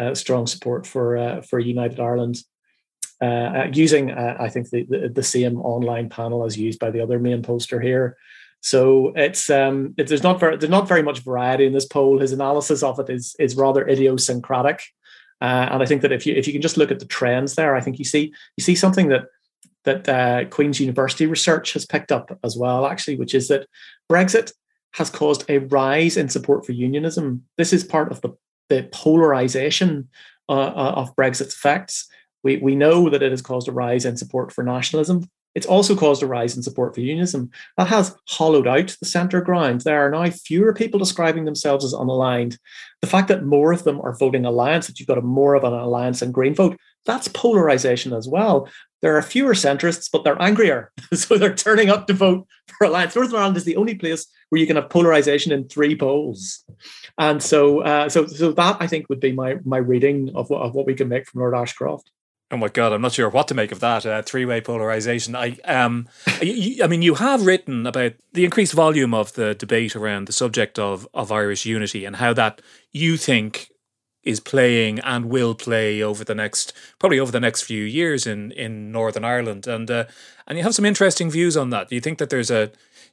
uh, 0.00 0.14
strong 0.14 0.46
support 0.46 0.86
for 0.86 1.16
uh, 1.16 1.40
for 1.42 1.58
United 1.58 2.00
Ireland. 2.00 2.38
Uh, 3.20 3.24
uh 3.24 3.70
using, 3.72 4.10
uh, 4.10 4.36
I 4.38 4.50
think, 4.50 4.68
the, 4.68 4.84
the, 4.84 5.08
the 5.08 5.22
same 5.22 5.58
online 5.60 6.10
panel 6.10 6.44
as 6.44 6.58
used 6.58 6.78
by 6.78 6.90
the 6.90 7.00
other 7.00 7.18
main 7.18 7.42
pollster 7.42 7.82
here. 7.82 8.16
So 8.60 9.12
it's 9.16 9.48
um, 9.48 9.94
it, 9.96 10.08
there's 10.08 10.22
not 10.22 10.40
very 10.40 10.56
there's 10.56 10.70
not 10.70 10.88
very 10.88 11.02
much 11.02 11.20
variety 11.20 11.66
in 11.66 11.72
this 11.72 11.86
poll. 11.86 12.18
His 12.18 12.32
analysis 12.32 12.82
of 12.82 12.98
it 12.98 13.08
is 13.08 13.34
is 13.38 13.56
rather 13.56 13.86
idiosyncratic. 13.86 14.82
Uh, 15.40 15.68
and 15.70 15.82
I 15.82 15.86
think 15.86 16.02
that 16.02 16.12
if 16.12 16.26
you 16.26 16.34
if 16.34 16.46
you 16.46 16.52
can 16.52 16.62
just 16.62 16.76
look 16.76 16.90
at 16.90 16.98
the 16.98 17.06
trends 17.06 17.54
there, 17.54 17.76
I 17.76 17.80
think 17.80 17.98
you 17.98 18.04
see 18.04 18.32
you 18.56 18.62
see 18.62 18.74
something 18.74 19.08
that 19.08 19.24
that 19.84 20.08
uh, 20.08 20.44
Queen's 20.46 20.80
University 20.80 21.26
research 21.26 21.72
has 21.72 21.86
picked 21.86 22.12
up 22.12 22.38
as 22.42 22.56
well, 22.56 22.86
actually, 22.86 23.16
which 23.16 23.34
is 23.34 23.48
that 23.48 23.66
Brexit 24.10 24.52
has 24.94 25.10
caused 25.10 25.44
a 25.48 25.58
rise 25.58 26.16
in 26.16 26.28
support 26.28 26.66
for 26.66 26.72
unionism. 26.72 27.44
This 27.56 27.72
is 27.72 27.84
part 27.84 28.10
of 28.10 28.20
the, 28.20 28.30
the 28.68 28.88
polarization 28.92 30.08
uh, 30.48 30.52
uh 30.52 30.92
of 30.96 31.14
Brexit's 31.16 31.54
effects. 31.54 32.08
We, 32.42 32.56
we 32.58 32.74
know 32.74 33.08
that 33.10 33.22
it 33.22 33.30
has 33.30 33.42
caused 33.42 33.68
a 33.68 33.72
rise 33.72 34.04
in 34.04 34.16
support 34.16 34.52
for 34.52 34.64
nationalism. 34.64 35.28
It's 35.56 35.66
also 35.66 35.96
caused 35.96 36.22
a 36.22 36.26
rise 36.26 36.54
in 36.54 36.62
support 36.62 36.94
for 36.94 37.00
unionism. 37.00 37.50
That 37.78 37.88
has 37.88 38.14
hollowed 38.28 38.68
out 38.68 38.94
the 39.00 39.06
centre 39.06 39.40
ground. 39.40 39.80
There 39.80 40.06
are 40.06 40.10
now 40.10 40.30
fewer 40.30 40.74
people 40.74 40.98
describing 40.98 41.46
themselves 41.46 41.82
as 41.82 41.94
unaligned. 41.94 42.58
The 43.00 43.06
fact 43.06 43.28
that 43.28 43.46
more 43.46 43.72
of 43.72 43.82
them 43.84 43.98
are 44.02 44.14
voting 44.14 44.44
alliance, 44.44 44.86
that 44.86 45.00
you've 45.00 45.08
got 45.08 45.16
a 45.16 45.22
more 45.22 45.54
of 45.54 45.64
an 45.64 45.72
alliance 45.72 46.20
and 46.20 46.34
green 46.34 46.54
vote, 46.54 46.78
that's 47.06 47.28
polarization 47.28 48.12
as 48.12 48.28
well. 48.28 48.68
There 49.00 49.16
are 49.16 49.22
fewer 49.22 49.54
centrists, 49.54 50.10
but 50.12 50.24
they're 50.24 50.40
angrier. 50.42 50.92
so 51.14 51.38
they're 51.38 51.54
turning 51.54 51.88
up 51.88 52.06
to 52.08 52.12
vote 52.12 52.46
for 52.76 52.86
alliance. 52.86 53.16
Northern 53.16 53.36
Ireland 53.36 53.56
is 53.56 53.64
the 53.64 53.76
only 53.76 53.94
place 53.94 54.26
where 54.50 54.60
you 54.60 54.66
can 54.66 54.76
have 54.76 54.90
polarization 54.90 55.52
in 55.52 55.68
three 55.68 55.96
poles. 55.96 56.64
And 57.18 57.42
so, 57.42 57.80
uh, 57.80 58.10
so, 58.10 58.26
so 58.26 58.52
that 58.52 58.76
I 58.78 58.86
think 58.86 59.08
would 59.08 59.20
be 59.20 59.32
my 59.32 59.56
my 59.64 59.78
reading 59.78 60.32
of 60.34 60.52
of 60.52 60.74
what 60.74 60.86
we 60.86 60.94
can 60.94 61.08
make 61.08 61.26
from 61.26 61.40
Lord 61.40 61.54
Ashcroft. 61.54 62.10
Oh 62.50 62.56
my 62.56 62.68
god, 62.68 62.92
I'm 62.92 63.02
not 63.02 63.12
sure 63.12 63.28
what 63.28 63.48
to 63.48 63.54
make 63.54 63.72
of 63.72 63.80
that 63.80 64.06
uh, 64.06 64.22
three-way 64.22 64.60
polarization. 64.60 65.34
I 65.34 65.56
um, 65.64 66.08
I 66.26 66.86
mean, 66.88 67.02
you 67.02 67.14
have 67.14 67.44
written 67.44 67.86
about 67.86 68.12
the 68.34 68.44
increased 68.44 68.72
volume 68.72 69.14
of 69.14 69.32
the 69.32 69.54
debate 69.54 69.96
around 69.96 70.26
the 70.26 70.32
subject 70.32 70.78
of 70.78 71.08
of 71.12 71.32
Irish 71.32 71.66
unity 71.66 72.04
and 72.04 72.16
how 72.16 72.32
that 72.34 72.62
you 72.92 73.16
think 73.16 73.72
is 74.22 74.40
playing 74.40 74.98
and 75.00 75.26
will 75.26 75.54
play 75.54 76.02
over 76.02 76.24
the 76.24 76.34
next 76.34 76.72
probably 77.00 77.18
over 77.18 77.32
the 77.32 77.40
next 77.40 77.62
few 77.62 77.82
years 77.84 78.26
in 78.26 78.52
in 78.52 78.92
Northern 78.92 79.24
Ireland, 79.24 79.66
and 79.66 79.90
uh, 79.90 80.04
and 80.46 80.56
you 80.56 80.62
have 80.64 80.74
some 80.74 80.84
interesting 80.86 81.30
views 81.30 81.56
on 81.56 81.70
that. 81.70 81.88
Do 81.88 81.96
you 81.96 82.00
think 82.00 82.18
that 82.18 82.30
there's 82.30 82.50
a 82.50 82.70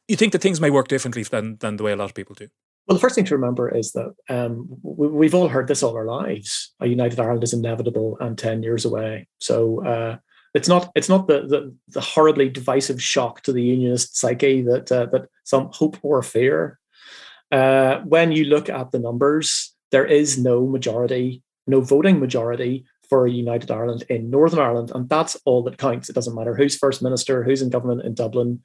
you 0.07 0.15
think 0.15 0.31
that 0.33 0.41
things 0.41 0.61
may 0.61 0.69
work 0.69 0.87
differently 0.87 1.23
than 1.23 1.57
than 1.57 1.77
the 1.77 1.83
way 1.83 1.91
a 1.93 1.95
lot 1.95 2.05
of 2.05 2.13
people 2.13 2.35
do? 2.35 2.49
Well, 2.87 2.97
the 2.97 3.01
first 3.01 3.15
thing 3.15 3.25
to 3.25 3.35
remember 3.35 3.73
is 3.73 3.93
that 3.93 4.13
um, 4.29 4.67
we, 4.81 5.25
have 5.25 5.35
all 5.35 5.47
heard 5.47 5.67
this 5.67 5.83
all 5.83 5.95
our 5.95 6.05
lives. 6.05 6.73
A 6.81 6.87
united 6.87 7.19
Ireland 7.19 7.43
is 7.43 7.53
inevitable 7.53 8.17
and 8.19 8.37
ten 8.37 8.61
years 8.61 8.83
away. 8.83 9.27
So 9.39 9.85
uh, 9.85 10.17
it's 10.53 10.67
not 10.67 10.91
it's 10.93 11.09
not 11.09 11.27
the, 11.27 11.47
the, 11.47 11.75
the 11.89 12.01
horribly 12.01 12.49
divisive 12.49 13.01
shock 13.01 13.41
to 13.43 13.53
the 13.53 13.63
unionist 13.63 14.17
psyche 14.17 14.61
that 14.63 14.91
uh, 14.91 15.05
that 15.07 15.29
some 15.45 15.69
hope 15.71 15.97
or 16.01 16.21
fear. 16.21 16.79
Uh, 17.51 17.99
when 18.01 18.31
you 18.31 18.45
look 18.45 18.67
at 18.67 18.91
the 18.91 18.99
numbers, 18.99 19.73
there 19.91 20.05
is 20.05 20.37
no 20.37 20.65
majority, 20.65 21.41
no 21.67 21.79
voting 21.81 22.19
majority 22.19 22.85
for 23.07 23.25
a 23.25 23.31
united 23.31 23.71
Ireland 23.71 24.03
in 24.09 24.29
Northern 24.29 24.59
Ireland, 24.59 24.91
and 24.93 25.07
that's 25.07 25.37
all 25.45 25.63
that 25.63 25.77
counts. 25.77 26.09
It 26.09 26.13
doesn't 26.13 26.35
matter 26.35 26.55
who's 26.55 26.77
first 26.77 27.01
minister, 27.01 27.43
who's 27.43 27.61
in 27.61 27.69
government 27.69 28.03
in 28.03 28.13
Dublin 28.13 28.61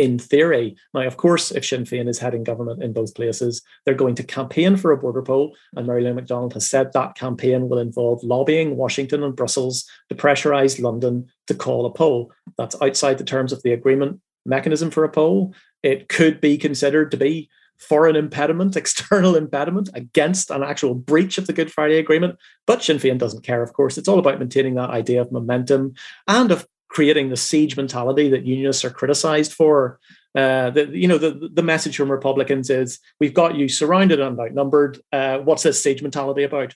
in 0.00 0.18
theory. 0.18 0.74
Now, 0.94 1.02
of 1.02 1.18
course, 1.18 1.50
if 1.50 1.66
Sinn 1.66 1.84
Féin 1.84 2.08
is 2.08 2.18
heading 2.18 2.42
government 2.42 2.82
in 2.82 2.94
both 2.94 3.14
places, 3.14 3.60
they're 3.84 3.94
going 3.94 4.14
to 4.14 4.22
campaign 4.22 4.78
for 4.78 4.92
a 4.92 4.96
border 4.96 5.20
poll. 5.20 5.54
And 5.76 5.86
Mary 5.86 6.02
Lou 6.02 6.14
McDonald 6.14 6.54
has 6.54 6.68
said 6.68 6.94
that 6.94 7.16
campaign 7.16 7.68
will 7.68 7.78
involve 7.78 8.24
lobbying 8.24 8.78
Washington 8.78 9.22
and 9.22 9.36
Brussels 9.36 9.86
to 10.08 10.14
pressurize 10.14 10.80
London 10.80 11.28
to 11.48 11.54
call 11.54 11.84
a 11.84 11.92
poll. 11.92 12.32
That's 12.56 12.80
outside 12.80 13.18
the 13.18 13.24
terms 13.24 13.52
of 13.52 13.62
the 13.62 13.74
agreement 13.74 14.22
mechanism 14.46 14.90
for 14.90 15.04
a 15.04 15.10
poll. 15.10 15.54
It 15.82 16.08
could 16.08 16.40
be 16.40 16.56
considered 16.56 17.10
to 17.10 17.18
be 17.18 17.50
foreign 17.76 18.16
impediment, 18.16 18.76
external 18.78 19.36
impediment 19.36 19.90
against 19.92 20.50
an 20.50 20.62
actual 20.62 20.94
breach 20.94 21.36
of 21.36 21.46
the 21.46 21.52
Good 21.52 21.70
Friday 21.70 21.98
Agreement. 21.98 22.38
But 22.66 22.82
Sinn 22.82 22.96
Féin 22.96 23.18
doesn't 23.18 23.44
care, 23.44 23.62
of 23.62 23.74
course. 23.74 23.98
It's 23.98 24.08
all 24.08 24.18
about 24.18 24.38
maintaining 24.38 24.76
that 24.76 24.88
idea 24.88 25.20
of 25.20 25.30
momentum 25.30 25.92
and 26.26 26.50
of 26.50 26.66
creating 26.90 27.30
the 27.30 27.36
siege 27.36 27.76
mentality 27.76 28.28
that 28.28 28.44
unionists 28.44 28.84
are 28.84 28.90
criticized 28.90 29.54
for. 29.54 29.98
Uh, 30.34 30.70
the, 30.70 30.86
you 30.86 31.08
know, 31.08 31.18
the, 31.18 31.48
the 31.52 31.62
message 31.62 31.96
from 31.96 32.10
Republicans 32.10 32.68
is 32.68 32.98
we've 33.18 33.34
got 33.34 33.54
you 33.54 33.68
surrounded 33.68 34.20
and 34.20 34.38
outnumbered. 34.38 35.00
Uh, 35.12 35.38
what's 35.38 35.62
this 35.62 35.82
siege 35.82 36.02
mentality 36.02 36.42
about? 36.42 36.74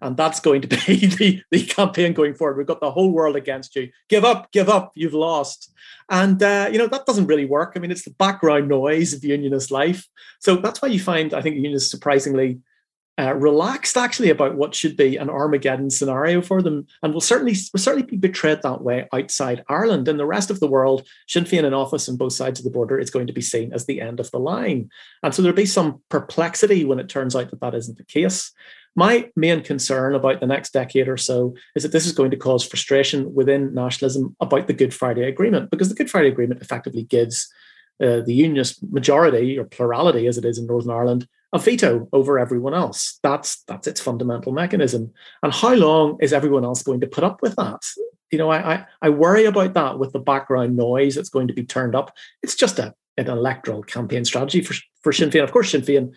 And 0.00 0.16
that's 0.16 0.40
going 0.40 0.60
to 0.62 0.68
be 0.86 1.06
the, 1.06 1.42
the 1.50 1.66
campaign 1.66 2.12
going 2.12 2.34
forward. 2.34 2.56
We've 2.56 2.66
got 2.66 2.80
the 2.80 2.90
whole 2.90 3.10
world 3.10 3.36
against 3.36 3.74
you. 3.74 3.90
Give 4.08 4.24
up, 4.24 4.52
give 4.52 4.68
up, 4.68 4.92
you've 4.94 5.14
lost. 5.14 5.72
And, 6.10 6.42
uh, 6.42 6.68
you 6.70 6.78
know, 6.78 6.86
that 6.86 7.06
doesn't 7.06 7.26
really 7.26 7.46
work. 7.46 7.72
I 7.74 7.80
mean, 7.80 7.90
it's 7.90 8.04
the 8.04 8.10
background 8.12 8.68
noise 8.68 9.14
of 9.14 9.24
unionist 9.24 9.70
life. 9.70 10.06
So 10.40 10.56
that's 10.56 10.80
why 10.80 10.88
you 10.88 11.00
find, 11.00 11.32
I 11.32 11.40
think, 11.40 11.56
unionists 11.56 11.90
surprisingly 11.90 12.60
uh, 13.16 13.34
relaxed 13.34 13.96
actually 13.96 14.30
about 14.30 14.56
what 14.56 14.74
should 14.74 14.96
be 14.96 15.16
an 15.16 15.30
Armageddon 15.30 15.90
scenario 15.90 16.42
for 16.42 16.60
them, 16.62 16.86
and 17.02 17.14
will 17.14 17.20
certainly 17.20 17.54
will 17.72 17.80
certainly 17.80 18.06
be 18.06 18.16
betrayed 18.16 18.62
that 18.62 18.82
way 18.82 19.06
outside 19.12 19.64
Ireland. 19.68 20.08
In 20.08 20.16
the 20.16 20.26
rest 20.26 20.50
of 20.50 20.60
the 20.60 20.66
world, 20.66 21.06
Sinn 21.28 21.44
Féin 21.44 21.64
in 21.64 21.74
office 21.74 22.08
on 22.08 22.16
both 22.16 22.32
sides 22.32 22.58
of 22.58 22.64
the 22.64 22.70
border 22.70 22.98
is 22.98 23.10
going 23.10 23.28
to 23.28 23.32
be 23.32 23.40
seen 23.40 23.72
as 23.72 23.86
the 23.86 24.00
end 24.00 24.20
of 24.20 24.30
the 24.30 24.38
line, 24.38 24.90
and 25.22 25.34
so 25.34 25.42
there'll 25.42 25.54
be 25.54 25.66
some 25.66 26.00
perplexity 26.08 26.84
when 26.84 26.98
it 26.98 27.08
turns 27.08 27.36
out 27.36 27.50
that 27.50 27.60
that 27.60 27.74
isn't 27.74 27.98
the 27.98 28.04
case. 28.04 28.52
My 28.96 29.28
main 29.34 29.62
concern 29.62 30.14
about 30.14 30.38
the 30.38 30.46
next 30.46 30.72
decade 30.72 31.08
or 31.08 31.16
so 31.16 31.54
is 31.74 31.82
that 31.82 31.90
this 31.90 32.06
is 32.06 32.12
going 32.12 32.30
to 32.30 32.36
cause 32.36 32.64
frustration 32.64 33.34
within 33.34 33.74
nationalism 33.74 34.36
about 34.40 34.68
the 34.68 34.72
Good 34.72 34.94
Friday 34.94 35.26
Agreement, 35.28 35.70
because 35.70 35.88
the 35.88 35.96
Good 35.96 36.10
Friday 36.10 36.28
Agreement 36.28 36.62
effectively 36.62 37.02
gives 37.02 37.52
uh, 38.00 38.20
the 38.20 38.34
unionist 38.34 38.84
majority 38.92 39.58
or 39.58 39.64
plurality, 39.64 40.26
as 40.26 40.38
it 40.38 40.44
is 40.44 40.58
in 40.58 40.66
Northern 40.66 40.92
Ireland, 40.92 41.28
a 41.54 41.58
veto 41.58 42.08
over 42.12 42.38
everyone 42.38 42.74
else. 42.74 43.18
That's 43.22 43.62
that's 43.62 43.86
its 43.86 44.00
fundamental 44.00 44.52
mechanism. 44.52 45.12
And 45.42 45.52
how 45.52 45.74
long 45.74 46.18
is 46.20 46.32
everyone 46.32 46.64
else 46.64 46.82
going 46.82 47.00
to 47.00 47.06
put 47.06 47.24
up 47.24 47.40
with 47.40 47.54
that? 47.56 47.80
You 48.30 48.38
know, 48.38 48.50
I 48.50 48.74
I, 48.74 48.86
I 49.02 49.08
worry 49.10 49.44
about 49.44 49.72
that 49.74 49.98
with 49.98 50.12
the 50.12 50.18
background 50.18 50.76
noise 50.76 51.14
that's 51.14 51.28
going 51.28 51.48
to 51.48 51.54
be 51.54 51.64
turned 51.64 51.94
up. 51.94 52.14
It's 52.42 52.56
just 52.56 52.78
a 52.80 52.92
an 53.16 53.28
electoral 53.28 53.84
campaign 53.84 54.24
strategy 54.24 54.60
for 54.60 54.74
for 55.00 55.12
Sinn 55.12 55.30
Féin. 55.30 55.44
Of 55.44 55.52
course, 55.52 55.70
Sinn 55.70 55.82
Féin 55.82 56.12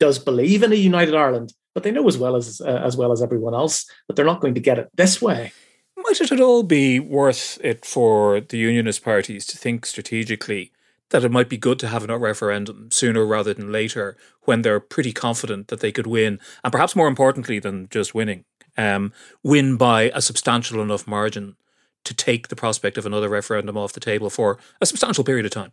does 0.00 0.18
believe 0.18 0.64
in 0.64 0.72
a 0.72 0.76
united 0.76 1.14
Ireland, 1.14 1.54
but 1.74 1.84
they 1.84 1.92
know 1.92 2.08
as 2.08 2.18
well 2.18 2.34
as 2.34 2.60
uh, 2.60 2.82
as 2.84 2.96
well 2.96 3.12
as 3.12 3.22
everyone 3.22 3.54
else 3.54 3.88
that 4.08 4.16
they're 4.16 4.32
not 4.32 4.40
going 4.40 4.54
to 4.54 4.60
get 4.60 4.80
it 4.80 4.90
this 4.94 5.22
way. 5.22 5.52
Might 5.96 6.20
it 6.20 6.32
at 6.32 6.40
all 6.40 6.64
be 6.64 6.98
worth 6.98 7.60
it 7.62 7.84
for 7.84 8.40
the 8.40 8.58
unionist 8.58 9.04
parties 9.04 9.46
to 9.46 9.56
think 9.56 9.86
strategically 9.86 10.72
that 11.12 11.24
it 11.24 11.30
might 11.30 11.48
be 11.48 11.56
good 11.56 11.78
to 11.78 11.88
have 11.88 12.08
a 12.08 12.18
referendum 12.18 12.90
sooner 12.90 13.24
rather 13.24 13.54
than 13.54 13.70
later 13.70 14.16
when 14.42 14.62
they're 14.62 14.80
pretty 14.80 15.12
confident 15.12 15.68
that 15.68 15.80
they 15.80 15.92
could 15.92 16.06
win, 16.06 16.40
and 16.64 16.72
perhaps 16.72 16.96
more 16.96 17.06
importantly 17.06 17.58
than 17.58 17.88
just 17.90 18.14
winning, 18.14 18.44
um, 18.76 19.12
win 19.42 19.76
by 19.76 20.10
a 20.14 20.20
substantial 20.20 20.82
enough 20.82 21.06
margin 21.06 21.56
to 22.04 22.14
take 22.14 22.48
the 22.48 22.56
prospect 22.56 22.98
of 22.98 23.06
another 23.06 23.28
referendum 23.28 23.76
off 23.76 23.92
the 23.92 24.00
table 24.00 24.30
for 24.30 24.58
a 24.80 24.86
substantial 24.86 25.22
period 25.22 25.46
of 25.46 25.52
time. 25.52 25.72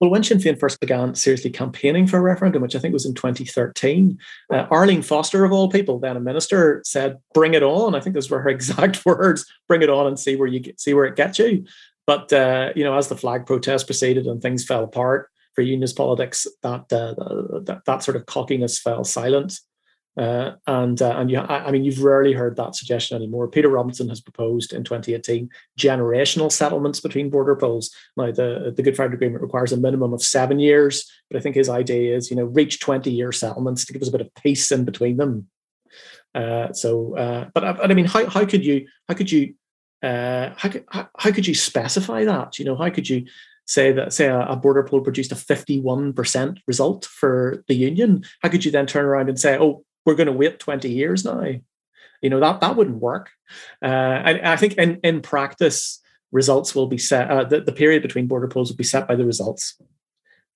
Well, 0.00 0.10
when 0.10 0.22
Sinn 0.22 0.38
Féin 0.38 0.58
first 0.58 0.78
began 0.78 1.14
seriously 1.14 1.50
campaigning 1.50 2.06
for 2.06 2.18
a 2.18 2.22
referendum, 2.22 2.60
which 2.60 2.76
I 2.76 2.78
think 2.78 2.92
was 2.92 3.06
in 3.06 3.14
2013, 3.14 4.18
uh, 4.52 4.66
Arlene 4.70 5.00
Foster, 5.00 5.44
of 5.44 5.52
all 5.52 5.70
people, 5.70 5.98
then 5.98 6.16
a 6.16 6.20
minister, 6.20 6.82
said, 6.84 7.18
"Bring 7.32 7.54
it 7.54 7.62
on." 7.62 7.94
I 7.94 8.00
think 8.00 8.14
those 8.14 8.30
were 8.30 8.40
her 8.40 8.48
exact 8.50 9.04
words: 9.06 9.46
"Bring 9.68 9.82
it 9.82 9.88
on 9.88 10.06
and 10.06 10.18
see 10.18 10.36
where 10.36 10.48
you 10.48 10.60
get, 10.60 10.80
see 10.80 10.92
where 10.92 11.06
it 11.06 11.16
gets 11.16 11.38
you." 11.38 11.64
But 12.06 12.32
uh, 12.32 12.72
you 12.76 12.84
know, 12.84 12.96
as 12.96 13.08
the 13.08 13.16
flag 13.16 13.46
protest 13.46 13.86
proceeded 13.86 14.26
and 14.26 14.40
things 14.40 14.64
fell 14.64 14.84
apart 14.84 15.30
for 15.54 15.62
unionist 15.62 15.96
politics, 15.96 16.46
that 16.62 16.92
uh, 16.92 17.14
that, 17.64 17.82
that 17.86 18.02
sort 18.02 18.16
of 18.16 18.26
cockiness 18.26 18.78
fell 18.78 19.04
silent. 19.04 19.58
Uh, 20.16 20.52
and 20.66 21.02
uh, 21.02 21.14
and 21.18 21.30
you, 21.30 21.38
I, 21.38 21.66
I, 21.66 21.70
mean, 21.70 21.84
you've 21.84 22.02
rarely 22.02 22.32
heard 22.32 22.56
that 22.56 22.74
suggestion 22.74 23.16
anymore. 23.16 23.48
Peter 23.48 23.68
Robinson 23.68 24.08
has 24.08 24.20
proposed 24.20 24.72
in 24.72 24.82
2018 24.82 25.50
generational 25.78 26.50
settlements 26.50 27.00
between 27.00 27.28
border 27.28 27.54
polls. 27.54 27.94
Now, 28.16 28.32
the 28.32 28.72
the 28.74 28.82
Good 28.82 28.96
Friday 28.96 29.14
Agreement 29.14 29.42
requires 29.42 29.72
a 29.72 29.76
minimum 29.76 30.14
of 30.14 30.22
seven 30.22 30.58
years, 30.58 31.04
but 31.28 31.36
I 31.36 31.40
think 31.40 31.54
his 31.54 31.68
idea 31.68 32.16
is, 32.16 32.30
you 32.30 32.36
know, 32.36 32.44
reach 32.44 32.80
20 32.80 33.10
year 33.10 33.30
settlements 33.30 33.84
to 33.84 33.92
give 33.92 34.00
us 34.00 34.08
a 34.08 34.12
bit 34.12 34.22
of 34.22 34.34
peace 34.36 34.72
in 34.72 34.86
between 34.86 35.18
them. 35.18 35.48
Uh, 36.34 36.72
so, 36.72 37.14
uh, 37.16 37.50
but, 37.52 37.76
but 37.76 37.90
I 37.90 37.94
mean, 37.94 38.06
how 38.06 38.24
how 38.26 38.46
could 38.46 38.64
you 38.64 38.86
how 39.08 39.14
could 39.14 39.30
you 39.30 39.54
uh, 40.02 40.50
how, 40.56 40.68
could, 40.68 40.84
how, 40.88 41.08
how, 41.18 41.32
could 41.32 41.46
you 41.46 41.54
specify 41.54 42.24
that? 42.24 42.58
You 42.58 42.64
know, 42.64 42.76
how 42.76 42.90
could 42.90 43.08
you 43.08 43.26
say 43.66 43.92
that, 43.92 44.12
say, 44.12 44.26
a, 44.26 44.40
a, 44.40 44.56
border 44.56 44.82
poll 44.82 45.00
produced 45.00 45.32
a 45.32 45.36
51% 45.36 46.58
result 46.66 47.04
for 47.06 47.64
the 47.68 47.74
union? 47.74 48.24
How 48.42 48.48
could 48.48 48.64
you 48.64 48.70
then 48.70 48.86
turn 48.86 49.04
around 49.04 49.28
and 49.28 49.38
say, 49.38 49.58
oh, 49.58 49.84
we're 50.04 50.14
going 50.14 50.26
to 50.26 50.32
wait 50.32 50.58
20 50.58 50.88
years 50.90 51.24
now? 51.24 51.42
You 52.22 52.30
know, 52.30 52.40
that, 52.40 52.60
that 52.60 52.76
wouldn't 52.76 52.98
work. 52.98 53.30
Uh, 53.82 53.86
I, 53.86 54.52
I 54.52 54.56
think 54.56 54.74
in, 54.74 55.00
in 55.02 55.20
practice, 55.22 56.00
results 56.32 56.74
will 56.74 56.86
be 56.86 56.98
set, 56.98 57.30
uh, 57.30 57.44
the, 57.44 57.60
the 57.60 57.72
period 57.72 58.02
between 58.02 58.26
border 58.26 58.48
polls 58.48 58.70
will 58.70 58.76
be 58.76 58.84
set 58.84 59.08
by 59.08 59.16
the 59.16 59.24
results. 59.24 59.80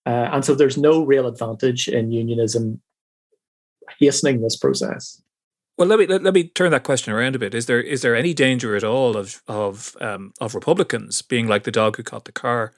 Uh, 0.07 0.29
and 0.33 0.45
so 0.45 0.55
there's 0.55 0.79
no 0.79 1.05
real 1.05 1.27
advantage 1.27 1.89
in 1.89 2.11
unionism 2.11 2.81
hastening 3.99 4.41
this 4.41 4.57
process. 4.57 5.23
Well, 5.81 5.89
let 5.89 5.99
me 5.99 6.07
let, 6.07 6.23
let, 6.23 6.35
me 6.35 6.45
turn 6.45 6.73
that 6.73 6.83
question 6.85 7.15
around 7.15 7.35
a 7.35 7.39
bit. 7.39 7.55
Is 7.55 7.65
there 7.65 7.81
is 7.81 8.03
there 8.03 8.15
any 8.15 8.35
danger 8.35 8.77
at 8.77 8.85
all 8.85 9.17
of 9.17 9.43
of 9.49 9.97
um, 9.99 10.35
of 10.39 10.55
Republicans 10.55 11.23
being 11.23 11.49
like 11.49 11.65
the 11.65 11.71
dog 11.71 11.97
who 11.97 12.03
caught 12.03 12.27
the 12.27 12.33
car, 12.33 12.75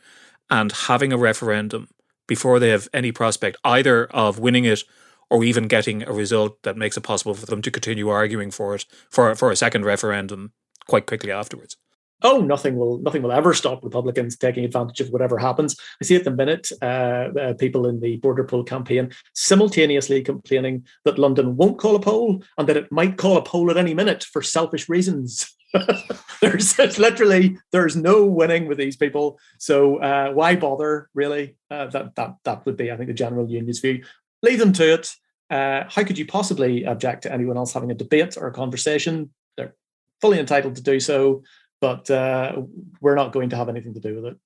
and 0.49 0.71
having 0.71 1.13
a 1.13 1.19
referendum 1.19 1.89
before 2.29 2.61
they 2.61 2.69
have 2.69 2.89
any 2.95 3.11
prospect 3.11 3.57
either 3.65 4.05
of 4.13 4.39
winning 4.39 4.65
it 4.65 4.85
or 5.31 5.43
even 5.43 5.67
getting 5.67 6.05
a 6.05 6.13
result 6.13 6.63
that 6.63 6.77
makes 6.77 6.97
it 6.97 7.01
possible 7.01 7.35
for 7.35 7.47
them 7.47 7.61
to 7.63 7.73
continue 7.73 8.09
arguing 8.09 8.53
for 8.53 8.77
it 8.77 8.87
for 9.11 9.35
for 9.35 9.51
a 9.51 9.57
second 9.57 9.85
referendum 9.85 10.53
quite 10.87 11.07
quickly 11.07 11.33
afterwards? 11.33 11.77
Oh, 12.23 12.41
nothing 12.41 12.77
will 12.77 12.99
nothing 12.99 13.23
will 13.23 13.33
ever 13.33 13.55
stop 13.55 13.83
Republicans 13.85 14.37
taking 14.37 14.65
advantage 14.65 15.01
of 15.01 15.11
whatever 15.11 15.39
happens. 15.39 15.77
I 16.01 16.05
see 16.05 16.17
at 16.17 16.25
the 16.25 16.31
minute 16.31 16.71
uh, 16.81 17.29
uh, 17.39 17.55
people 17.55 17.87
in 17.87 18.01
the 18.01 18.17
border 18.17 18.45
poll 18.45 18.65
campaign 18.65 19.13
simultaneously 19.35 20.23
complaining 20.23 20.87
that 21.05 21.19
London 21.19 21.57
won't 21.57 21.79
call 21.79 21.97
a 21.97 22.01
poll 22.01 22.43
and 22.59 22.69
that 22.69 22.77
it 22.77 22.93
might 22.93 23.17
call 23.17 23.37
a 23.37 23.43
poll 23.43 23.71
at 23.71 23.77
any 23.77 23.95
minute 23.95 24.25
for 24.25 24.43
selfish 24.43 24.89
reasons. 24.89 25.55
there's 26.41 26.79
literally 26.99 27.57
there's 27.71 27.97
no 27.97 28.25
winning 28.25 28.67
with 28.67 28.79
these 28.79 28.97
people. 28.97 29.39
So 29.59 29.97
uh, 29.97 30.33
why 30.33 30.57
bother? 30.57 31.09
Really, 31.15 31.57
uh, 31.71 31.87
that 31.87 32.15
that 32.17 32.37
that 32.45 32.67
would 32.67 32.77
be, 32.77 32.91
I 32.91 32.97
think, 32.97 33.09
the 33.09 33.15
general 33.15 33.49
union's 33.49 33.81
view. 33.81 34.05
Leave 34.43 34.59
them 34.59 34.73
to 34.75 34.95
it. 34.95 35.15
Uh, 35.51 35.85
how 35.89 36.03
could 36.03 36.19
you 36.19 36.27
possibly 36.27 36.85
object 36.85 37.23
to 37.23 37.33
anyone 37.33 37.57
else 37.57 37.73
having 37.73 37.91
a 37.91 37.95
debate 37.95 38.37
or 38.37 38.47
a 38.47 38.53
conversation? 38.53 39.31
They're 39.57 39.75
fully 40.21 40.39
entitled 40.39 40.77
to 40.77 40.83
do 40.83 40.99
so 40.99 41.43
but 41.83 42.09
uh, 42.13 42.63
we're 43.01 43.17
not 43.17 43.33
going 43.33 43.51
to 43.51 43.57
have 43.57 43.69
anything 43.69 43.93
to 43.93 44.01
do 44.01 44.15
with 44.15 44.25
it. 44.25 44.39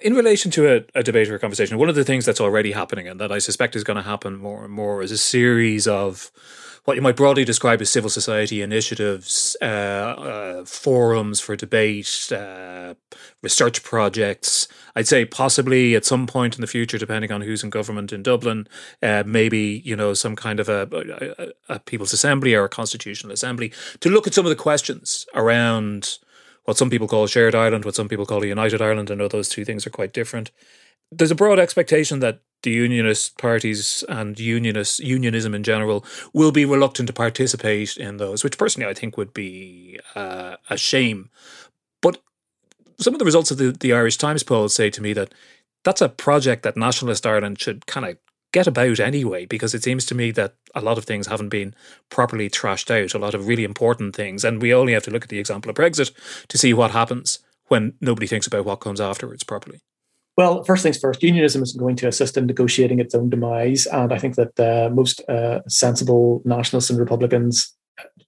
In 0.00 0.14
relation 0.14 0.50
to 0.52 0.76
a, 0.76 0.98
a, 0.98 1.02
debate 1.02 1.28
or 1.28 1.34
a 1.34 1.38
conversation, 1.38 1.76
one 1.76 1.90
of 1.90 1.94
the 1.94 2.04
things 2.04 2.24
that's 2.24 2.40
already 2.40 2.72
happening 2.72 3.06
and 3.06 3.20
that 3.20 3.30
I 3.30 3.38
suspect 3.38 3.76
is 3.76 3.84
going 3.84 3.98
to 3.98 4.02
happen 4.02 4.38
more 4.38 4.64
and 4.64 4.72
more 4.72 5.02
is 5.02 5.12
a 5.12 5.18
series 5.18 5.86
of 5.86 6.32
what 6.86 6.96
you 6.96 7.02
might 7.02 7.16
broadly 7.16 7.44
describe 7.44 7.82
as 7.82 7.90
civil 7.90 8.08
society 8.08 8.62
initiatives, 8.62 9.58
uh, 9.60 9.64
uh, 9.64 10.64
forums 10.64 11.38
for 11.38 11.54
debate, 11.54 12.32
uh, 12.32 12.94
research 13.42 13.82
projects. 13.82 14.66
I'd 14.96 15.06
say 15.06 15.26
possibly 15.26 15.94
at 15.94 16.06
some 16.06 16.26
point 16.26 16.54
in 16.54 16.62
the 16.62 16.66
future, 16.66 16.96
depending 16.96 17.30
on 17.30 17.42
who's 17.42 17.62
in 17.62 17.68
government 17.68 18.10
in 18.10 18.22
Dublin, 18.22 18.68
uh, 19.02 19.24
maybe 19.26 19.82
you 19.84 19.94
know 19.94 20.14
some 20.14 20.34
kind 20.34 20.58
of 20.58 20.70
a, 20.70 21.52
a, 21.68 21.74
a 21.74 21.78
People's 21.80 22.14
Assembly 22.14 22.54
or 22.54 22.64
a 22.64 22.70
Constitutional 22.70 23.34
Assembly 23.34 23.70
to 24.00 24.08
look 24.08 24.26
at 24.26 24.32
some 24.32 24.46
of 24.46 24.50
the 24.50 24.56
questions 24.56 25.26
around 25.34 26.18
what 26.64 26.76
some 26.76 26.90
people 26.90 27.08
call 27.08 27.26
shared 27.26 27.54
Ireland, 27.54 27.84
what 27.84 27.94
some 27.94 28.08
people 28.08 28.26
call 28.26 28.42
a 28.42 28.46
united 28.46 28.82
Ireland. 28.82 29.10
I 29.10 29.14
know 29.14 29.28
those 29.28 29.48
two 29.48 29.64
things 29.64 29.86
are 29.86 29.90
quite 29.90 30.12
different. 30.12 30.50
There's 31.10 31.30
a 31.30 31.36
broad 31.36 31.58
expectation 31.58 32.20
that 32.20 32.40
the 32.62 32.70
unionist 32.70 33.38
parties 33.38 34.04
and 34.08 34.38
unionist 34.38 35.00
unionism 35.00 35.54
in 35.54 35.62
general 35.62 36.04
will 36.32 36.52
be 36.52 36.64
reluctant 36.64 37.06
to 37.06 37.12
participate 37.12 37.96
in 37.96 38.18
those, 38.18 38.44
which 38.44 38.58
personally 38.58 38.88
I 38.88 38.94
think 38.94 39.16
would 39.16 39.32
be 39.32 39.98
uh, 40.14 40.56
a 40.68 40.76
shame. 40.76 41.30
But 42.02 42.22
some 42.98 43.14
of 43.14 43.18
the 43.18 43.24
results 43.24 43.50
of 43.50 43.58
the, 43.58 43.72
the 43.72 43.92
Irish 43.92 44.18
Times 44.18 44.42
poll 44.42 44.68
say 44.68 44.90
to 44.90 45.02
me 45.02 45.12
that 45.14 45.32
that's 45.84 46.02
a 46.02 46.08
project 46.08 46.62
that 46.62 46.76
nationalist 46.76 47.26
Ireland 47.26 47.60
should 47.60 47.86
kind 47.86 48.06
of 48.06 48.18
get 48.52 48.66
about 48.66 49.00
anyway, 49.00 49.46
because 49.46 49.74
it 49.74 49.82
seems 49.82 50.04
to 50.06 50.14
me 50.14 50.30
that 50.32 50.54
a 50.74 50.80
lot 50.80 50.98
of 50.98 51.04
things 51.04 51.26
haven't 51.26 51.48
been 51.50 51.74
properly 52.08 52.48
trashed 52.48 52.90
out, 52.90 53.14
a 53.14 53.18
lot 53.18 53.34
of 53.34 53.46
really 53.46 53.64
important 53.64 54.14
things. 54.14 54.44
And 54.44 54.60
we 54.60 54.74
only 54.74 54.92
have 54.92 55.04
to 55.04 55.10
look 55.10 55.24
at 55.24 55.28
the 55.28 55.38
example 55.38 55.70
of 55.70 55.76
Brexit 55.76 56.12
to 56.48 56.58
see 56.58 56.74
what 56.74 56.90
happens 56.90 57.38
when 57.68 57.94
nobody 58.00 58.26
thinks 58.26 58.46
about 58.46 58.64
what 58.64 58.80
comes 58.80 59.00
afterwards 59.00 59.44
properly. 59.44 59.80
Well, 60.36 60.64
first 60.64 60.82
things 60.82 60.98
first, 60.98 61.22
unionism 61.22 61.62
isn't 61.62 61.78
going 61.78 61.96
to 61.96 62.08
assist 62.08 62.36
in 62.36 62.46
negotiating 62.46 62.98
its 62.98 63.14
own 63.14 63.30
demise. 63.30 63.86
And 63.86 64.12
I 64.12 64.18
think 64.18 64.36
that 64.36 64.58
uh, 64.58 64.88
most 64.92 65.20
uh, 65.28 65.60
sensible 65.68 66.40
nationalists 66.44 66.90
and 66.90 66.98
Republicans 66.98 67.76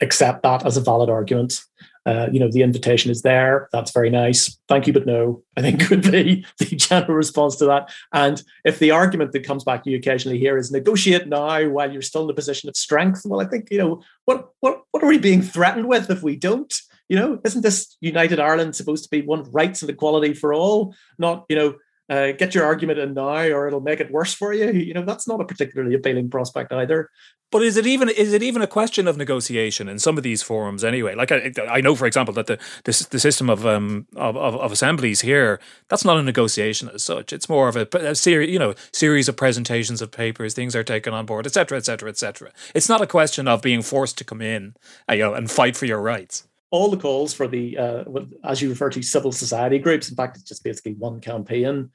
accept 0.01 0.43
that 0.43 0.67
as 0.67 0.77
a 0.77 0.81
valid 0.81 1.09
argument. 1.09 1.63
Uh, 2.05 2.29
you 2.33 2.41
know, 2.41 2.51
the 2.51 2.63
invitation 2.63 3.11
is 3.11 3.23
there. 3.23 3.69
That's 3.73 3.93
very 3.93 4.11
nice. 4.11 4.59
Thank 4.69 4.87
you, 4.87 4.93
but 4.93 5.07
no, 5.07 5.43
I 5.57 5.61
think 5.63 5.81
could 5.87 6.03
be 6.11 6.45
the 6.59 6.67
general 6.67 7.15
response 7.15 7.57
to 7.57 7.67
that. 7.67 7.93
And 8.13 8.43
if 8.65 8.79
the 8.79 8.91
argument 8.91 9.33
that 9.33 9.47
comes 9.47 9.65
back 9.65 9.87
you 9.87 9.97
occasionally 9.97 10.39
hear 10.39 10.57
is 10.57 10.73
negotiate 10.73 11.29
now 11.29 11.69
while 11.69 11.93
you're 11.93 12.03
still 12.03 12.25
in 12.25 12.31
a 12.31 12.35
position 12.35 12.69
of 12.69 12.77
strength, 12.77 13.23
well, 13.25 13.41
I 13.41 13.45
think, 13.45 13.69
you 13.71 13.79
know, 13.79 14.03
what 14.25 14.51
what 14.61 14.83
what 14.91 15.03
are 15.03 15.09
we 15.09 15.19
being 15.19 15.43
threatened 15.43 15.89
with 15.89 16.11
if 16.11 16.23
we 16.23 16.37
don't? 16.37 16.73
You 17.09 17.17
know, 17.17 17.41
isn't 17.45 17.63
this 17.63 17.97
United 18.01 18.41
Ireland 18.41 18.75
supposed 18.75 19.05
to 19.05 19.11
be 19.11 19.23
one 19.23 19.41
of 19.41 19.55
rights 19.55 19.83
and 19.83 19.91
equality 19.91 20.35
for 20.35 20.55
all, 20.55 20.95
not, 21.19 21.45
you 21.49 21.57
know, 21.57 21.75
uh, 22.13 22.33
get 22.33 22.55
your 22.55 22.65
argument 22.65 22.99
in 22.99 23.15
now 23.15 23.47
or 23.49 23.67
it'll 23.67 23.81
make 23.81 23.99
it 23.99 24.11
worse 24.11 24.35
for 24.35 24.53
you. 24.53 24.71
You 24.71 24.93
know 24.93 25.05
that's 25.05 25.27
not 25.27 25.41
a 25.41 25.45
particularly 25.45 25.95
appealing 25.95 26.29
prospect 26.29 26.73
either. 26.73 27.09
But 27.51 27.63
is 27.63 27.77
it 27.77 27.87
even 27.87 28.11
is 28.11 28.35
it 28.35 28.43
even 28.43 28.61
a 28.61 28.67
question 28.67 29.09
of 29.09 29.17
negotiation 29.17 29.89
in 29.89 29.99
some 29.99 30.19
of 30.19 30.23
these 30.23 30.43
forums 30.43 30.85
anyway? 30.85 31.15
Like 31.15 31.33
i, 31.33 31.51
I 31.71 31.81
know 31.81 31.95
for 31.95 32.07
example 32.07 32.35
that 32.35 32.49
the 32.49 32.59
the, 32.85 33.07
the 33.11 33.19
system 33.19 33.49
of, 33.49 33.65
um, 33.65 34.07
of, 34.17 34.37
of 34.37 34.57
of 34.57 34.73
assemblies 34.73 35.23
here 35.23 35.59
that's 35.89 36.05
not 36.05 36.19
a 36.19 36.23
negotiation 36.23 36.91
as 36.91 37.03
such. 37.03 37.33
It's 37.33 37.49
more 37.49 37.69
of 37.69 37.77
a, 37.77 37.89
a 37.95 38.15
series 38.15 38.51
you 38.51 38.59
know 38.59 38.75
series 38.93 39.29
of 39.29 39.37
presentations 39.37 40.03
of 40.03 40.11
papers 40.11 40.53
things 40.53 40.77
are 40.77 40.85
taken 40.85 41.15
on 41.15 41.25
board 41.25 41.47
etc 41.47 41.79
etc 41.79 42.11
etc 42.11 42.53
it's 42.75 42.91
not 42.91 43.01
a 43.01 43.07
question 43.07 43.49
of 43.49 43.63
being 43.63 43.81
forced 43.81 44.19
to 44.19 44.25
come 44.25 44.43
in 44.43 44.75
uh, 45.09 45.15
you 45.15 45.23
know 45.23 45.35
and 45.35 45.51
fight 45.51 45.77
for 45.77 45.87
your 45.87 46.03
rights 46.03 46.47
all 46.73 46.89
the 46.89 46.97
calls 46.97 47.33
for 47.35 47.47
the, 47.47 47.79
uh, 47.79 48.05
as 48.43 48.61
you 48.61 48.71
refer 48.71 48.91
to, 48.91 49.03
civil 49.03 49.31
society 49.31 49.79
groups. 49.79 50.09
In 50.09 50.17
fact, 50.17 50.39
it's 50.39 50.49
just 50.49 50.65
basically 50.65 50.95
one 50.95 51.21
campaign 51.21 51.91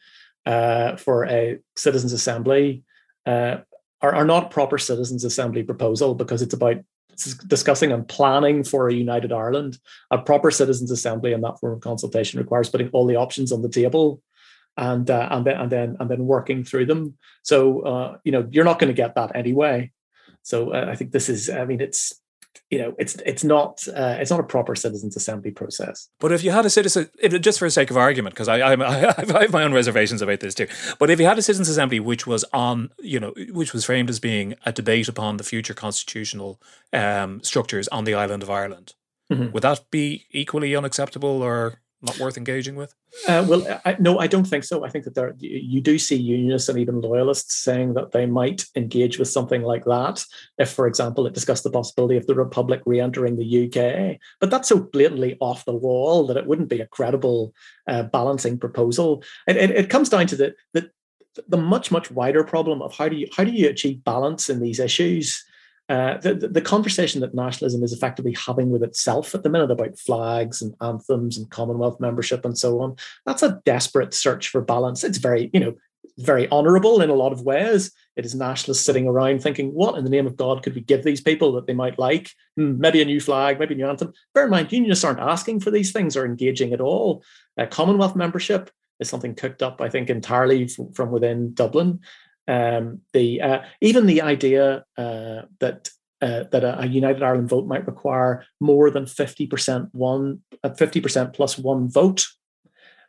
uh, 0.46 0.96
for 0.96 1.26
a 1.26 1.58
citizens' 1.76 2.14
assembly. 2.14 2.84
Uh, 3.26 3.58
are, 4.02 4.14
are 4.14 4.26
not 4.26 4.52
proper 4.52 4.78
citizens' 4.78 5.26
assembly 5.26 5.64
proposal 5.64 6.14
because 6.14 6.44
it's 6.44 6.54
about 6.54 6.78
discussing 7.48 7.92
and 7.92 8.08
planning 8.08 8.64
for 8.64 8.88
a 8.88 8.94
united 8.94 9.32
Ireland. 9.34 9.80
A 10.12 10.20
proper 10.20 10.52
citizens' 10.52 10.92
assembly 10.92 11.34
in 11.34 11.42
that 11.42 11.60
form 11.60 11.74
of 11.74 11.82
consultation 11.82 12.40
requires 12.40 12.70
putting 12.70 12.90
all 12.90 13.08
the 13.08 13.16
options 13.16 13.52
on 13.52 13.64
the 13.64 13.70
table 13.70 14.22
and 14.78 15.10
uh, 15.10 15.28
and 15.32 15.44
then 15.44 15.58
and 15.60 15.72
then 15.72 15.98
and 16.00 16.10
then 16.12 16.28
working 16.28 16.64
through 16.64 16.86
them. 16.86 17.18
So 17.42 17.82
uh, 17.82 18.18
you 18.24 18.32
know 18.32 18.48
you're 18.52 18.64
not 18.64 18.78
going 18.78 18.94
to 18.94 19.02
get 19.02 19.16
that 19.16 19.36
anyway. 19.36 19.92
So 20.44 20.72
uh, 20.74 20.86
I 20.88 20.96
think 20.96 21.12
this 21.12 21.28
is. 21.28 21.50
I 21.50 21.66
mean, 21.66 21.82
it's 21.82 22.22
you 22.70 22.78
know 22.78 22.94
it's 22.98 23.16
it's 23.26 23.44
not 23.44 23.88
uh, 23.96 24.18
it's 24.20 24.32
not 24.32 24.40
a 24.40 24.44
proper 24.44 24.76
citizens 24.76 25.16
assembly 25.16 25.52
process 25.52 26.10
but 26.20 26.32
if 26.32 26.44
you 26.44 26.52
had 26.52 26.66
a 26.66 26.70
citizen 26.70 27.10
just 27.40 27.60
for 27.60 27.66
the 27.66 27.72
sake 27.72 27.90
of 27.90 27.98
argument 27.98 28.36
because 28.36 28.48
I, 28.48 28.58
I, 28.58 28.74
I 29.18 29.42
have 29.42 29.54
my 29.54 29.64
own 29.64 29.74
reservations 29.74 30.22
about 30.22 30.42
this 30.42 30.54
too 30.54 30.68
but 31.00 31.10
if 31.10 31.20
you 31.20 31.26
had 31.26 31.38
a 31.38 31.42
citizens 31.42 31.70
assembly 31.70 32.00
which 32.00 32.28
was 32.28 32.44
on 32.54 32.90
you 33.00 33.20
know 33.20 33.34
which 33.52 33.74
was 33.74 33.86
framed 33.86 34.10
as 34.10 34.20
being 34.20 34.56
a 34.66 34.72
debate 34.72 35.08
upon 35.08 35.38
the 35.38 35.44
future 35.44 35.74
constitutional 35.74 36.62
um, 36.94 37.42
structures 37.44 37.88
on 37.90 38.04
the 38.04 38.14
island 38.14 38.44
of 38.44 38.50
ireland 38.50 38.94
mm-hmm. 39.32 39.52
would 39.52 39.64
that 39.64 39.90
be 39.90 40.26
equally 40.32 40.76
unacceptable 40.76 41.42
or 41.42 41.80
not 42.02 42.20
worth 42.20 42.38
engaging 42.38 42.76
with? 42.76 42.94
Uh, 43.28 43.46
well, 43.48 43.82
I, 43.84 43.96
no, 44.00 44.20
I 44.20 44.28
don't 44.28 44.46
think 44.46 44.64
so. 44.64 44.86
I 44.86 44.90
think 44.90 45.06
that 45.06 45.16
there 45.16 45.34
you 45.40 45.82
do 45.82 45.98
see 45.98 46.16
unionists 46.16 46.70
and 46.70 46.78
even 46.78 47.02
loyalists 47.02 47.56
saying 47.56 47.96
that 47.96 48.12
they 48.12 48.26
might 48.26 48.66
engage 48.76 49.18
with 49.18 49.28
something 49.28 49.64
like 49.64 49.86
that 49.86 50.24
if, 50.58 50.70
for 50.70 50.86
example, 50.88 51.26
it 51.26 51.34
discussed 51.34 51.64
the 51.64 51.72
possibility 51.72 52.18
of 52.18 52.28
the 52.28 52.36
Republic 52.36 52.82
re-entering 52.86 53.36
the 53.36 53.66
UK. 53.66 54.20
But 54.40 54.52
that's 54.52 54.70
so 54.70 54.80
blatantly 54.80 55.38
off 55.40 55.66
the 55.66 55.74
wall 55.74 56.28
that 56.28 56.38
it 56.38 56.46
wouldn't 56.46 56.70
be 56.70 56.82
a 56.82 56.88
credible 56.88 57.54
uh, 57.88 58.04
balancing 58.04 58.60
proposal. 58.60 59.24
It, 59.48 59.58
it 59.58 59.90
comes 59.90 60.10
down 60.10 60.28
to 60.28 60.36
the, 60.36 60.56
the 60.74 60.92
the 61.48 61.58
much 61.58 61.92
much 61.92 62.10
wider 62.10 62.44
problem 62.44 62.82
of 62.82 62.96
how 62.96 63.08
do 63.08 63.16
you 63.16 63.28
how 63.36 63.44
do 63.44 63.52
you 63.52 63.70
achieve 63.70 64.04
balance 64.04 64.50
in 64.50 64.60
these 64.60 64.80
issues 64.80 65.46
uh, 65.90 66.18
the, 66.18 66.34
the 66.34 66.62
conversation 66.62 67.22
that 67.22 67.34
nationalism 67.34 67.84
is 67.84 67.94
effectively 67.94 68.34
having 68.34 68.72
with 68.72 68.84
itself 68.84 69.34
at 69.34 69.44
the 69.44 69.50
minute 69.50 69.72
about 69.72 69.98
flags 69.98 70.62
and 70.62 70.76
anthems 70.82 71.38
and 71.38 71.50
Commonwealth 71.50 72.00
membership 72.00 72.44
and 72.44 72.58
so 72.58 72.82
on, 72.82 72.96
that's 73.26 73.44
a 73.44 73.62
desperate 73.66 74.14
search 74.14 74.50
for 74.50 74.62
balance. 74.62 75.04
It's 75.04 75.18
very, 75.18 75.50
you 75.54 75.60
know, 75.60 75.76
very 76.18 76.50
honourable 76.50 77.02
in 77.02 77.10
a 77.10 77.16
lot 77.16 77.32
of 77.32 77.42
ways. 77.42 77.92
It 78.16 78.26
is 78.26 78.36
nationalists 78.36 78.84
sitting 78.84 79.08
around 79.08 79.42
thinking, 79.42 79.70
what 79.70 79.98
in 79.98 80.04
the 80.04 80.10
name 80.10 80.28
of 80.28 80.36
God 80.36 80.64
could 80.64 80.76
we 80.76 80.82
give 80.82 81.04
these 81.04 81.22
people 81.22 81.54
that 81.54 81.68
they 81.68 81.74
might 81.74 82.00
like? 82.00 82.32
Hmm, 82.56 82.80
maybe 82.80 83.02
a 83.02 83.06
new 83.06 83.22
flag, 83.22 83.60
maybe 83.60 83.76
a 83.76 83.78
new 83.78 83.88
anthem. 83.88 84.14
Bear 84.34 84.46
in 84.46 84.50
mind, 84.50 84.72
unionists 84.72 85.06
aren't 85.06 85.20
asking 85.20 85.60
for 85.60 85.72
these 85.72 85.92
things 85.92 86.18
or 86.18 86.26
engaging 86.26 86.74
at 86.74 86.82
all. 86.82 87.24
Uh, 87.58 87.66
Commonwealth 87.68 88.16
membership 88.16 88.72
is 89.00 89.10
something 89.10 89.36
cooked 89.36 89.62
up, 89.62 89.80
I 89.80 89.90
think, 89.90 90.10
entirely 90.10 90.68
from 90.68 91.12
within 91.12 91.54
Dublin. 91.54 92.00
Um, 92.48 93.02
the 93.14 93.42
uh, 93.42 93.62
even 93.82 94.06
the 94.06 94.22
idea 94.22 94.86
uh, 94.98 95.42
that 95.60 95.90
uh, 96.22 96.46
that 96.52 96.64
a, 96.64 96.82
a, 96.82 96.86
United 96.86 97.22
Ireland 97.22 97.50
vote 97.50 97.68
might 97.68 97.86
require 97.86 98.46
more 98.60 98.90
than 98.90 99.06
fifty 99.06 99.48
percent 99.48 99.90
one 99.94 100.42
uh, 100.64 100.74
fifty 100.74 101.02
percent 101.02 101.34
plus 101.34 101.58
one 101.58 101.90
vote 101.90 102.26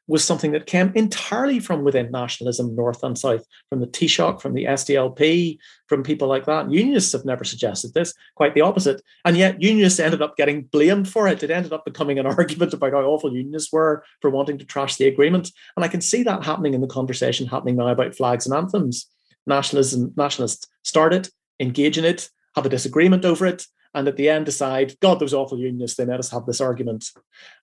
was 0.09 0.25
something 0.25 0.53
that 0.53 0.67
came 0.67 0.91
entirely 0.95 1.61
from 1.61 1.85
within 1.85 2.11
nationalism, 2.11 2.75
north 2.75 3.03
and 3.03 3.17
south, 3.17 3.45
from 3.69 3.81
the 3.81 3.87
Taoiseach, 3.87 4.41
from 4.41 4.55
the 4.55 4.65
SDLP, 4.65 5.59
from 5.87 6.03
people 6.03 6.27
like 6.27 6.47
that. 6.47 6.71
Unionists 6.71 7.13
have 7.13 7.27
never 7.27 7.45
suggested 7.45 7.93
this, 7.93 8.15
quite 8.35 8.55
the 8.55 8.63
opposite. 8.63 9.03
And 9.27 9.37
yet, 9.37 9.63
unionists 9.63 10.01
ended 10.01 10.23
up 10.23 10.37
getting 10.37 10.63
blamed 10.63 11.09
for 11.09 11.29
it. 11.29 11.43
It 11.43 11.51
ended 11.51 11.75
up 11.75 11.85
becoming 11.85 12.19
an 12.19 12.27
argument 12.39 12.73
about 12.73 12.95
how 12.95 13.03
awful 13.03 13.33
unionists 13.33 13.71
were 13.71 14.03
for 14.21 14.31
wanting 14.31 14.57
to 14.59 14.65
trash 14.65 14.97
the 14.97 15.07
agreement. 15.07 15.53
And 15.77 15.85
I 15.85 15.89
can 15.89 16.01
see 16.01 16.23
that 16.23 16.43
happening 16.43 16.73
in 16.73 16.81
the 16.81 16.87
conversation 16.87 17.47
happening 17.47 17.77
now 17.77 17.89
about 17.89 18.17
flags 18.17 18.47
and 18.47 18.55
anthems 18.55 19.07
nationalism 19.49 20.13
nationalists 20.17 20.67
start 20.85 21.13
it, 21.13 21.31
engage 21.59 21.99
in 21.99 22.05
it, 22.05 22.29
have 22.55 22.67
a 22.67 22.69
disagreement 22.69 23.25
over 23.25 23.47
it, 23.47 23.67
and 23.95 24.07
at 24.07 24.17
the 24.17 24.29
end 24.29 24.47
decide, 24.47 24.95
God, 25.01 25.19
those 25.19 25.35
awful 25.35 25.59
unionists, 25.59 25.97
they 25.97 26.05
made 26.05 26.21
us 26.21 26.31
have 26.31 26.47
this 26.47 26.61
argument. 26.61 27.11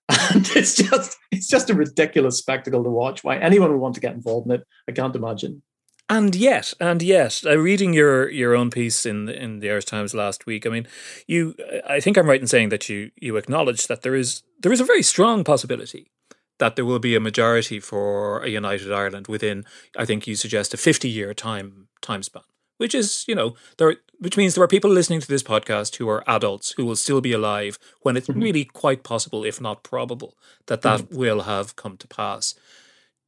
And 0.32 0.48
it's 0.56 0.76
just 0.76 1.18
it's 1.32 1.48
just 1.48 1.72
a 1.72 1.74
ridiculous 1.74 2.38
spectacle 2.38 2.84
to 2.84 2.90
watch. 2.92 3.24
Why 3.24 3.38
anyone 3.38 3.72
would 3.72 3.80
want 3.80 3.96
to 3.96 4.02
get 4.02 4.14
involved 4.14 4.46
in 4.46 4.52
it, 4.54 4.68
I 4.88 4.92
can't 4.92 5.16
imagine. 5.16 5.64
And 6.08 6.36
yet, 6.36 6.76
and 6.80 7.02
yet, 7.02 7.42
uh, 7.44 7.58
reading 7.58 7.92
your 7.94 8.30
your 8.30 8.56
own 8.56 8.70
piece 8.70 9.08
in 9.08 9.28
in 9.30 9.62
the 9.62 9.72
Irish 9.72 9.86
Times 9.86 10.14
last 10.14 10.46
week, 10.46 10.68
I 10.68 10.70
mean, 10.70 10.88
you, 11.26 11.56
I 11.90 12.00
think 12.00 12.18
I'm 12.18 12.30
right 12.30 12.40
in 12.40 12.46
saying 12.46 12.70
that 12.70 12.88
you 12.88 13.10
you 13.20 13.36
acknowledge 13.38 13.88
that 13.88 14.04
there 14.04 14.14
is 14.14 14.44
there 14.60 14.72
is 14.72 14.80
a 14.80 14.86
very 14.86 15.02
strong 15.02 15.44
possibility 15.44 16.12
that 16.60 16.76
there 16.76 16.86
will 16.86 17.00
be 17.00 17.16
a 17.16 17.20
majority 17.20 17.80
for 17.80 18.42
a 18.42 18.50
united 18.50 18.92
Ireland 18.92 19.28
within, 19.28 19.66
I 19.98 20.06
think 20.06 20.28
you 20.28 20.36
suggest, 20.36 20.74
a 20.74 20.78
50 20.78 21.10
year 21.10 21.34
time 21.34 21.88
time 22.02 22.24
span, 22.24 22.44
which 22.78 22.96
is, 22.96 23.26
you 23.28 23.36
know, 23.36 23.56
there, 23.78 23.98
which 24.20 24.38
means 24.38 24.56
there 24.56 24.64
are 24.64 24.68
people 24.68 24.90
listening 24.90 25.22
to 25.22 25.28
this 25.28 25.44
podcast 25.44 25.96
who 25.98 26.10
are 26.10 26.24
adults 26.28 26.72
who 26.78 26.86
will 26.86 26.96
still 26.96 27.22
be 27.22 27.34
alive 27.34 27.78
when 28.02 28.16
it's 28.16 28.28
mm-hmm. 28.28 28.42
really 28.42 28.66
quite 28.66 29.04
possible, 29.04 29.44
if 29.44 29.60
not 29.60 29.84
probable, 29.84 30.38
that 30.68 30.82
that 30.82 31.02
mm-hmm. 31.02 31.18
will 31.18 31.42
have 31.42 31.76
come 31.76 31.98
to 31.98 32.08
pass. 32.08 32.56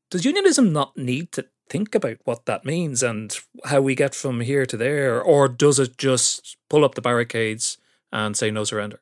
Does 0.09 0.25
unionism 0.25 0.71
not 0.71 0.95
need 0.95 1.31
to 1.33 1.47
think 1.69 1.93
about 1.93 2.17
what 2.23 2.45
that 2.45 2.63
means 2.63 3.03
and 3.03 3.37
how 3.65 3.81
we 3.81 3.95
get 3.95 4.15
from 4.15 4.39
here 4.39 4.65
to 4.65 4.77
there, 4.77 5.21
or 5.21 5.49
does 5.49 5.79
it 5.79 5.97
just 5.97 6.55
pull 6.69 6.85
up 6.85 6.95
the 6.95 7.01
barricades 7.01 7.77
and 8.11 8.37
say 8.37 8.49
no 8.49 8.63
surrender? 8.63 9.01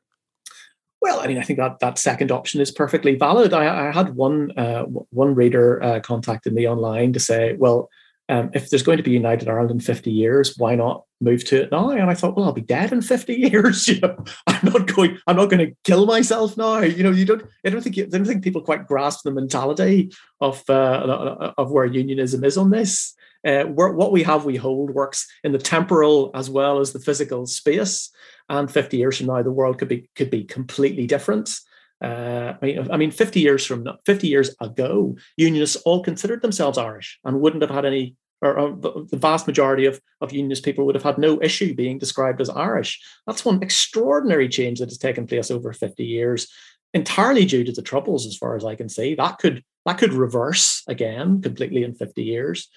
Well, 1.06 1.20
I 1.20 1.28
mean, 1.28 1.38
I 1.38 1.42
think 1.42 1.60
that 1.60 1.78
that 1.78 1.98
second 1.98 2.32
option 2.32 2.60
is 2.60 2.72
perfectly 2.72 3.14
valid. 3.14 3.54
I, 3.54 3.90
I 3.90 3.92
had 3.92 4.16
one 4.16 4.50
uh, 4.58 4.82
one 4.82 5.36
reader 5.36 5.80
uh, 5.80 6.00
contacted 6.00 6.52
me 6.52 6.66
online 6.66 7.12
to 7.12 7.20
say, 7.20 7.54
well, 7.60 7.88
um, 8.28 8.50
if 8.54 8.70
there's 8.70 8.82
going 8.82 8.96
to 8.96 9.04
be 9.04 9.12
United 9.12 9.48
Ireland 9.48 9.70
in 9.70 9.78
50 9.78 10.10
years, 10.10 10.54
why 10.58 10.74
not 10.74 11.04
move 11.20 11.44
to 11.44 11.62
it 11.62 11.70
now? 11.70 11.90
And 11.90 12.10
I 12.10 12.14
thought, 12.14 12.34
well, 12.34 12.46
I'll 12.46 12.52
be 12.52 12.60
dead 12.60 12.92
in 12.92 13.02
50 13.02 13.34
years. 13.52 13.86
You 13.86 14.00
know, 14.00 14.16
I'm 14.48 14.72
not 14.72 14.92
going. 14.92 15.16
I'm 15.28 15.36
not 15.36 15.48
going 15.48 15.64
to 15.64 15.76
kill 15.84 16.06
myself 16.06 16.56
now. 16.56 16.80
You 16.80 17.04
know, 17.04 17.12
you 17.12 17.24
don't. 17.24 17.44
I 17.64 17.70
don't 17.70 17.82
think. 17.82 17.96
I 17.96 18.02
don't 18.06 18.24
think 18.24 18.42
people 18.42 18.62
quite 18.62 18.88
grasp 18.88 19.22
the 19.22 19.30
mentality 19.30 20.10
of 20.40 20.68
uh, 20.68 21.52
of 21.56 21.70
where 21.70 21.84
unionism 21.84 22.42
is 22.42 22.58
on 22.58 22.70
this. 22.70 23.14
Uh, 23.46 23.64
what 23.64 24.10
we 24.10 24.22
have, 24.24 24.44
we 24.44 24.56
hold, 24.56 24.90
works 24.90 25.26
in 25.44 25.52
the 25.52 25.58
temporal 25.58 26.30
as 26.34 26.50
well 26.50 26.80
as 26.80 26.92
the 26.92 26.98
physical 26.98 27.46
space 27.46 28.10
and 28.48 28.70
50 28.70 28.96
years 28.96 29.18
from 29.18 29.26
now 29.26 29.42
the 29.42 29.50
world 29.50 29.78
could 29.78 29.88
be 29.88 30.08
could 30.14 30.30
be 30.30 30.44
completely 30.44 31.06
different 31.06 31.58
uh, 32.04 32.52
I, 32.60 32.66
mean, 32.66 32.90
I 32.90 32.96
mean 32.96 33.10
50 33.10 33.40
years 33.40 33.64
from 33.64 33.88
50 34.04 34.28
years 34.28 34.54
ago 34.60 35.16
unionists 35.36 35.76
all 35.84 36.02
considered 36.02 36.42
themselves 36.42 36.78
irish 36.78 37.18
and 37.24 37.40
wouldn't 37.40 37.62
have 37.62 37.70
had 37.70 37.84
any 37.84 38.16
or, 38.42 38.76
the, 38.78 39.16
vast 39.16 39.46
majority 39.46 39.86
of, 39.86 40.00
of 40.20 40.32
unionist 40.32 40.64
people 40.64 40.84
would 40.84 40.94
have 40.94 41.04
had 41.04 41.18
no 41.18 41.40
issue 41.42 41.74
being 41.74 41.98
described 41.98 42.40
as 42.40 42.50
Irish. 42.50 43.00
That's 43.26 43.44
one 43.44 43.62
extraordinary 43.62 44.48
change 44.48 44.78
that 44.78 44.90
has 44.90 44.98
taken 44.98 45.26
place 45.26 45.50
over 45.50 45.72
50 45.72 46.04
years, 46.04 46.48
entirely 46.92 47.44
due 47.44 47.64
to 47.64 47.72
the 47.72 47.82
Troubles, 47.82 48.26
as 48.26 48.36
far 48.36 48.56
as 48.56 48.64
I 48.64 48.74
can 48.74 48.88
see. 48.88 49.14
That 49.14 49.38
could 49.38 49.64
that 49.86 49.98
could 49.98 50.12
reverse 50.12 50.82
again 50.86 51.40
completely 51.40 51.82
in 51.82 51.94
50 51.94 52.22
years. 52.22 52.68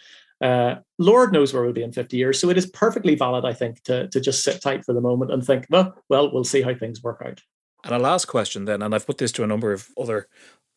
Uh, 0.42 0.76
Lord 0.98 1.34
knows 1.34 1.54
where 1.54 1.64
we'll 1.64 1.74
be 1.74 1.84
in 1.84 1.92
50 1.92 2.16
years. 2.18 2.40
So 2.40 2.50
it 2.50 2.58
is 2.58 2.66
perfectly 2.68 3.16
valid, 3.16 3.46
I 3.46 3.54
think, 3.54 3.84
to, 3.84 4.08
to 4.08 4.20
just 4.20 4.44
sit 4.44 4.62
tight 4.62 4.86
for 4.86 4.94
the 4.94 5.02
moment 5.02 5.32
and 5.32 5.46
think, 5.46 5.66
well, 5.70 5.96
well, 6.10 6.32
we'll 6.32 6.44
see 6.44 6.62
how 6.62 6.74
things 6.74 7.04
work 7.04 7.22
out. 7.26 7.42
And 7.84 7.94
a 7.94 8.00
last 8.00 8.26
question 8.26 8.66
then, 8.66 8.82
and 8.82 8.94
I've 8.94 9.08
put 9.08 9.18
this 9.18 9.32
to 9.34 9.44
a 9.44 9.48
number 9.48 9.72
of 9.72 9.88
other 10.00 10.28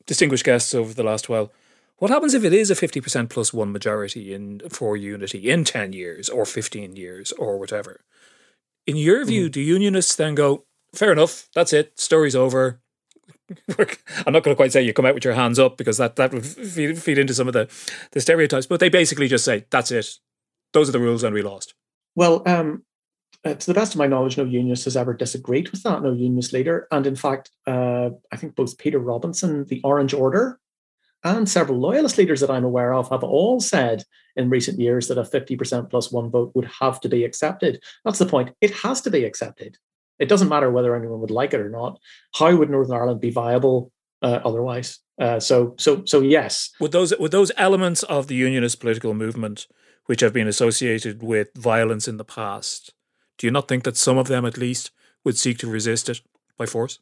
distinguished 0.07 0.45
guests 0.45 0.75
over 0.75 0.93
the 0.95 1.03
last 1.03 1.29
while. 1.29 1.53
What 1.99 2.11
happens 2.11 2.35
if 2.35 2.43
it 2.43 2.53
is 2.53 2.71
a 2.71 2.75
50% 2.75 3.29
plus 3.29 3.53
one 3.53 3.71
majority 3.71 4.35
in 4.35 4.61
for 4.69 4.97
unity 4.97 5.49
in 5.49 5.63
10 5.63 5.93
years 5.93 6.29
or 6.29 6.45
15 6.45 6.97
years 6.97 7.31
or 7.33 7.59
whatever? 7.59 8.01
In 8.87 8.97
your 8.97 9.25
view, 9.25 9.49
mm. 9.49 9.53
do 9.53 9.61
unionists 9.61 10.17
then 10.17 10.35
go, 10.35 10.65
fair 10.93 11.13
enough, 11.13 11.49
that's 11.55 11.73
it, 11.73 11.99
story's 12.01 12.35
over? 12.35 12.82
I'm 14.27 14.33
not 14.33 14.43
going 14.43 14.55
to 14.55 14.57
quite 14.57 14.73
say 14.73 14.83
you 14.83 14.93
come 14.93 15.07
out 15.07 15.15
with 15.15 15.25
your 15.25 15.35
hands 15.35 15.59
up 15.59 15.77
because 15.77 15.99
that, 15.99 16.17
that 16.17 16.33
would 16.33 16.47
feed, 16.47 16.99
feed 16.99 17.19
into 17.19 17.35
some 17.35 17.49
of 17.49 17.55
the, 17.55 17.69
the 18.13 18.21
stereotypes, 18.21 18.67
but 18.67 18.81
they 18.81 18.89
basically 18.89 19.29
just 19.29 19.45
say, 19.45 19.67
that's 19.71 19.91
it, 19.91 20.07
those 20.73 20.89
are 20.89 20.93
the 20.93 20.99
rules 20.99 21.23
and 21.23 21.35
we 21.35 21.43
lost. 21.43 21.75
Well, 22.15 22.43
um, 22.47 22.85
uh, 23.45 23.55
to 23.55 23.67
the 23.67 23.75
best 23.75 23.95
of 23.95 23.99
my 23.99 24.07
knowledge, 24.07 24.37
no 24.37 24.45
unionist 24.45 24.85
has 24.85 24.97
ever 24.97 25.15
disagreed 25.15 25.71
with 25.71 25.83
that, 25.83 26.03
no 26.03 26.13
unionist 26.13 26.53
leader. 26.53 26.87
And 26.91 27.07
in 27.07 27.17
fact, 27.17 27.51
uh, 27.67 28.11
I 28.31 28.37
think 28.37 28.55
both 28.55 28.79
Peter 28.79 28.99
Robinson, 28.99 29.65
the 29.67 29.81
Orange 29.83 30.15
Order, 30.15 30.61
and 31.25 31.49
several 31.49 31.79
loyalist 31.79 32.19
leaders 32.19 32.41
that 32.41 32.51
I'm 32.51 32.65
aware 32.65 32.95
of 32.95 33.09
have 33.11 33.23
all 33.23 33.61
said 33.61 34.05
in 34.37 34.51
recent 34.51 34.81
years 34.81 35.09
that 35.09 35.19
a 35.19 35.23
50% 35.23 35.91
plus 35.91 36.11
one 36.11 36.31
vote 36.31 36.53
would 36.55 36.69
have 36.81 37.01
to 37.01 37.09
be 37.09 37.25
accepted. 37.25 37.83
That's 38.05 38.19
the 38.19 38.27
point. 38.27 38.51
It 38.61 38.73
has 38.73 39.01
to 39.03 39.11
be 39.11 39.25
accepted. 39.25 39.79
It 40.19 40.29
doesn't 40.29 40.49
matter 40.49 40.71
whether 40.71 40.95
anyone 40.95 41.21
would 41.21 41.31
like 41.31 41.55
it 41.55 41.61
or 41.61 41.71
not. 41.71 41.99
How 42.35 42.55
would 42.55 42.71
Northern 42.71 42.97
Ireland 42.97 43.21
be 43.21 43.31
viable 43.31 43.93
uh, 44.23 44.41
otherwise? 44.45 44.99
Uh, 45.21 45.41
so, 45.41 45.75
so, 45.79 46.05
so 46.05 46.21
yes. 46.21 46.71
Would 46.81 46.93
those 46.93 47.17
would 47.19 47.33
those 47.33 47.53
elements 47.57 48.03
of 48.05 48.27
the 48.27 48.35
unionist 48.35 48.81
political 48.81 49.15
movement, 49.15 49.67
which 50.07 50.21
have 50.21 50.33
been 50.33 50.49
associated 50.49 51.23
with 51.23 51.49
violence 51.55 52.09
in 52.09 52.17
the 52.17 52.25
past, 52.25 52.93
do 53.39 53.47
you 53.47 53.51
not 53.51 53.69
think 53.69 53.85
that 53.85 53.97
some 53.97 54.19
of 54.19 54.29
them, 54.29 54.45
at 54.45 54.59
least, 54.59 54.91
would 55.25 55.39
seek 55.39 55.59
to 55.59 55.71
resist 55.71 56.09
it 56.09 56.21
by 56.57 56.67
force? 56.67 56.99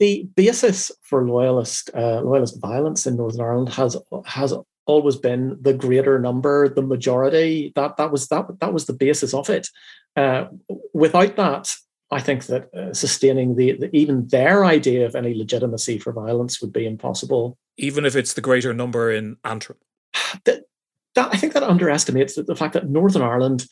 the 0.00 0.28
basis 0.34 0.90
for 1.02 1.26
loyalist 1.26 1.90
uh, 1.94 2.20
loyalist 2.20 2.60
violence 2.60 3.06
in 3.06 3.16
Northern 3.16 3.40
Ireland 3.40 3.68
has 3.70 3.96
has 4.26 4.52
always 4.86 5.16
been 5.16 5.56
the 5.60 5.72
greater 5.72 6.18
number, 6.18 6.68
the 6.68 6.82
majority. 6.82 7.72
That 7.76 7.96
that 7.96 8.10
was 8.10 8.28
that 8.28 8.46
that 8.60 8.72
was 8.72 8.86
the 8.86 8.92
basis 8.92 9.34
of 9.34 9.48
it. 9.50 9.68
Uh, 10.16 10.46
without 10.92 11.36
that, 11.36 11.74
I 12.10 12.20
think 12.20 12.46
that 12.46 12.72
uh, 12.74 12.92
sustaining 12.92 13.56
the, 13.56 13.72
the, 13.72 13.96
even 13.96 14.28
their 14.28 14.64
idea 14.64 15.06
of 15.06 15.14
any 15.14 15.34
legitimacy 15.34 15.98
for 15.98 16.12
violence 16.12 16.60
would 16.60 16.72
be 16.72 16.86
impossible. 16.86 17.58
Even 17.76 18.04
if 18.04 18.14
it's 18.14 18.34
the 18.34 18.40
greater 18.40 18.72
number 18.72 19.10
in 19.10 19.36
Antrim. 19.44 19.78
That, 20.44 20.64
that 21.14 21.32
I 21.32 21.36
think 21.36 21.52
that 21.52 21.62
underestimates 21.62 22.34
the, 22.34 22.42
the 22.42 22.56
fact 22.56 22.74
that 22.74 22.88
Northern 22.88 23.22
Ireland. 23.22 23.66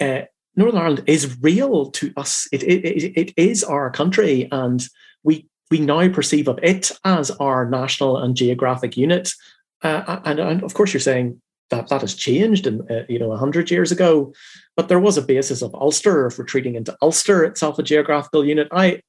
Uh, 0.00 0.22
Northern 0.56 0.80
Ireland 0.80 1.04
is 1.06 1.36
real 1.42 1.90
to 1.90 2.12
us. 2.16 2.48
It, 2.52 2.62
it, 2.62 2.84
it, 2.84 3.12
it 3.16 3.34
is 3.36 3.62
our 3.64 3.90
country, 3.90 4.48
and 4.50 4.82
we 5.22 5.46
we 5.70 5.80
now 5.80 6.08
perceive 6.08 6.48
of 6.48 6.58
it 6.62 6.90
as 7.04 7.30
our 7.32 7.68
national 7.68 8.18
and 8.18 8.36
geographic 8.36 8.96
unit. 8.96 9.32
Uh, 9.82 10.20
and, 10.24 10.38
and, 10.38 10.62
of 10.62 10.74
course, 10.74 10.92
you're 10.92 11.00
saying 11.00 11.40
that 11.70 11.88
that 11.88 12.00
has 12.02 12.14
changed, 12.14 12.66
in 12.66 12.80
uh, 12.90 13.04
you 13.08 13.18
know, 13.18 13.34
hundred 13.36 13.70
years 13.70 13.90
ago, 13.90 14.32
but 14.76 14.88
there 14.88 15.00
was 15.00 15.16
a 15.16 15.22
basis 15.22 15.62
of 15.62 15.74
Ulster 15.74 16.26
of 16.26 16.38
retreating 16.38 16.74
into 16.74 16.96
Ulster 17.00 17.44
itself, 17.44 17.78
a 17.78 17.82
geographical 17.82 18.44
unit. 18.44 18.68
I, 18.70 19.00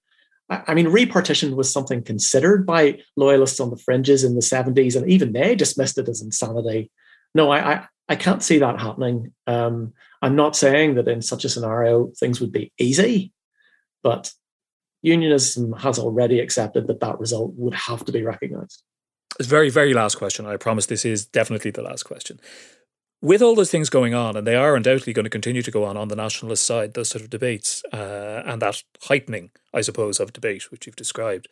I 0.50 0.74
mean, 0.74 0.90
repartition 0.90 1.56
was 1.56 1.72
something 1.72 2.04
considered 2.04 2.66
by 2.66 3.00
loyalists 3.16 3.60
on 3.60 3.72
the 3.72 3.78
fringes 3.78 4.24
in 4.24 4.36
the 4.36 4.42
70s, 4.42 4.96
and 4.96 5.10
even 5.10 5.34
they 5.34 5.56
dismissed 5.56 5.98
it 5.98 6.08
as 6.08 6.22
insanity. 6.22 6.92
No, 7.34 7.50
I, 7.50 7.74
I, 7.74 7.88
I 8.10 8.16
can't 8.16 8.44
see 8.44 8.60
that 8.60 8.80
happening. 8.80 9.34
Um, 9.48 9.94
I'm 10.22 10.36
not 10.36 10.56
saying 10.56 10.96
that 10.96 11.08
in 11.08 11.22
such 11.22 11.46
a 11.46 11.50
scenario 11.50 12.12
things 12.20 12.40
would 12.40 12.52
be 12.52 12.72
easy, 12.78 13.34
but 14.04 14.32
unionism 15.02 15.74
has 15.74 16.00
already 16.00 16.40
accepted 16.40 16.88
that 16.88 17.00
that 17.00 17.20
result 17.20 17.54
would 17.56 17.74
have 17.74 18.06
to 18.06 18.12
be 18.12 18.24
recognized. 18.24 18.84
Very, 19.42 19.70
very 19.70 19.94
last 19.94 20.16
question. 20.16 20.46
I 20.46 20.58
promise 20.58 20.86
this 20.86 21.06
is 21.06 21.26
definitely 21.26 21.72
the 21.72 21.82
last 21.82 22.04
question. 22.04 22.40
With 23.22 23.42
all 23.42 23.56
those 23.56 23.72
things 23.72 23.90
going 23.90 24.14
on, 24.14 24.38
and 24.38 24.46
they 24.46 24.56
are 24.56 24.76
undoubtedly 24.76 25.14
going 25.14 25.26
to 25.26 25.30
continue 25.30 25.62
to 25.62 25.72
go 25.72 25.84
on 25.84 25.98
on 25.98 26.10
the 26.10 26.16
nationalist 26.16 26.66
side, 26.66 26.94
those 26.94 27.10
sort 27.10 27.24
of 27.24 27.30
debates, 27.30 27.84
uh, 27.92 28.44
and 28.46 28.62
that 28.62 28.84
heightening, 29.04 29.52
I 29.74 29.82
suppose, 29.82 30.20
of 30.20 30.32
debate, 30.34 30.72
which 30.72 30.86
you've 30.86 30.96
described, 30.96 31.48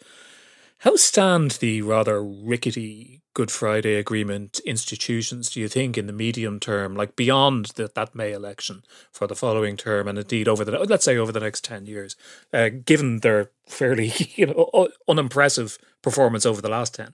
how 0.80 0.96
stand 0.98 1.52
the 1.52 1.82
rather 1.82 2.24
rickety 2.24 3.22
Good 3.34 3.50
Friday 3.50 3.96
Agreement 3.96 4.60
institutions, 4.66 5.50
do 5.50 5.60
you 5.60 5.68
think, 5.68 5.98
in 5.98 6.08
the 6.08 6.14
medium 6.14 6.60
term, 6.60 6.96
like 6.96 7.16
beyond 7.16 7.68
the, 7.76 7.90
that 7.96 8.14
May 8.14 8.32
election 8.34 8.84
for 9.12 9.26
the 9.26 9.36
following 9.36 9.78
term, 9.78 10.08
and 10.08 10.20
indeed 10.20 10.48
over 10.48 10.64
the 10.64 10.72
let's 10.80 11.06
say 11.06 11.18
over 11.18 11.32
the 11.32 11.40
next 11.40 11.64
ten 11.64 11.86
years, 11.86 12.16
uh, 12.54 12.70
given 12.70 13.22
their 13.22 13.52
fairly 13.68 14.12
you 14.36 14.48
know 14.48 14.90
unimpressive 15.08 15.78
performance 16.02 16.46
over 16.46 16.62
the 16.62 16.70
last 16.70 16.96
ten? 16.96 17.14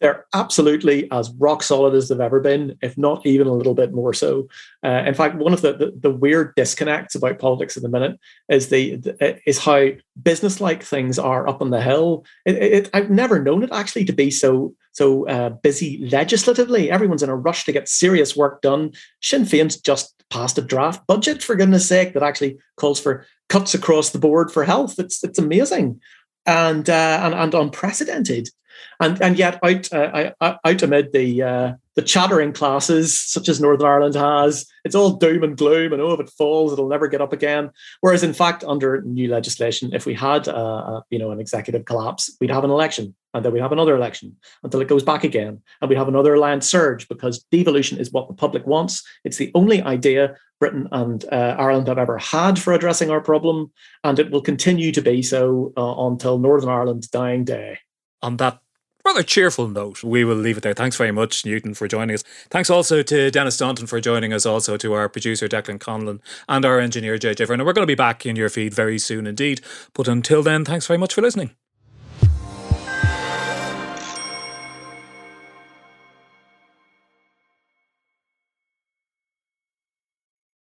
They're 0.00 0.26
absolutely 0.32 1.10
as 1.10 1.30
rock 1.38 1.62
solid 1.62 1.94
as 1.94 2.08
they've 2.08 2.20
ever 2.20 2.40
been, 2.40 2.76
if 2.80 2.96
not 2.96 3.24
even 3.26 3.46
a 3.46 3.52
little 3.52 3.74
bit 3.74 3.92
more 3.92 4.14
so. 4.14 4.48
Uh, 4.84 5.02
in 5.06 5.14
fact, 5.14 5.36
one 5.36 5.52
of 5.52 5.60
the, 5.60 5.74
the, 5.74 5.92
the 6.00 6.10
weird 6.10 6.54
disconnects 6.56 7.14
about 7.14 7.38
politics 7.38 7.76
at 7.76 7.82
the 7.82 7.88
minute 7.88 8.18
is 8.48 8.68
the, 8.68 8.96
the 8.96 9.40
is 9.46 9.58
how 9.58 9.88
business-like 10.22 10.82
things 10.82 11.18
are 11.18 11.48
up 11.48 11.60
on 11.60 11.70
the 11.70 11.82
hill. 11.82 12.24
It, 12.46 12.56
it, 12.56 12.90
I've 12.94 13.10
never 13.10 13.42
known 13.42 13.62
it 13.62 13.72
actually 13.72 14.04
to 14.06 14.12
be 14.12 14.30
so 14.30 14.74
so 14.92 15.28
uh, 15.28 15.50
busy 15.50 16.04
legislatively. 16.10 16.90
Everyone's 16.90 17.22
in 17.22 17.28
a 17.28 17.36
rush 17.36 17.64
to 17.64 17.72
get 17.72 17.88
serious 17.88 18.34
work 18.34 18.60
done. 18.60 18.92
Sinn 19.22 19.42
Féin's 19.42 19.76
just 19.76 20.14
passed 20.30 20.58
a 20.58 20.62
draft 20.62 21.06
budget, 21.06 21.42
for 21.42 21.54
goodness 21.56 21.86
sake, 21.86 22.14
that 22.14 22.22
actually 22.22 22.58
calls 22.76 23.00
for 23.00 23.26
cuts 23.48 23.74
across 23.74 24.10
the 24.10 24.18
board 24.18 24.50
for 24.50 24.64
health. 24.64 24.98
It's 24.98 25.22
it's 25.22 25.38
amazing 25.38 26.00
and 26.46 26.88
uh, 26.88 27.20
and, 27.22 27.34
and 27.34 27.54
unprecedented 27.54 28.48
and 29.00 29.20
and 29.22 29.38
yet 29.38 29.58
out 29.62 29.92
uh, 29.92 30.32
out 30.40 30.82
amid 30.82 31.12
the 31.12 31.42
uh, 31.42 31.72
the 31.96 32.02
chattering 32.02 32.52
classes 32.52 33.18
such 33.18 33.48
as 33.48 33.60
Northern 33.60 33.86
Ireland 33.86 34.14
has, 34.14 34.66
it's 34.84 34.94
all 34.94 35.10
doom 35.10 35.42
and 35.42 35.56
gloom, 35.56 35.92
and 35.92 36.00
oh, 36.00 36.12
if 36.12 36.20
it 36.20 36.30
falls, 36.30 36.72
it'll 36.72 36.88
never 36.88 37.08
get 37.08 37.20
up 37.20 37.32
again. 37.32 37.70
Whereas, 38.00 38.22
in 38.22 38.32
fact, 38.32 38.64
under 38.64 39.02
new 39.02 39.28
legislation, 39.28 39.92
if 39.92 40.06
we 40.06 40.14
had 40.14 40.48
a, 40.48 40.56
a, 40.56 41.04
you 41.10 41.18
know 41.18 41.30
an 41.30 41.40
executive 41.40 41.84
collapse, 41.84 42.36
we'd 42.40 42.50
have 42.50 42.64
an 42.64 42.70
election, 42.70 43.14
and 43.34 43.44
then 43.44 43.52
we'd 43.52 43.62
have 43.62 43.72
another 43.72 43.96
election 43.96 44.36
until 44.62 44.80
it 44.80 44.88
goes 44.88 45.02
back 45.02 45.24
again, 45.24 45.60
and 45.80 45.88
we'd 45.88 45.98
have 45.98 46.08
another 46.08 46.38
land 46.38 46.64
surge 46.64 47.08
because 47.08 47.44
devolution 47.50 47.98
is 47.98 48.12
what 48.12 48.28
the 48.28 48.34
public 48.34 48.66
wants. 48.66 49.02
It's 49.24 49.36
the 49.36 49.50
only 49.54 49.82
idea 49.82 50.36
Britain 50.60 50.88
and 50.92 51.24
uh, 51.32 51.56
Ireland 51.58 51.88
have 51.88 51.98
ever 51.98 52.18
had 52.18 52.58
for 52.58 52.72
addressing 52.72 53.10
our 53.10 53.20
problem, 53.20 53.72
and 54.04 54.18
it 54.18 54.30
will 54.30 54.42
continue 54.42 54.92
to 54.92 55.02
be 55.02 55.22
so 55.22 55.72
uh, 55.76 56.06
until 56.06 56.38
Northern 56.38 56.68
Ireland's 56.68 57.08
dying 57.08 57.44
day. 57.44 57.78
On 58.22 58.36
that 58.36 58.58
rather 59.04 59.22
cheerful 59.22 59.68
note, 59.68 60.02
we 60.02 60.24
will 60.24 60.36
leave 60.36 60.58
it 60.58 60.62
there. 60.62 60.74
Thanks 60.74 60.96
very 60.96 61.12
much, 61.12 61.44
Newton, 61.44 61.74
for 61.74 61.88
joining 61.88 62.14
us. 62.14 62.24
Thanks 62.50 62.70
also 62.70 63.02
to 63.02 63.30
Denis 63.30 63.54
Staunton 63.56 63.86
for 63.86 64.00
joining 64.00 64.32
us, 64.32 64.46
also 64.46 64.76
to 64.76 64.92
our 64.92 65.08
producer, 65.08 65.48
Declan 65.48 65.78
Conlon, 65.78 66.20
and 66.48 66.64
our 66.64 66.78
engineer, 66.80 67.18
JJ 67.18 67.46
Vernon. 67.46 67.66
We're 67.66 67.72
going 67.72 67.86
to 67.86 67.90
be 67.90 67.94
back 67.94 68.26
in 68.26 68.36
your 68.36 68.48
feed 68.48 68.74
very 68.74 68.98
soon 68.98 69.26
indeed. 69.26 69.60
But 69.94 70.08
until 70.08 70.42
then, 70.42 70.64
thanks 70.64 70.86
very 70.86 70.98
much 70.98 71.14
for 71.14 71.22
listening. 71.22 71.50